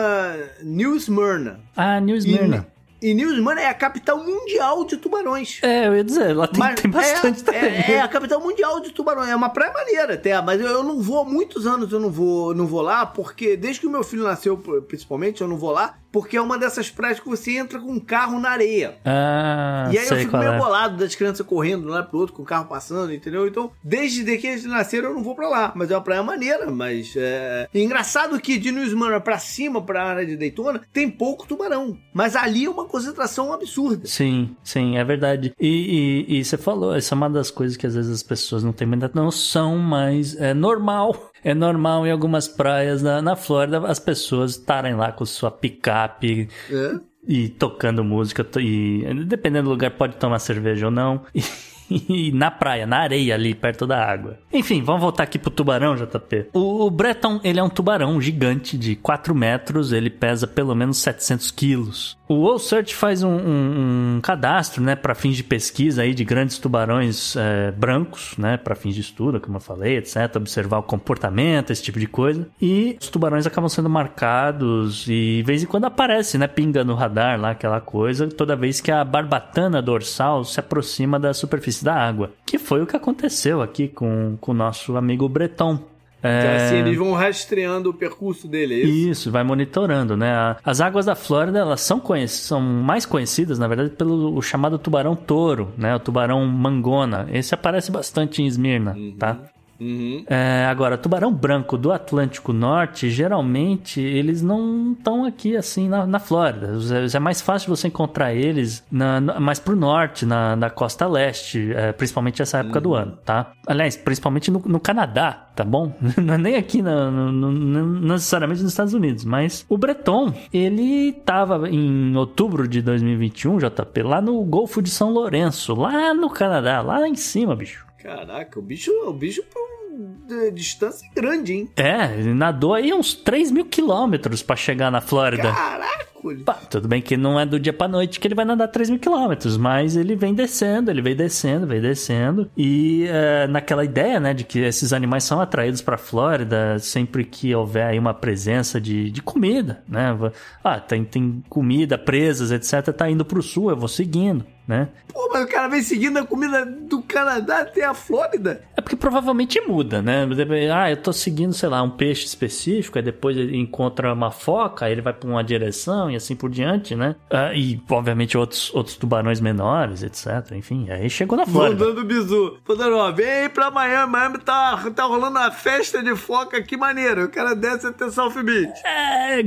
[0.63, 1.59] New Smyrna.
[1.77, 2.69] Ah, New Smyrna.
[3.03, 5.59] E New Smyrna é a capital mundial de tubarões.
[5.61, 7.61] É, eu ia dizer, lá tem, Mas tem bastante é, também.
[7.61, 9.29] É, é a capital mundial de tubarões.
[9.29, 12.11] É uma praia maneira até, mas eu, eu não vou há muitos anos, eu não
[12.11, 14.57] vou, não vou lá, porque desde que o meu filho nasceu,
[14.87, 17.99] principalmente, eu não vou lá, porque é uma dessas praias que você entra com um
[17.99, 18.99] carro na areia.
[19.05, 20.59] Ah, e aí eu fico meio é.
[20.59, 23.47] bolado das crianças correndo de um lado pro outro, com o carro passando, entendeu?
[23.49, 25.73] Então, desde que eles nasceram, eu não vou pra lá.
[25.75, 27.67] Mas é uma praia maneira, mas é...
[27.73, 31.99] é engraçado que de New Smyrna pra cima, pra área de Daytona, tem pouco tubarão.
[32.13, 34.07] Mas ali é uma concentração absurda.
[34.07, 35.55] Sim, sim, é verdade.
[35.59, 38.63] E, e, e você falou, essa é uma das coisas que às vezes as pessoas
[38.63, 41.31] não têm muita noção, mas é normal.
[41.45, 46.49] É normal em algumas praias na, na Flórida as pessoas estarem lá com sua picape
[46.71, 47.01] É?
[47.27, 48.47] e tocando música.
[48.61, 51.23] E dependendo do lugar, pode tomar cerveja ou não.
[51.35, 51.43] E,
[52.33, 54.39] na praia, na areia ali, perto da água.
[54.53, 56.49] Enfim, vamos voltar aqui pro tubarão, JP.
[56.53, 60.99] O, o Breton, ele é um tubarão gigante de 4 metros, ele pesa pelo menos
[60.99, 62.17] 700 quilos.
[62.29, 66.25] O All Search faz um, um- um cadastro, né, para fins de pesquisa aí de
[66.25, 70.83] grandes tubarões é, brancos, né, para fins de estudo, como eu falei, etc, observar o
[70.83, 72.49] comportamento, esse tipo de coisa.
[72.61, 76.95] E os tubarões acabam sendo marcados e de vez em quando aparece, né, pinga no
[76.95, 81.95] radar lá aquela coisa, toda vez que a barbatana dorsal se aproxima da superfície da
[81.95, 85.79] água, que foi o que aconteceu aqui com com o nosso amigo Breton.
[86.25, 89.09] Então, É, assim, eles vão rastreando o percurso dele, é isso?
[89.11, 90.55] isso, vai monitorando, né?
[90.65, 95.17] As águas da Flórida, elas são, conhec- são mais conhecidas, na verdade, pelo chamado tubarão
[95.17, 95.95] touro, né?
[95.97, 97.27] O tubarão mangona.
[97.33, 99.37] Esse aparece bastante em Esmirna, tá?
[99.81, 100.25] Uhum.
[100.29, 106.19] É, agora, tubarão branco do Atlântico Norte, geralmente eles não estão aqui assim na, na
[106.19, 106.71] Flórida.
[107.13, 111.07] É, é mais fácil você encontrar eles na, na- mais pro norte, na, na costa
[111.07, 113.53] leste, é, principalmente essa época do ano, tá?
[113.67, 115.93] Aliás, principalmente no, no Canadá, tá bom?
[116.23, 121.13] Não é nem aqui, na- no- não necessariamente nos Estados Unidos, mas o Breton, ele
[121.25, 126.81] tava em outubro de 2021, JP, lá no Golfo de São Lourenço, lá no Canadá,
[126.81, 127.85] lá em cima, bicho.
[128.03, 131.71] Caraca, o bicho, o bicho pra uma distância grande, hein?
[131.77, 135.53] É, ele nadou aí uns 3 mil quilômetros pra chegar na Flórida.
[135.53, 136.12] Caraca!
[136.45, 138.91] Pá, tudo bem que não é do dia pra noite que ele vai nadar 3
[138.91, 142.51] mil quilômetros, mas ele vem descendo, ele vem descendo, vem descendo.
[142.57, 147.55] E é, naquela ideia, né, de que esses animais são atraídos pra Flórida sempre que
[147.55, 150.17] houver aí uma presença de, de comida, né?
[150.63, 152.95] Ah, tem, tem comida, presas, etc.
[152.95, 154.89] Tá indo pro sul, eu vou seguindo, né?
[155.13, 158.63] Pô, mas o cara vem seguindo a comida do Canadá até a Flórida.
[158.77, 160.27] É porque provavelmente muda, né?
[160.75, 164.87] Ah, eu tô seguindo, sei lá, um peixe específico, aí depois ele encontra uma foca,
[164.87, 167.17] aí ele vai pra uma direção e assim por diante, né?
[167.31, 170.53] Ah, e, obviamente, outros, outros tubarões menores, etc.
[170.53, 171.87] Enfim, aí chegou na Flórida.
[171.87, 172.59] dando bizu.
[172.65, 174.13] Falando, ó, vem pra Miami.
[174.13, 177.25] Miami tá, tá rolando uma festa de foca, que maneiro.
[177.25, 178.73] O cara desce até South Beach.
[178.85, 179.41] É,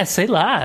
[0.00, 0.60] é, sei lá.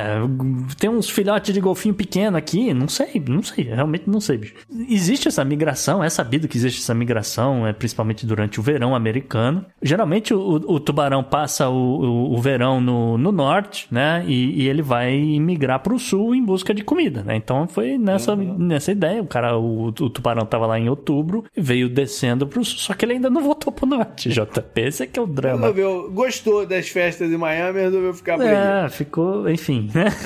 [0.78, 4.56] Tem uns filhotes de golfinho pequeno aqui, não sei, não sei, realmente não sei, bicho.
[4.90, 9.66] Existe essa migração, é sabido que existe essa migração, é, principalmente durante o verão americano.
[9.82, 14.24] Geralmente o, o tubarão passa o, o, o verão no, no norte, né?
[14.28, 15.16] E, e ele vai
[15.48, 17.36] migrar pro sul em busca de comida, né?
[17.36, 19.22] Então foi nessa, nessa ideia.
[19.22, 23.06] O cara, o, o tubarão tava lá em outubro, veio descendo pro sul, só que
[23.06, 24.82] ele ainda não voltou pro norte, JP.
[24.82, 25.62] Esse é que é o drama.
[25.62, 28.46] Resolveu, gostou das festas em Miami, resolveu ficar por.
[28.46, 30.08] É, ficou, enfim, né?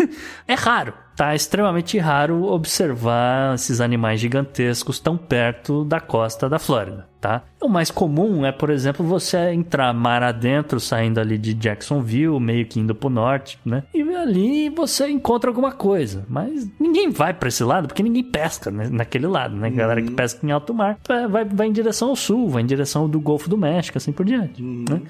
[0.48, 1.36] É raro, tá?
[1.36, 7.44] Extremamente raro observar esses animais gigantescos tão perto da costa da Flórida, tá?
[7.62, 12.66] O mais comum é, por exemplo, você entrar mar adentro, saindo ali de Jacksonville, meio
[12.66, 13.84] que indo pro norte, né?
[13.94, 18.72] E ali você encontra alguma coisa, mas ninguém vai pra esse lado, porque ninguém pesca
[18.72, 18.88] né?
[18.90, 19.70] naquele lado, né?
[19.70, 20.98] Galera que pesca em alto mar
[21.30, 24.26] vai, vai em direção ao sul, vai em direção do Golfo do México, assim por
[24.26, 25.02] diante, né?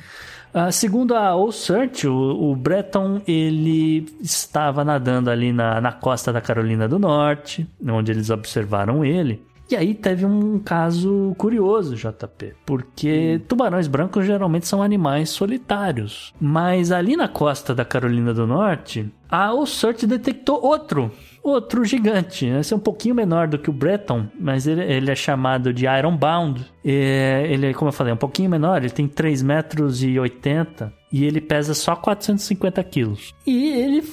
[0.54, 6.34] Ah, segundo a All Search, o, o Breton ele estava nadando ali na, na costa
[6.34, 9.42] da Carolina do Norte, onde eles observaram ele.
[9.72, 16.34] E aí teve um caso curioso, JP, porque tubarões brancos geralmente são animais solitários.
[16.42, 21.10] Mas ali na costa da Carolina do Norte, a All Search detectou outro,
[21.44, 22.46] outro gigante.
[22.46, 25.86] Esse é um pouquinho menor do que o Breton, mas ele, ele é chamado de
[25.86, 26.66] Ironbound.
[26.84, 30.94] É, ele, como eu falei, é um pouquinho menor, ele tem 3 metros e 80
[31.12, 33.34] e ele pesa só 450 quilos.
[33.46, 34.04] E ele,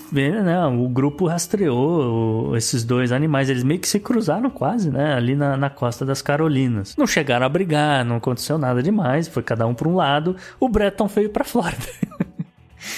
[0.42, 5.36] né, o grupo rastreou esses dois animais, eles meio que se cruzaram quase, né, ali
[5.36, 6.96] na, na costa das Carolinas.
[6.96, 10.34] Não chegaram a brigar, não aconteceu nada demais, foi cada um para um lado.
[10.59, 11.86] O Breton veio para Flórida.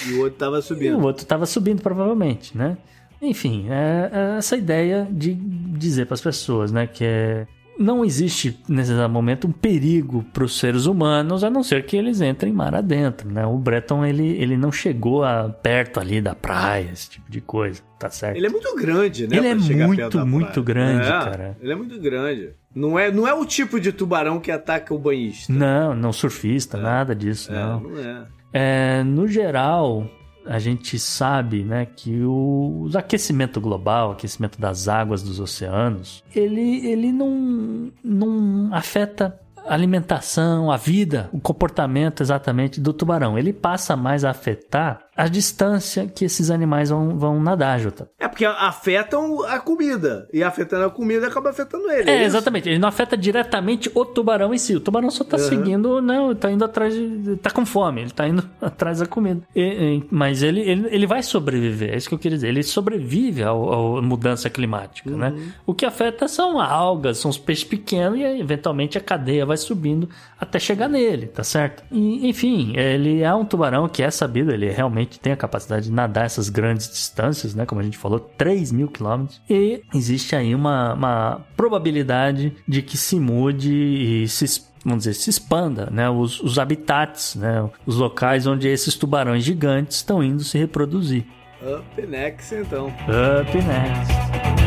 [0.07, 0.97] E o outro tava E subindo.
[0.99, 2.77] o outro estava subindo, provavelmente, né?
[3.21, 7.47] Enfim, é, é essa ideia de dizer para as pessoas, né, que é
[7.81, 12.21] não existe nesse momento um perigo para os seres humanos, a não ser que eles
[12.21, 13.45] entrem mar adentro, né?
[13.45, 17.81] O Breton ele, ele não chegou a, perto ali da praia, esse tipo de coisa,
[17.97, 18.37] tá certo?
[18.37, 19.37] Ele é muito grande, né?
[19.37, 21.57] Ele é muito, muito grande, É, cara.
[21.59, 22.49] Ele é muito grande.
[22.73, 25.51] Não é, não é o tipo de tubarão que ataca o banhista.
[25.51, 27.79] Não, não surfista, nada disso, É, não.
[27.79, 28.25] não é.
[28.53, 30.07] É, no geral,
[30.45, 36.85] a gente sabe, né, que o, o aquecimento global, aquecimento das águas dos oceanos, ele,
[36.85, 43.37] ele não, não afeta a alimentação, a vida, o comportamento exatamente do tubarão.
[43.37, 48.09] Ele passa mais a afetar a distância que esses animais vão, vão nadar, Jota.
[48.19, 50.27] É porque afetam a comida.
[50.33, 52.09] E afetando a comida acaba afetando ele.
[52.09, 52.25] É, isso?
[52.27, 52.69] exatamente.
[52.69, 54.75] Ele não afeta diretamente o tubarão em si.
[54.75, 55.43] O tubarão só tá Uhum.
[55.43, 57.35] seguindo, não, tá indo atrás de.
[57.41, 59.41] tá com fome, ele tá indo atrás da comida.
[59.55, 59.61] E-
[59.97, 62.47] e- mas ele, ele, ele vai sobreviver, é isso que eu queria dizer.
[62.47, 63.53] Ele sobrevive à
[64.01, 65.33] mudança climática, né?
[65.65, 70.09] O que afeta são algas, são os peixes pequenos e eventualmente a cadeia vai subindo
[70.39, 71.83] até chegar nele, tá certo?
[71.91, 75.91] E, enfim, ele é um tubarão que é sabido, ele realmente tem a capacidade de
[75.91, 77.65] nadar essas grandes distâncias, né?
[77.65, 79.41] Como a gente falou, 3 mil quilômetros.
[79.49, 85.29] E existe aí uma, uma probabilidade de que se mude e se vamos dizer, se
[85.29, 86.09] expanda, né?
[86.09, 87.69] Os, os habitats, né?
[87.85, 91.25] Os locais onde esses tubarões gigantes estão indo se reproduzir.
[91.61, 92.87] Up next, então.
[92.87, 94.61] Up next.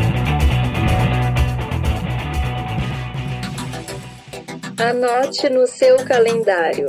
[4.77, 6.85] Anote no seu calendário.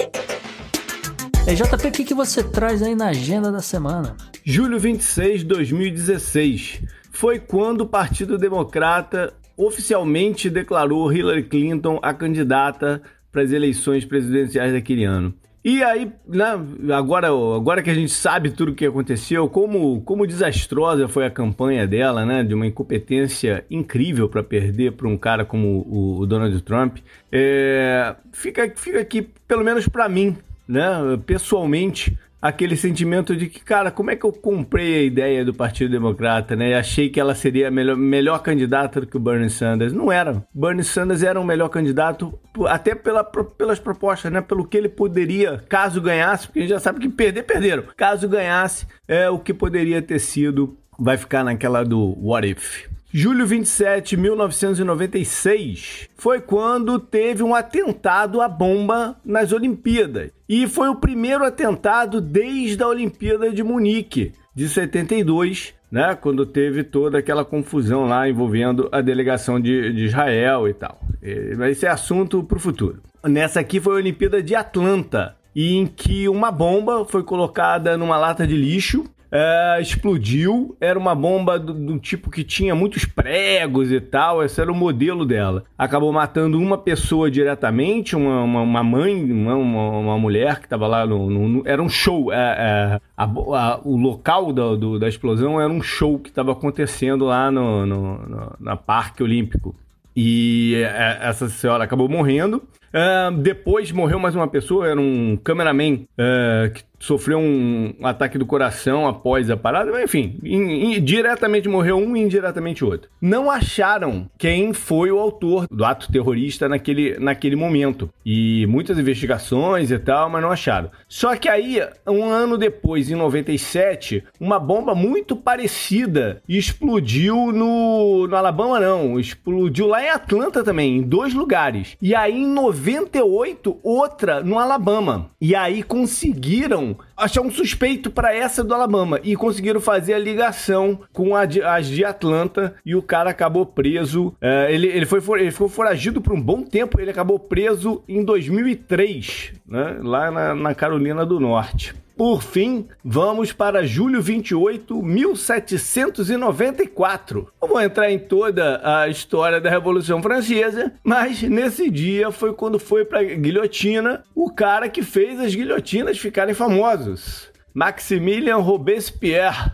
[1.49, 4.17] E JP, o que, que você traz aí na agenda da semana?
[4.45, 6.83] Julho 26 de 2016
[7.13, 13.01] foi quando o Partido Democrata oficialmente declarou Hillary Clinton a candidata
[13.31, 15.33] para as eleições presidenciais daquele ano.
[15.65, 16.61] E aí, né,
[16.93, 21.31] agora, agora que a gente sabe tudo o que aconteceu, como, como desastrosa foi a
[21.31, 26.27] campanha dela, né, de uma incompetência incrível para perder para um cara como o, o
[26.27, 26.99] Donald Trump,
[27.31, 30.37] é, fica, fica aqui, pelo menos para mim,
[30.69, 35.55] né, pessoalmente, aquele sentimento de que, cara, como é que eu comprei a ideia do
[35.55, 36.71] Partido Democrata, né?
[36.71, 39.93] E achei que ela seria a melhor, melhor candidata do que o Bernie Sanders.
[39.93, 40.45] Não era.
[40.55, 44.41] Bernie Sanders era um melhor candidato, até pela, pelas propostas, né?
[44.41, 47.85] Pelo que ele poderia, caso ganhasse, porque a gente já sabe que perder, perderam.
[47.97, 52.96] Caso ganhasse, é o que poderia ter sido, vai ficar naquela do what if.
[53.19, 60.31] Julho 27 de 1996 foi quando teve um atentado à bomba nas Olimpíadas.
[60.47, 66.15] E foi o primeiro atentado desde a Olimpíada de Munique, de 72, né?
[66.15, 71.01] Quando teve toda aquela confusão lá envolvendo a delegação de, de Israel e tal.
[71.23, 73.01] Esse é assunto para o futuro.
[73.25, 78.47] Nessa aqui foi a Olimpíada de Atlanta, em que uma bomba foi colocada numa lata
[78.47, 80.77] de lixo é, explodiu.
[80.81, 84.43] Era uma bomba do, do, tipo que tinha muitos pregos e tal.
[84.43, 85.65] Esse era o modelo dela.
[85.77, 91.07] Acabou matando uma pessoa diretamente, uma, uma, uma mãe, uma, uma, mulher que estava lá
[91.07, 92.33] no, no, no, Era um show.
[92.33, 96.53] É, é, a, a, o local do, do, da explosão era um show que estava
[96.53, 99.75] acontecendo lá no, no, na Parque Olímpico.
[100.17, 100.83] E
[101.21, 102.63] essa senhora acabou morrendo.
[102.97, 108.45] Uh, depois morreu mais uma pessoa, era um cameraman uh, que sofreu um ataque do
[108.45, 113.09] coração após a parada, enfim, in, in, diretamente morreu um e indiretamente outro.
[113.21, 118.11] Não acharam quem foi o autor do ato terrorista naquele, naquele momento.
[118.25, 120.91] E muitas investigações e tal, mas não acharam.
[121.09, 128.37] Só que aí, um ano depois, em 97, uma bomba muito parecida explodiu no, no
[128.37, 131.97] Alabama, não, explodiu lá em Atlanta também, em dois lugares.
[132.03, 135.31] E aí, em 98, outra no Alabama.
[135.41, 141.01] E aí conseguiram achar um suspeito para essa do Alabama e conseguiram fazer a ligação
[141.13, 144.35] com de, as de Atlanta e o cara acabou preso.
[144.41, 148.25] É, ele, ele, foi, ele ficou foragido por um bom tempo, ele acabou preso em
[148.25, 151.95] 2003, né, lá na, na Carolina do Norte.
[152.17, 157.53] Por fim, vamos para julho 28, 1794.
[157.61, 162.79] Não vou entrar em toda a história da Revolução Francesa, mas nesse dia foi quando
[162.79, 169.73] foi para guilhotina o cara que fez as guilhotinas ficarem famosos, Maximilien Robespierre.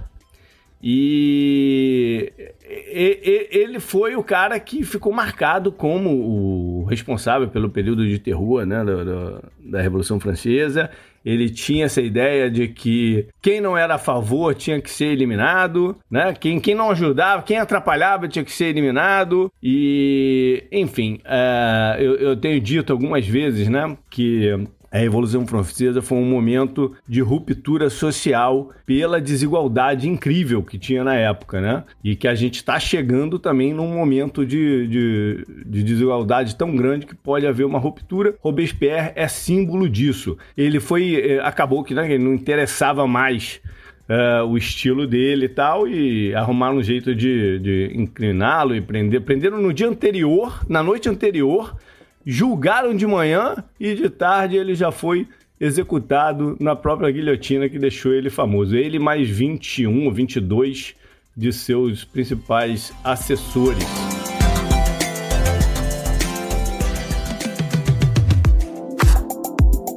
[0.82, 2.32] E
[2.74, 8.84] ele foi o cara que ficou marcado como o responsável pelo período de terror né,
[8.84, 10.90] da, da Revolução Francesa.
[11.24, 15.96] Ele tinha essa ideia de que quem não era a favor tinha que ser eliminado,
[16.10, 16.34] né?
[16.34, 19.52] Quem, quem não ajudava, quem atrapalhava tinha que ser eliminado.
[19.62, 26.18] E, enfim, uh, eu, eu tenho dito algumas vezes, né, que A Revolução Francesa foi
[26.18, 31.84] um momento de ruptura social pela desigualdade incrível que tinha na época, né?
[32.04, 37.06] E que a gente está chegando também num momento de, de, de, desigualdade tão grande
[37.06, 38.34] que pode haver uma ruptura.
[38.40, 40.36] Robespierre é símbolo disso.
[40.54, 41.14] Ele foi.
[41.14, 43.62] Eh, acabou que né, não interessava mais
[44.08, 49.22] uh, o estilo dele e tal, e arrumaram um jeito de, de incliná-lo e prender.
[49.22, 51.74] Prenderam no dia anterior, na noite anterior,
[52.24, 55.26] julgaram de manhã e de tarde ele já foi
[55.60, 58.76] executado na própria guilhotina que deixou ele famoso.
[58.76, 60.94] Ele mais 21 ou 22
[61.36, 63.84] de seus principais assessores.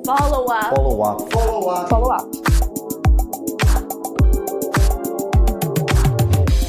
[0.06, 0.76] Follow up.
[0.76, 1.31] Follow up.
[1.31, 1.89] Follow up.
[1.89, 2.65] Follow up.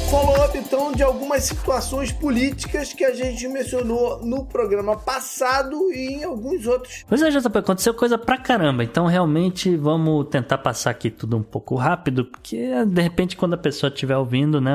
[0.07, 6.23] Follow-up, então, de algumas situações políticas que a gente mencionou no programa passado e em
[6.23, 7.03] alguns outros.
[7.07, 8.83] Pois é, JP, aconteceu coisa pra caramba.
[8.83, 13.57] Então, realmente, vamos tentar passar aqui tudo um pouco rápido, porque, de repente, quando a
[13.57, 14.71] pessoa estiver ouvindo, né,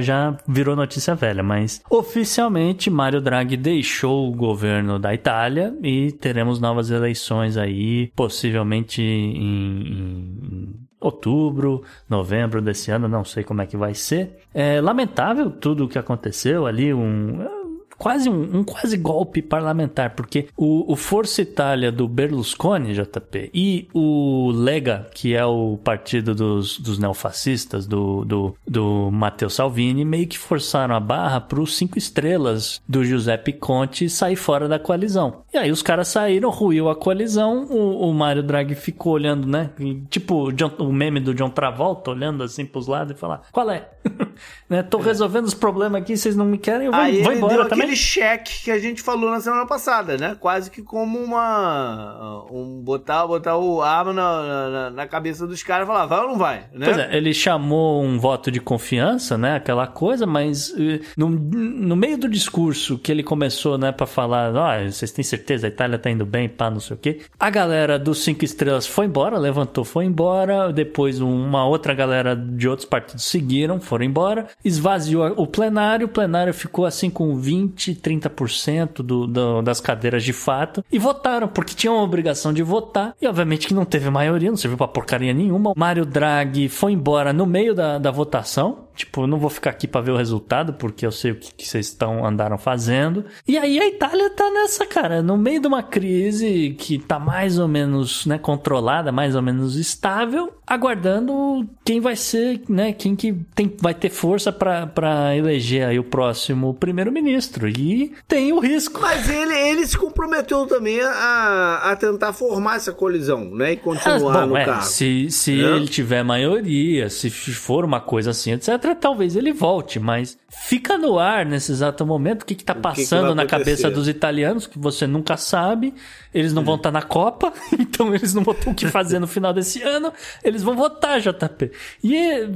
[0.00, 1.42] já virou notícia velha.
[1.42, 9.00] Mas, oficialmente, Mário Draghi deixou o governo da Itália e teremos novas eleições aí, possivelmente
[9.02, 14.38] em outubro, novembro desse ano, não sei como é que vai ser.
[14.52, 17.55] É lamentável tudo o que aconteceu ali, um
[17.98, 23.88] quase um, um, quase golpe parlamentar, porque o, o Força Itália do Berlusconi, JP, e
[23.92, 30.26] o Lega, que é o partido dos, dos neofascistas, do, do, do Matteo Salvini, meio
[30.26, 35.42] que forçaram a barra para os cinco estrelas do Giuseppe Conte sair fora da coalizão.
[35.52, 39.70] E aí os caras saíram, ruiu a coalizão, o, o Mário Draghi ficou olhando, né?
[40.10, 43.70] Tipo o, John, o meme do John Travolta, olhando assim pros lados e falar, qual
[43.70, 43.88] é?
[44.68, 44.82] né?
[44.82, 47.96] Tô resolvendo os problemas aqui, vocês não me querem, eu vou, vou embora também aquele
[47.96, 50.36] cheque que a gente falou na semana passada, né?
[50.38, 52.44] Quase que como uma.
[52.50, 56.28] Um, botar, botar o arma na, na, na cabeça dos caras e falar, vai ou
[56.28, 56.64] não vai?
[56.72, 56.86] Né?
[56.86, 59.56] Pois é, ele chamou um voto de confiança, né?
[59.56, 64.52] Aquela coisa, mas eh, no, no meio do discurso que ele começou, né, pra falar,
[64.52, 67.20] oh, vocês têm certeza, a Itália tá indo bem, pá, não sei o quê.
[67.38, 70.72] A galera dos cinco estrelas foi embora, levantou, foi embora.
[70.72, 74.46] Depois uma outra galera de outros partidos seguiram, foram embora.
[74.64, 80.24] Esvaziou o plenário, o plenário ficou assim com 20 20, 30% do, do, das cadeiras
[80.24, 83.14] de fato e votaram, porque tinham a obrigação de votar.
[83.20, 85.74] E obviamente que não teve maioria, não serviu pra porcaria nenhuma.
[85.76, 88.85] Mário Draghi foi embora no meio da, da votação.
[88.96, 91.52] Tipo, eu não vou ficar aqui para ver o resultado, porque eu sei o que,
[91.52, 93.26] que vocês estão andaram fazendo.
[93.46, 97.58] E aí a Itália tá nessa, cara, no meio de uma crise que tá mais
[97.58, 103.34] ou menos, né, controlada, mais ou menos estável, aguardando quem vai ser, né, quem que
[103.54, 107.68] tem, vai ter força para eleger aí o próximo primeiro-ministro.
[107.68, 109.00] E tem o risco.
[109.02, 114.36] Mas ele, ele se comprometeu também a, a tentar formar essa colisão, né, e continuar
[114.36, 114.84] ah, bom, no é, cargo.
[114.84, 115.66] Se, se é?
[115.66, 121.18] ele tiver maioria, se for uma coisa assim, etc talvez ele volte, mas fica no
[121.18, 124.78] ar nesse exato momento o que está passando que que na cabeça dos italianos, que
[124.78, 125.94] você nunca sabe.
[126.32, 126.66] Eles não hum.
[126.66, 129.52] vão estar tá na Copa, então eles não vão ter o que fazer no final
[129.52, 130.12] desse ano.
[130.44, 131.70] Eles vão votar, JP.
[132.04, 132.48] E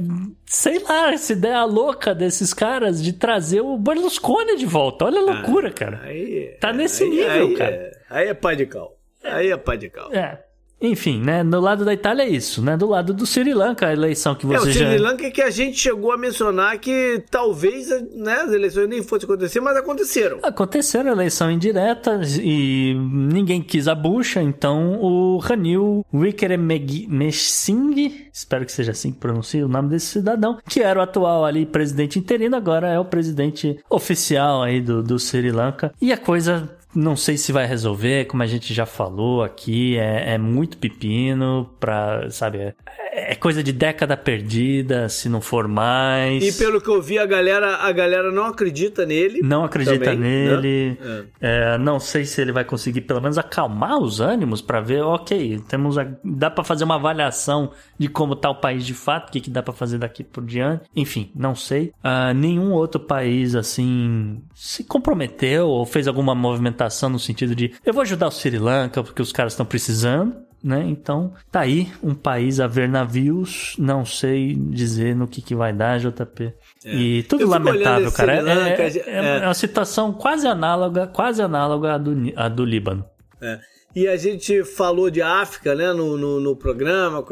[0.45, 5.05] sei lá, essa ideia louca desses caras de trazer o Berlusconi de volta.
[5.05, 6.01] Olha a ah, loucura, ah, cara.
[6.03, 7.71] Aí, tá nesse aí, nível, aí, cara.
[7.71, 8.97] É, aí é pai de cal.
[9.23, 10.13] Aí é pai de cal.
[10.13, 10.50] É.
[10.81, 11.43] Enfim, né?
[11.43, 12.75] No lado da Itália é isso, né?
[12.75, 14.65] Do lado do Sri Lanka, a eleição que você já...
[14.65, 15.03] É, o Sri já...
[15.03, 19.29] Lanka é que a gente chegou a mencionar que talvez né, as eleições nem fossem
[19.29, 20.39] acontecer, mas aconteceram.
[20.41, 28.91] Aconteceram eleição indireta e ninguém quis a bucha, então o Ranil Wickremesinghe, espero que seja
[28.91, 32.89] assim que pronuncia o nome desse cidadão, que era o atual ali presidente interino, agora
[32.89, 35.93] é o presidente oficial aí do, do Sri Lanka.
[36.01, 40.33] E a coisa não sei se vai resolver, como a gente já falou aqui, é,
[40.33, 42.75] é muito pepino pra, sabe, é,
[43.11, 46.43] é, coisa de década perdida, se não for mais.
[46.43, 49.39] E pelo que eu vi, a galera, a galera não acredita nele.
[49.41, 50.55] Não acredita também, né?
[50.55, 50.97] nele.
[50.99, 51.25] Né?
[51.39, 51.77] É.
[51.77, 55.97] não sei se ele vai conseguir pelo menos acalmar os ânimos para ver, ok, temos
[55.97, 59.39] a, dá para fazer uma avaliação de como tá o país de fato, o que,
[59.39, 60.89] que dá para fazer daqui por diante.
[60.95, 61.93] Enfim, não sei.
[62.03, 67.93] Uh, nenhum outro país assim se comprometeu ou fez alguma movimentação no sentido de eu
[67.93, 70.35] vou ajudar o Sri Lanka porque os caras estão precisando.
[70.63, 70.83] Né?
[70.87, 75.73] Então, tá aí um país a ver navios, não sei dizer no que, que vai
[75.73, 76.53] dar, JP.
[76.85, 76.95] É.
[76.95, 78.35] E tudo lamentável, cara.
[78.35, 83.03] É, é, é, é, uma situação quase análoga, quase análoga à do, à do Líbano.
[83.41, 83.59] É.
[83.95, 87.25] E a gente falou de África, né, no, no, no programa,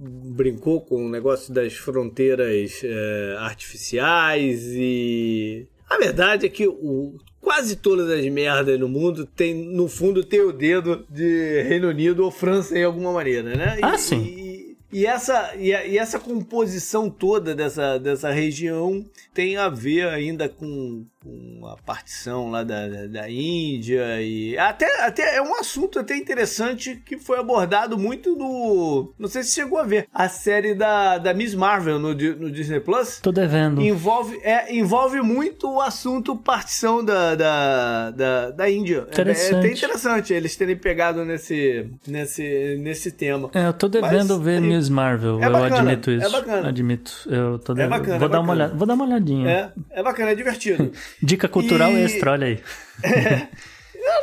[0.00, 7.76] brincou com o negócio das fronteiras é, artificiais e a verdade é que o, quase
[7.76, 12.30] todas as merdas no mundo tem, no fundo, tem o dedo de Reino Unido ou
[12.30, 13.78] França em alguma maneira, né?
[13.82, 14.22] Ah, e, sim.
[14.22, 20.48] E, e essa, e, e, essa composição toda dessa, dessa região tem a ver ainda
[20.48, 25.98] com, com a partição lá da, da, da, Índia e até, até é um assunto
[25.98, 30.74] até interessante que foi abordado muito no não sei se chegou a ver a série
[30.74, 33.18] da, da Miss Marvel no, no Disney Plus.
[33.20, 33.80] Tô devendo.
[33.80, 39.06] Envolve é, envolve muito o assunto partição da, da, da, da Índia.
[39.10, 40.32] É, é até interessante.
[40.32, 43.50] eles terem pegado nesse nesse nesse tema.
[43.54, 46.68] É, eu tô devendo Mas, ver Miss Marvel é eu bacana, admito isso é bacana.
[46.68, 47.94] admito eu tô devendo.
[47.94, 48.40] é bacana, vou é dar bacana.
[48.40, 49.48] uma olhada vou dar uma olhadinha.
[49.50, 50.92] É, é bacana é divertido
[51.22, 52.60] Dica cultural E- extra, olha aí.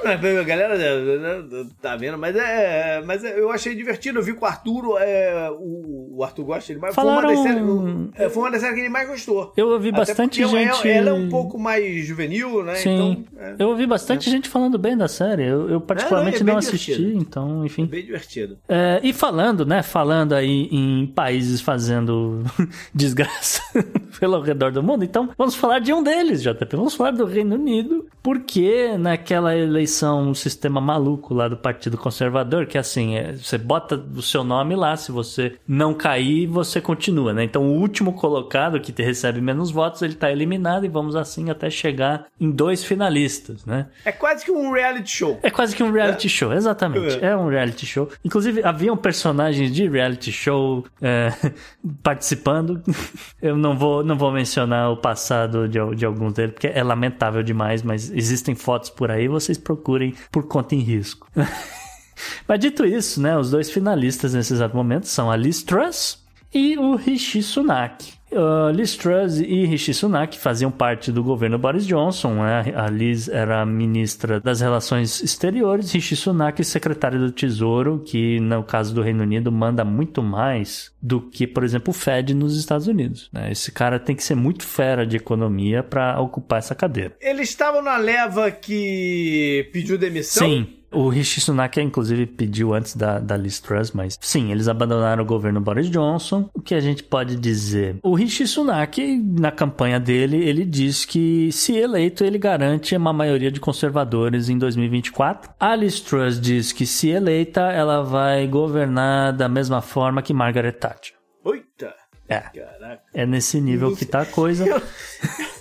[0.03, 4.19] não é- a galera né, tá vendo, mas é, mas é- eu achei divertido.
[4.19, 6.93] Eu vi com o Arthur, é, o, o Arthur gosta de mais.
[6.95, 9.53] Falaram- Foi uma, das séries, é, foi uma das séries que ele mais gostou.
[9.57, 12.75] Eu ouvi Até bastante ela- gente- Ela é um pouco mais juvenil, né?
[12.75, 13.25] Sim.
[13.29, 15.43] Então, é, Eu ouvi bastante gente falando bem da série.
[15.47, 17.19] Eu, eu particularmente É, não, é não, assisti, divertido.
[17.21, 17.85] então, enfim.
[17.85, 18.57] bem divertido.
[18.67, 19.81] É, e falando, né?
[19.83, 22.43] Falando aí em países fazendo
[22.93, 23.61] desgraça
[24.19, 26.75] pelo redor do mundo, então vamos falar de um deles, JP.
[26.75, 32.65] Vamos falar do Reino Unido, porque naquela eleição, um sistema maluco lá do Partido Conservador,
[32.65, 37.33] que assim, é, você bota o seu nome lá, se você não cair, você continua,
[37.33, 37.43] né?
[37.43, 41.51] Então o último colocado que te recebe menos votos, ele tá eliminado e vamos assim
[41.51, 43.89] até chegar em dois finalistas, né?
[44.03, 45.39] É quase que um reality show.
[45.43, 47.23] É quase que um reality show, exatamente.
[47.23, 47.37] É.
[47.37, 48.09] um reality show.
[48.25, 51.31] Inclusive, haviam personagens de reality show é,
[52.01, 52.81] participando.
[53.39, 57.43] Eu não vou, não vou mencionar o passado de, de alguns deles, porque é lamentável
[57.43, 61.29] demais, mas existem fotos por aí, vocês procurem por conta em risco.
[62.47, 66.23] mas dito isso, né, os dois finalistas nesse exato momento são a Liz Truss
[66.53, 68.13] e o Rishi Sunak.
[68.35, 72.33] Uh, Liz Truss e Rishi Sunak faziam parte do governo Boris Johnson.
[72.33, 72.73] Né?
[72.75, 78.93] A Liz era ministra das Relações Exteriores, Rishi Sunak secretário do Tesouro, que no caso
[78.93, 83.29] do Reino Unido manda muito mais do que, por exemplo, o Fed nos Estados Unidos.
[83.31, 83.51] Né?
[83.51, 87.15] Esse cara tem que ser muito fera de economia para ocupar essa cadeira.
[87.21, 90.45] Eles estavam na leva que pediu demissão?
[90.45, 90.67] Sim.
[90.91, 95.25] O Rishi Sunak, inclusive, pediu antes da, da Liz Truss, mas sim, eles abandonaram o
[95.25, 96.49] governo Boris Johnson.
[96.53, 97.97] O que a gente pode dizer?
[98.01, 103.51] O Rishi Sunak, na campanha dele, ele diz que, se eleito, ele garante uma maioria
[103.51, 105.51] de conservadores em 2024.
[105.59, 110.73] A Liz Truss diz que, se eleita, ela vai governar da mesma forma que Margaret
[110.73, 111.15] Thatcher.
[111.45, 111.93] Eita!
[112.27, 112.39] É.
[112.39, 113.01] Caraca.
[113.13, 114.65] É nesse nível que tá a coisa.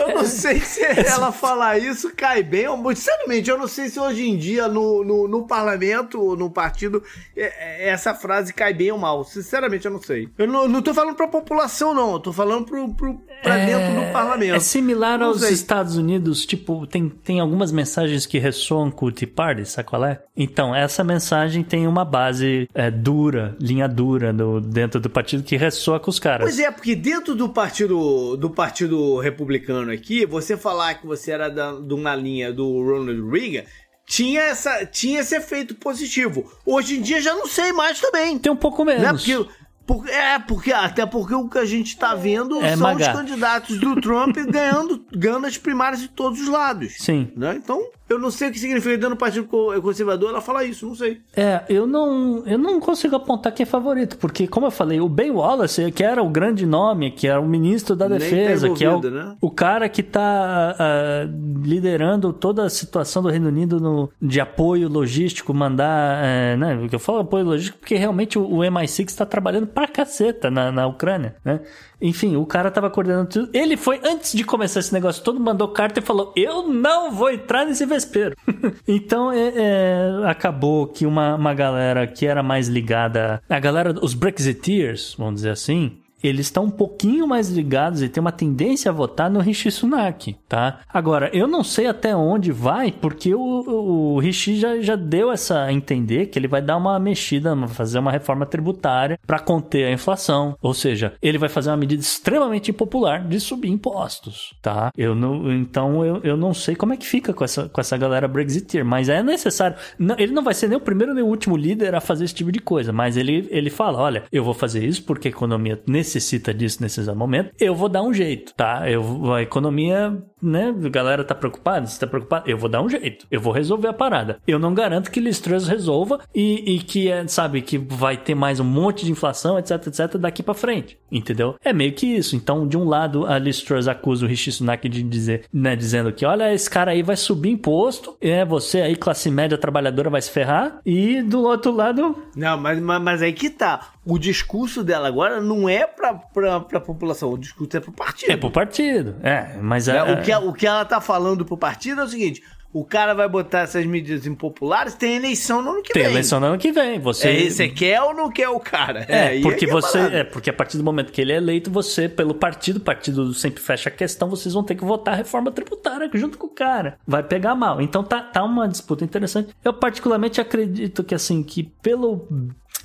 [0.00, 2.98] Eu não sei se ela falar isso cai bem ou muito.
[2.98, 7.02] Sinceramente, eu não sei se hoje em dia no, no, no parlamento ou no partido
[7.36, 9.24] é- é- essa frase cai bem ou mal.
[9.24, 10.28] Sinceramente, eu não sei.
[10.38, 12.12] Eu não, não tô falando pra população, não.
[12.14, 14.54] Eu tô falando pro, pro, pra dentro do parlamento.
[14.56, 15.52] É similar Não aos sei.
[15.52, 20.04] Estados Unidos, tipo, tem, tem algumas mensagens que ressoam com o Tea Party, sabe qual
[20.04, 20.22] é?
[20.36, 25.56] Então, essa mensagem tem uma base é, dura, linha dura no, dentro do partido que
[25.56, 26.44] ressoa com os caras.
[26.44, 31.48] Pois é, porque dentro do partido do partido republicano aqui, você falar que você era
[31.48, 33.64] da, de uma linha do Ronald Reagan
[34.10, 36.52] tinha essa tinha esse efeito positivo.
[36.66, 38.36] Hoje em dia já não sei mais também.
[38.40, 39.02] Tem um pouco menos.
[39.02, 39.12] Né?
[39.12, 39.50] Porque,
[39.94, 43.10] por- é, porque até porque o que a gente tá vendo É são magá.
[43.12, 46.94] os candidatos do Trump ganhando, ganhando as primárias de todos os lados.
[46.98, 47.28] Sim.
[47.36, 47.54] Né?
[47.56, 50.86] Então, eu não sei o que significa dentro do Partido Co- Conservador ela falar isso,
[50.86, 51.20] não sei.
[51.36, 55.08] É, eu não, eu não consigo apontar quem é favorito, porque, como eu falei, o
[55.08, 58.70] Ben Wallace, que era o grande nome, que era o ministro da Nem tá Defesa,
[58.70, 59.36] que é o, né?
[59.40, 61.28] o cara que tá ah,
[61.62, 66.24] liderando toda a situação do Reino Unido no, de apoio logístico, mandar.
[66.24, 70.50] é, né, eu falo apoio logístico porque realmente o, o MI6 está trabalhando pra caceta
[70.50, 71.60] na, na Ucrânia, né?
[72.02, 73.50] Enfim, o cara tava coordenando tudo.
[73.52, 77.30] Ele foi, antes de começar esse negócio todo, mandou carta e falou: Eu não vou
[77.30, 78.36] entrar nesse vespeiro.
[78.86, 83.42] então, é, é, acabou que uma, uma galera que era mais ligada.
[83.48, 85.99] A galera, os Brexiteers, vamos dizer assim.
[86.22, 90.36] Eles estão um pouquinho mais ligados e tem uma tendência a votar no Rishi Sunak,
[90.48, 90.80] tá?
[90.88, 95.62] Agora, eu não sei até onde vai, porque o, o, Rishi já, já deu essa
[95.62, 99.92] a entender que ele vai dar uma mexida, fazer uma reforma tributária para conter a
[99.92, 100.56] inflação.
[100.60, 104.90] Ou seja, ele vai fazer uma medida extremamente impopular de subir impostos, tá?
[104.96, 107.96] Eu não, então eu, eu não sei como é que fica com essa, com essa
[107.96, 109.76] galera Brexiteer, mas é necessário.
[109.98, 112.34] Não, ele não vai ser nem o primeiro nem o último líder a fazer esse
[112.34, 115.80] tipo de coisa, mas ele, ele fala: olha, eu vou fazer isso porque a economia
[116.10, 118.90] necessita disso nesse exato momento, eu vou dar um jeito, tá?
[118.90, 120.74] Eu, a economia né?
[120.84, 122.48] A galera tá preocupada, você tá preocupado?
[122.48, 124.38] Eu vou dar um jeito, eu vou resolver a parada.
[124.46, 128.34] Eu não garanto que Liz Truss resolva e, e que, é, sabe, que vai ter
[128.34, 131.54] mais um monte de inflação, etc, etc, daqui para frente, entendeu?
[131.64, 132.36] É meio que isso.
[132.36, 136.12] Então, de um lado, a Liz Truss acusa o Rishi Sunak de dizer, né, dizendo
[136.12, 140.22] que, olha, esse cara aí vai subir imposto, é, você aí, classe média trabalhadora, vai
[140.22, 142.16] se ferrar, e do outro lado...
[142.36, 143.92] Não, mas, mas, mas aí que tá.
[144.04, 148.30] O discurso dela agora não é pra, pra, pra população, o discurso é pro partido.
[148.32, 149.88] É pro partido, é, mas...
[149.88, 152.42] É, a- o, que, o que ela tá falando pro partido é o seguinte:
[152.72, 156.12] o cara vai botar essas medidas impopulares, tem eleição no ano que Tem vem.
[156.12, 157.28] eleição no ano que vem, você...
[157.28, 159.04] É, você quer ou não quer o cara?
[159.08, 159.98] É, aí porque que você.
[159.98, 163.34] É, porque a partir do momento que ele é eleito, você, pelo partido, o partido
[163.34, 166.50] sempre fecha a questão, vocês vão ter que votar a reforma tributária junto com o
[166.50, 166.96] cara.
[167.06, 167.80] Vai pegar mal.
[167.80, 169.52] Então tá, tá uma disputa interessante.
[169.64, 172.28] Eu particularmente acredito que assim, que pelo.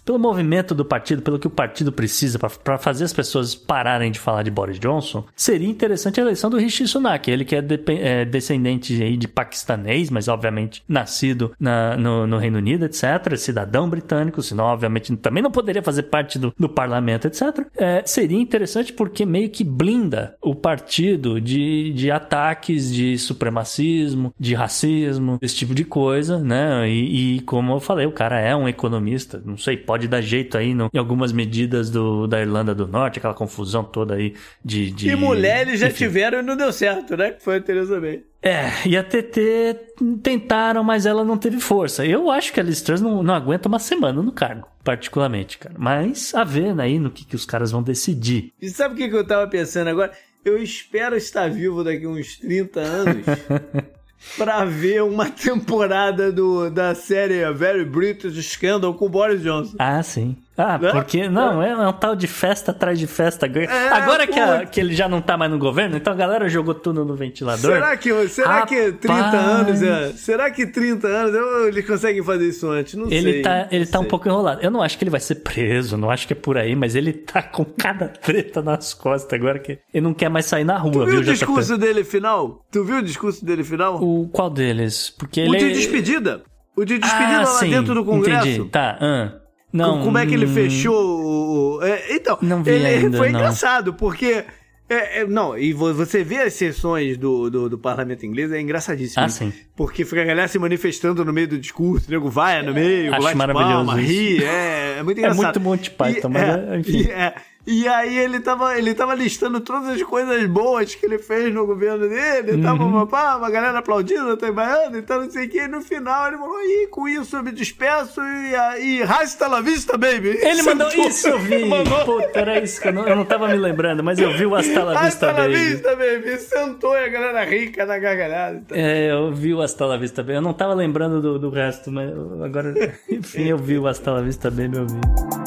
[0.06, 4.20] Pelo movimento do partido, pelo que o partido precisa para fazer as pessoas pararem de
[4.20, 7.30] falar de Boris Johnson, seria interessante a eleição do Rishi Sunak.
[7.30, 12.38] Ele que é, depe- é descendente aí de paquistanês, mas obviamente nascido na- no, no
[12.38, 13.36] Reino Unido, etc.
[13.36, 17.66] Cidadão britânico, senão obviamente também não poderia fazer parte do, do parlamento, etc.
[17.76, 24.54] É, seria interessante porque meio que blinda o partido de, de ataques de supremacismo, de
[24.54, 26.88] racismo, esse tipo de coisa, né?
[26.90, 30.58] E, e como eu falei, o cara é um economista, não sei, pode dar jeito
[30.58, 34.92] aí no- em algumas medidas do, da Irlanda do Norte, aquela confusão toda aí de.
[34.92, 35.98] de E mulheres já enfim.
[36.06, 37.32] tiveram e não deu certo, né?
[37.32, 38.22] Que foi a Teresa May.
[38.42, 39.76] É, e a TT
[40.22, 42.06] tentaram, mas ela não teve força.
[42.06, 45.74] Eu acho que a Liz Truss não, não aguenta uma semana no cargo, particularmente, cara.
[45.80, 48.52] Mas a ver aí no que, que os caras vão decidir.
[48.62, 50.12] E sabe o que, que eu tava pensando agora?
[50.44, 53.26] Eu espero estar vivo daqui uns 30 anos
[54.38, 59.76] pra ver uma temporada do, da série Very British Scandal com o Boris Johnson.
[59.80, 60.36] Ah, sim.
[60.58, 60.92] Ah, Né?
[60.92, 61.28] porque.
[61.28, 63.46] Não, é um tal de festa atrás de festa.
[63.92, 66.74] Agora que, a- que ele já não tá mais no governo, então a galera jogou
[66.74, 67.74] tudo no ventilador.
[67.74, 69.44] Será que, será que 30 Rapaz.
[69.48, 72.94] anos é, Será que 30 anos eles conseguem fazer isso antes?
[72.96, 73.42] Não Ele sei.
[73.42, 74.10] tá, ele tá um sei.
[74.10, 74.62] pouco enrolado.
[74.62, 76.96] Eu não acho que ele vai ser preso, não acho que é por aí, mas
[76.96, 80.78] ele tá com cada treta nas costas agora que ele não quer mais sair na
[80.78, 81.32] rua, Tu viu viu, o JP?
[81.34, 82.66] discurso dele final?
[82.72, 84.02] Tu viu o discurso dele final?
[84.02, 85.14] O qual deles?
[85.18, 86.42] Porque O ele de despedida.
[86.78, 88.48] O de despedida ah, lá sim, dentro do Congresso.
[88.48, 88.70] Entendi.
[88.70, 89.32] Tá, ah.
[89.76, 93.40] Não, Como é que ele hum, fechou é, então, Não vi ele ainda, foi não.
[93.40, 94.44] engraçado, porque.
[94.90, 98.62] é, é, não, e vo- você vê as sessões do, do, do parlamento inglês, é
[98.62, 99.24] engraçadíssimo.
[99.24, 99.52] Ah, sim.
[99.76, 103.12] Porque fica a galera se manifestando no meio do discurso, o nego vai no meio,
[103.14, 105.44] Acho bate maravilhoso palma, ri, é, é muito É engraçado.
[105.44, 106.98] muito Monty Python, E- mas é, é, enfim.
[106.98, 107.36] E, é,
[107.68, 111.66] e aí ele tava, ele tava listando todas as coisas boas que ele fez no
[111.66, 112.90] governo dele, tava Uhum.
[112.90, 116.28] uma, pá, uma galera aplaudindo, trabalhando e tal, não sei o que, e no final
[116.28, 120.38] ele falou, e com isso eu me despeço e, e hasta la vista, baby.
[120.42, 121.08] Ele mandou Sentou.
[121.08, 121.66] isso, eu vi.
[121.66, 122.06] Mandou.
[122.06, 124.56] Puta, era isso que eu não, eu não tava me lembrando, mas eu vi o
[124.56, 125.54] Hasta la Vista Hasta la Baby.
[125.56, 126.38] vista, baby.
[126.38, 128.58] Sentou e a galera rica na gargalhada.
[128.58, 128.78] e tal.
[128.78, 130.36] É, eu vi o Hasta la Vista Baby.
[130.36, 132.10] Eu não tava lembrando do, do resto, mas
[132.44, 132.74] agora,
[133.10, 135.45] enfim, eu vi o Hasta la Vista Baby, eu vi.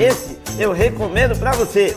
[0.00, 1.94] Esse eu recomendo pra você.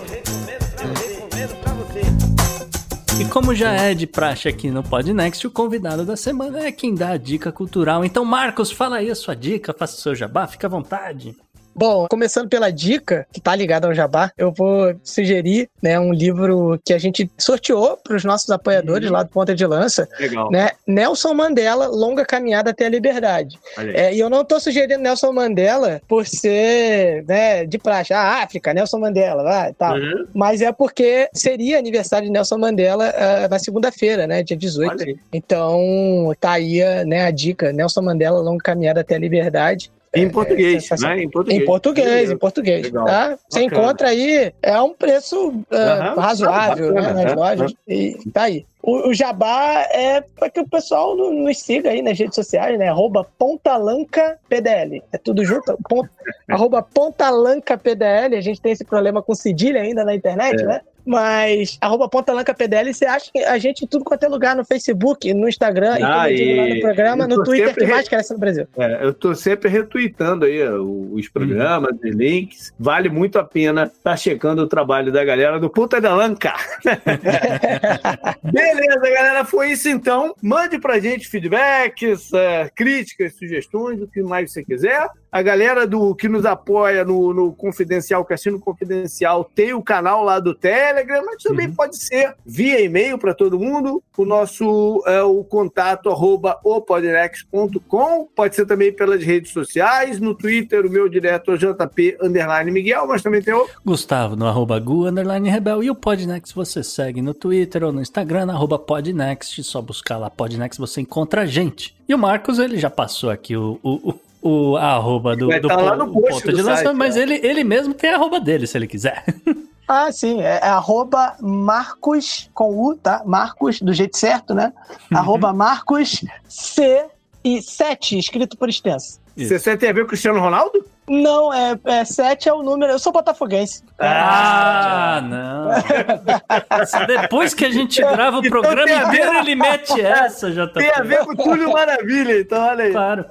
[3.18, 6.94] E como já é de praxe aqui no Podnext, o convidado da semana é quem
[6.94, 8.04] dá a dica cultural.
[8.04, 11.34] Então, Marcos, fala aí a sua dica, faça o seu jabá, fica à vontade.
[11.76, 16.80] Bom, começando pela dica, que tá ligada ao Jabá, eu vou sugerir né, um livro
[16.86, 20.08] que a gente sorteou para os nossos apoiadores lá do Ponta de Lança.
[20.20, 20.52] Legal.
[20.52, 20.72] Né?
[20.86, 23.58] Nelson Mandela, Longa Caminhada até a Liberdade.
[23.78, 28.14] É, e eu não tô sugerindo Nelson Mandela por ser né, de praxe.
[28.14, 29.74] Ah, África, Nelson Mandela, vai, Uhum.
[29.78, 29.96] tal.
[30.34, 34.92] Mas é porque seria aniversário de Nelson Mandela ah, na segunda-feira, né, dia 18.
[34.92, 35.18] Olha aí.
[35.32, 39.92] Então, tá aí né, a dica, Nelson Mandela, Longa Caminhada até a Liberdade.
[40.16, 41.18] Em português, sensacional.
[41.18, 41.24] né?
[41.24, 41.62] Em português.
[41.62, 42.92] Em português, em português.
[42.92, 43.38] Tá?
[43.50, 46.22] Você encontra aí, é um preço ah, Aham.
[46.22, 47.74] razoável né, bacana, nas é, lojas.
[47.88, 48.66] E tá aí.
[48.82, 52.78] O, o Jabá é para que o pessoal no- nos siga aí nas redes sociais,
[52.78, 52.90] né?
[52.90, 55.02] Arroba PontalancapDL.
[55.12, 55.78] É tudo junto?
[55.90, 56.08] Pont,
[56.50, 58.36] arroba PontalancapDL.
[58.38, 60.66] A gente tem esse problema com cedilha ainda na internet, É.
[60.66, 60.82] né?
[61.06, 65.34] Mas arroba PontalancapDL, você acha que a gente em tudo quanto é lugar, no Facebook,
[65.34, 68.34] no Instagram, e Ah, digo lá e- no programa, no Twitter, que mais re- cresce
[68.34, 68.68] no Brasil.
[68.78, 72.74] É, eu tô sempre retweetando aí ó, os programas, os links.
[72.80, 76.54] Vale muito a pena estar checando o trabalho da galera do Puta da Lanca.
[78.44, 80.36] Beleza, galera, foi isso então.
[80.42, 85.08] Mande pra gente feedbacks, é, críticas, sugestões, o que mais você quiser.
[85.34, 90.40] A galera do que nos apoia no, no Confidencial, Cassino Confidencial, tem o canal lá
[90.40, 91.74] do Telegram, mas também Uhum.
[91.74, 94.04] pode ser via e-mail para todo mundo.
[94.16, 98.28] O nosso é, o contato arroba opodnex.com.
[98.36, 100.20] Pode ser também pelas redes sociais.
[100.20, 103.68] No Twitter, o meu direto é JP underline Miguel, mas também tem o.
[103.84, 105.84] Gustavo no arroba Gu, underline Rebel.
[105.84, 109.64] E o Podnext você segue no Twitter ou no Instagram, arroba Podnext.
[109.64, 111.96] Só buscar lá Podnext você encontra a gente.
[112.08, 115.60] E o Marcos, ele já passou aqui o, o, o, o a arroba do, Vai
[115.60, 117.22] do tá lá po- no ponto do de lança, site, mas é.
[117.22, 119.24] ele, ele mesmo tem a arroba dele, se ele quiser.
[119.86, 123.22] Ah, sim, é, é arroba Marcos com U, tá?
[123.26, 124.72] Marcos, do jeito certo, né?
[125.12, 125.18] Uhum.
[125.18, 127.06] Arroba Marcos C
[127.44, 129.20] e 7, escrito por extenso.
[129.36, 130.86] Você você tem a ver com o Cristiano Ronaldo?
[131.08, 132.92] Não, é, é 7 é o número.
[132.94, 133.84] Eu sou botafoguense.
[134.00, 136.86] Ah, não.
[136.86, 140.66] Só Depois que a gente grava o Então programa ver- inteiro, ele mete essa, já
[140.68, 140.80] tá.
[140.80, 142.92] Tem a ver com o Túlio Maravilha, então olha aí.
[142.92, 143.26] Claro.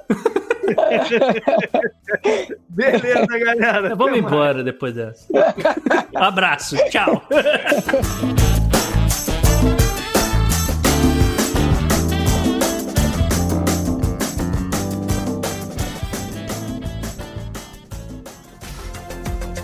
[2.69, 3.95] Beleza, galera.
[3.95, 4.33] Vamos Até mais.
[4.33, 5.27] embora depois dessa.
[6.15, 7.21] Abraço, tchau.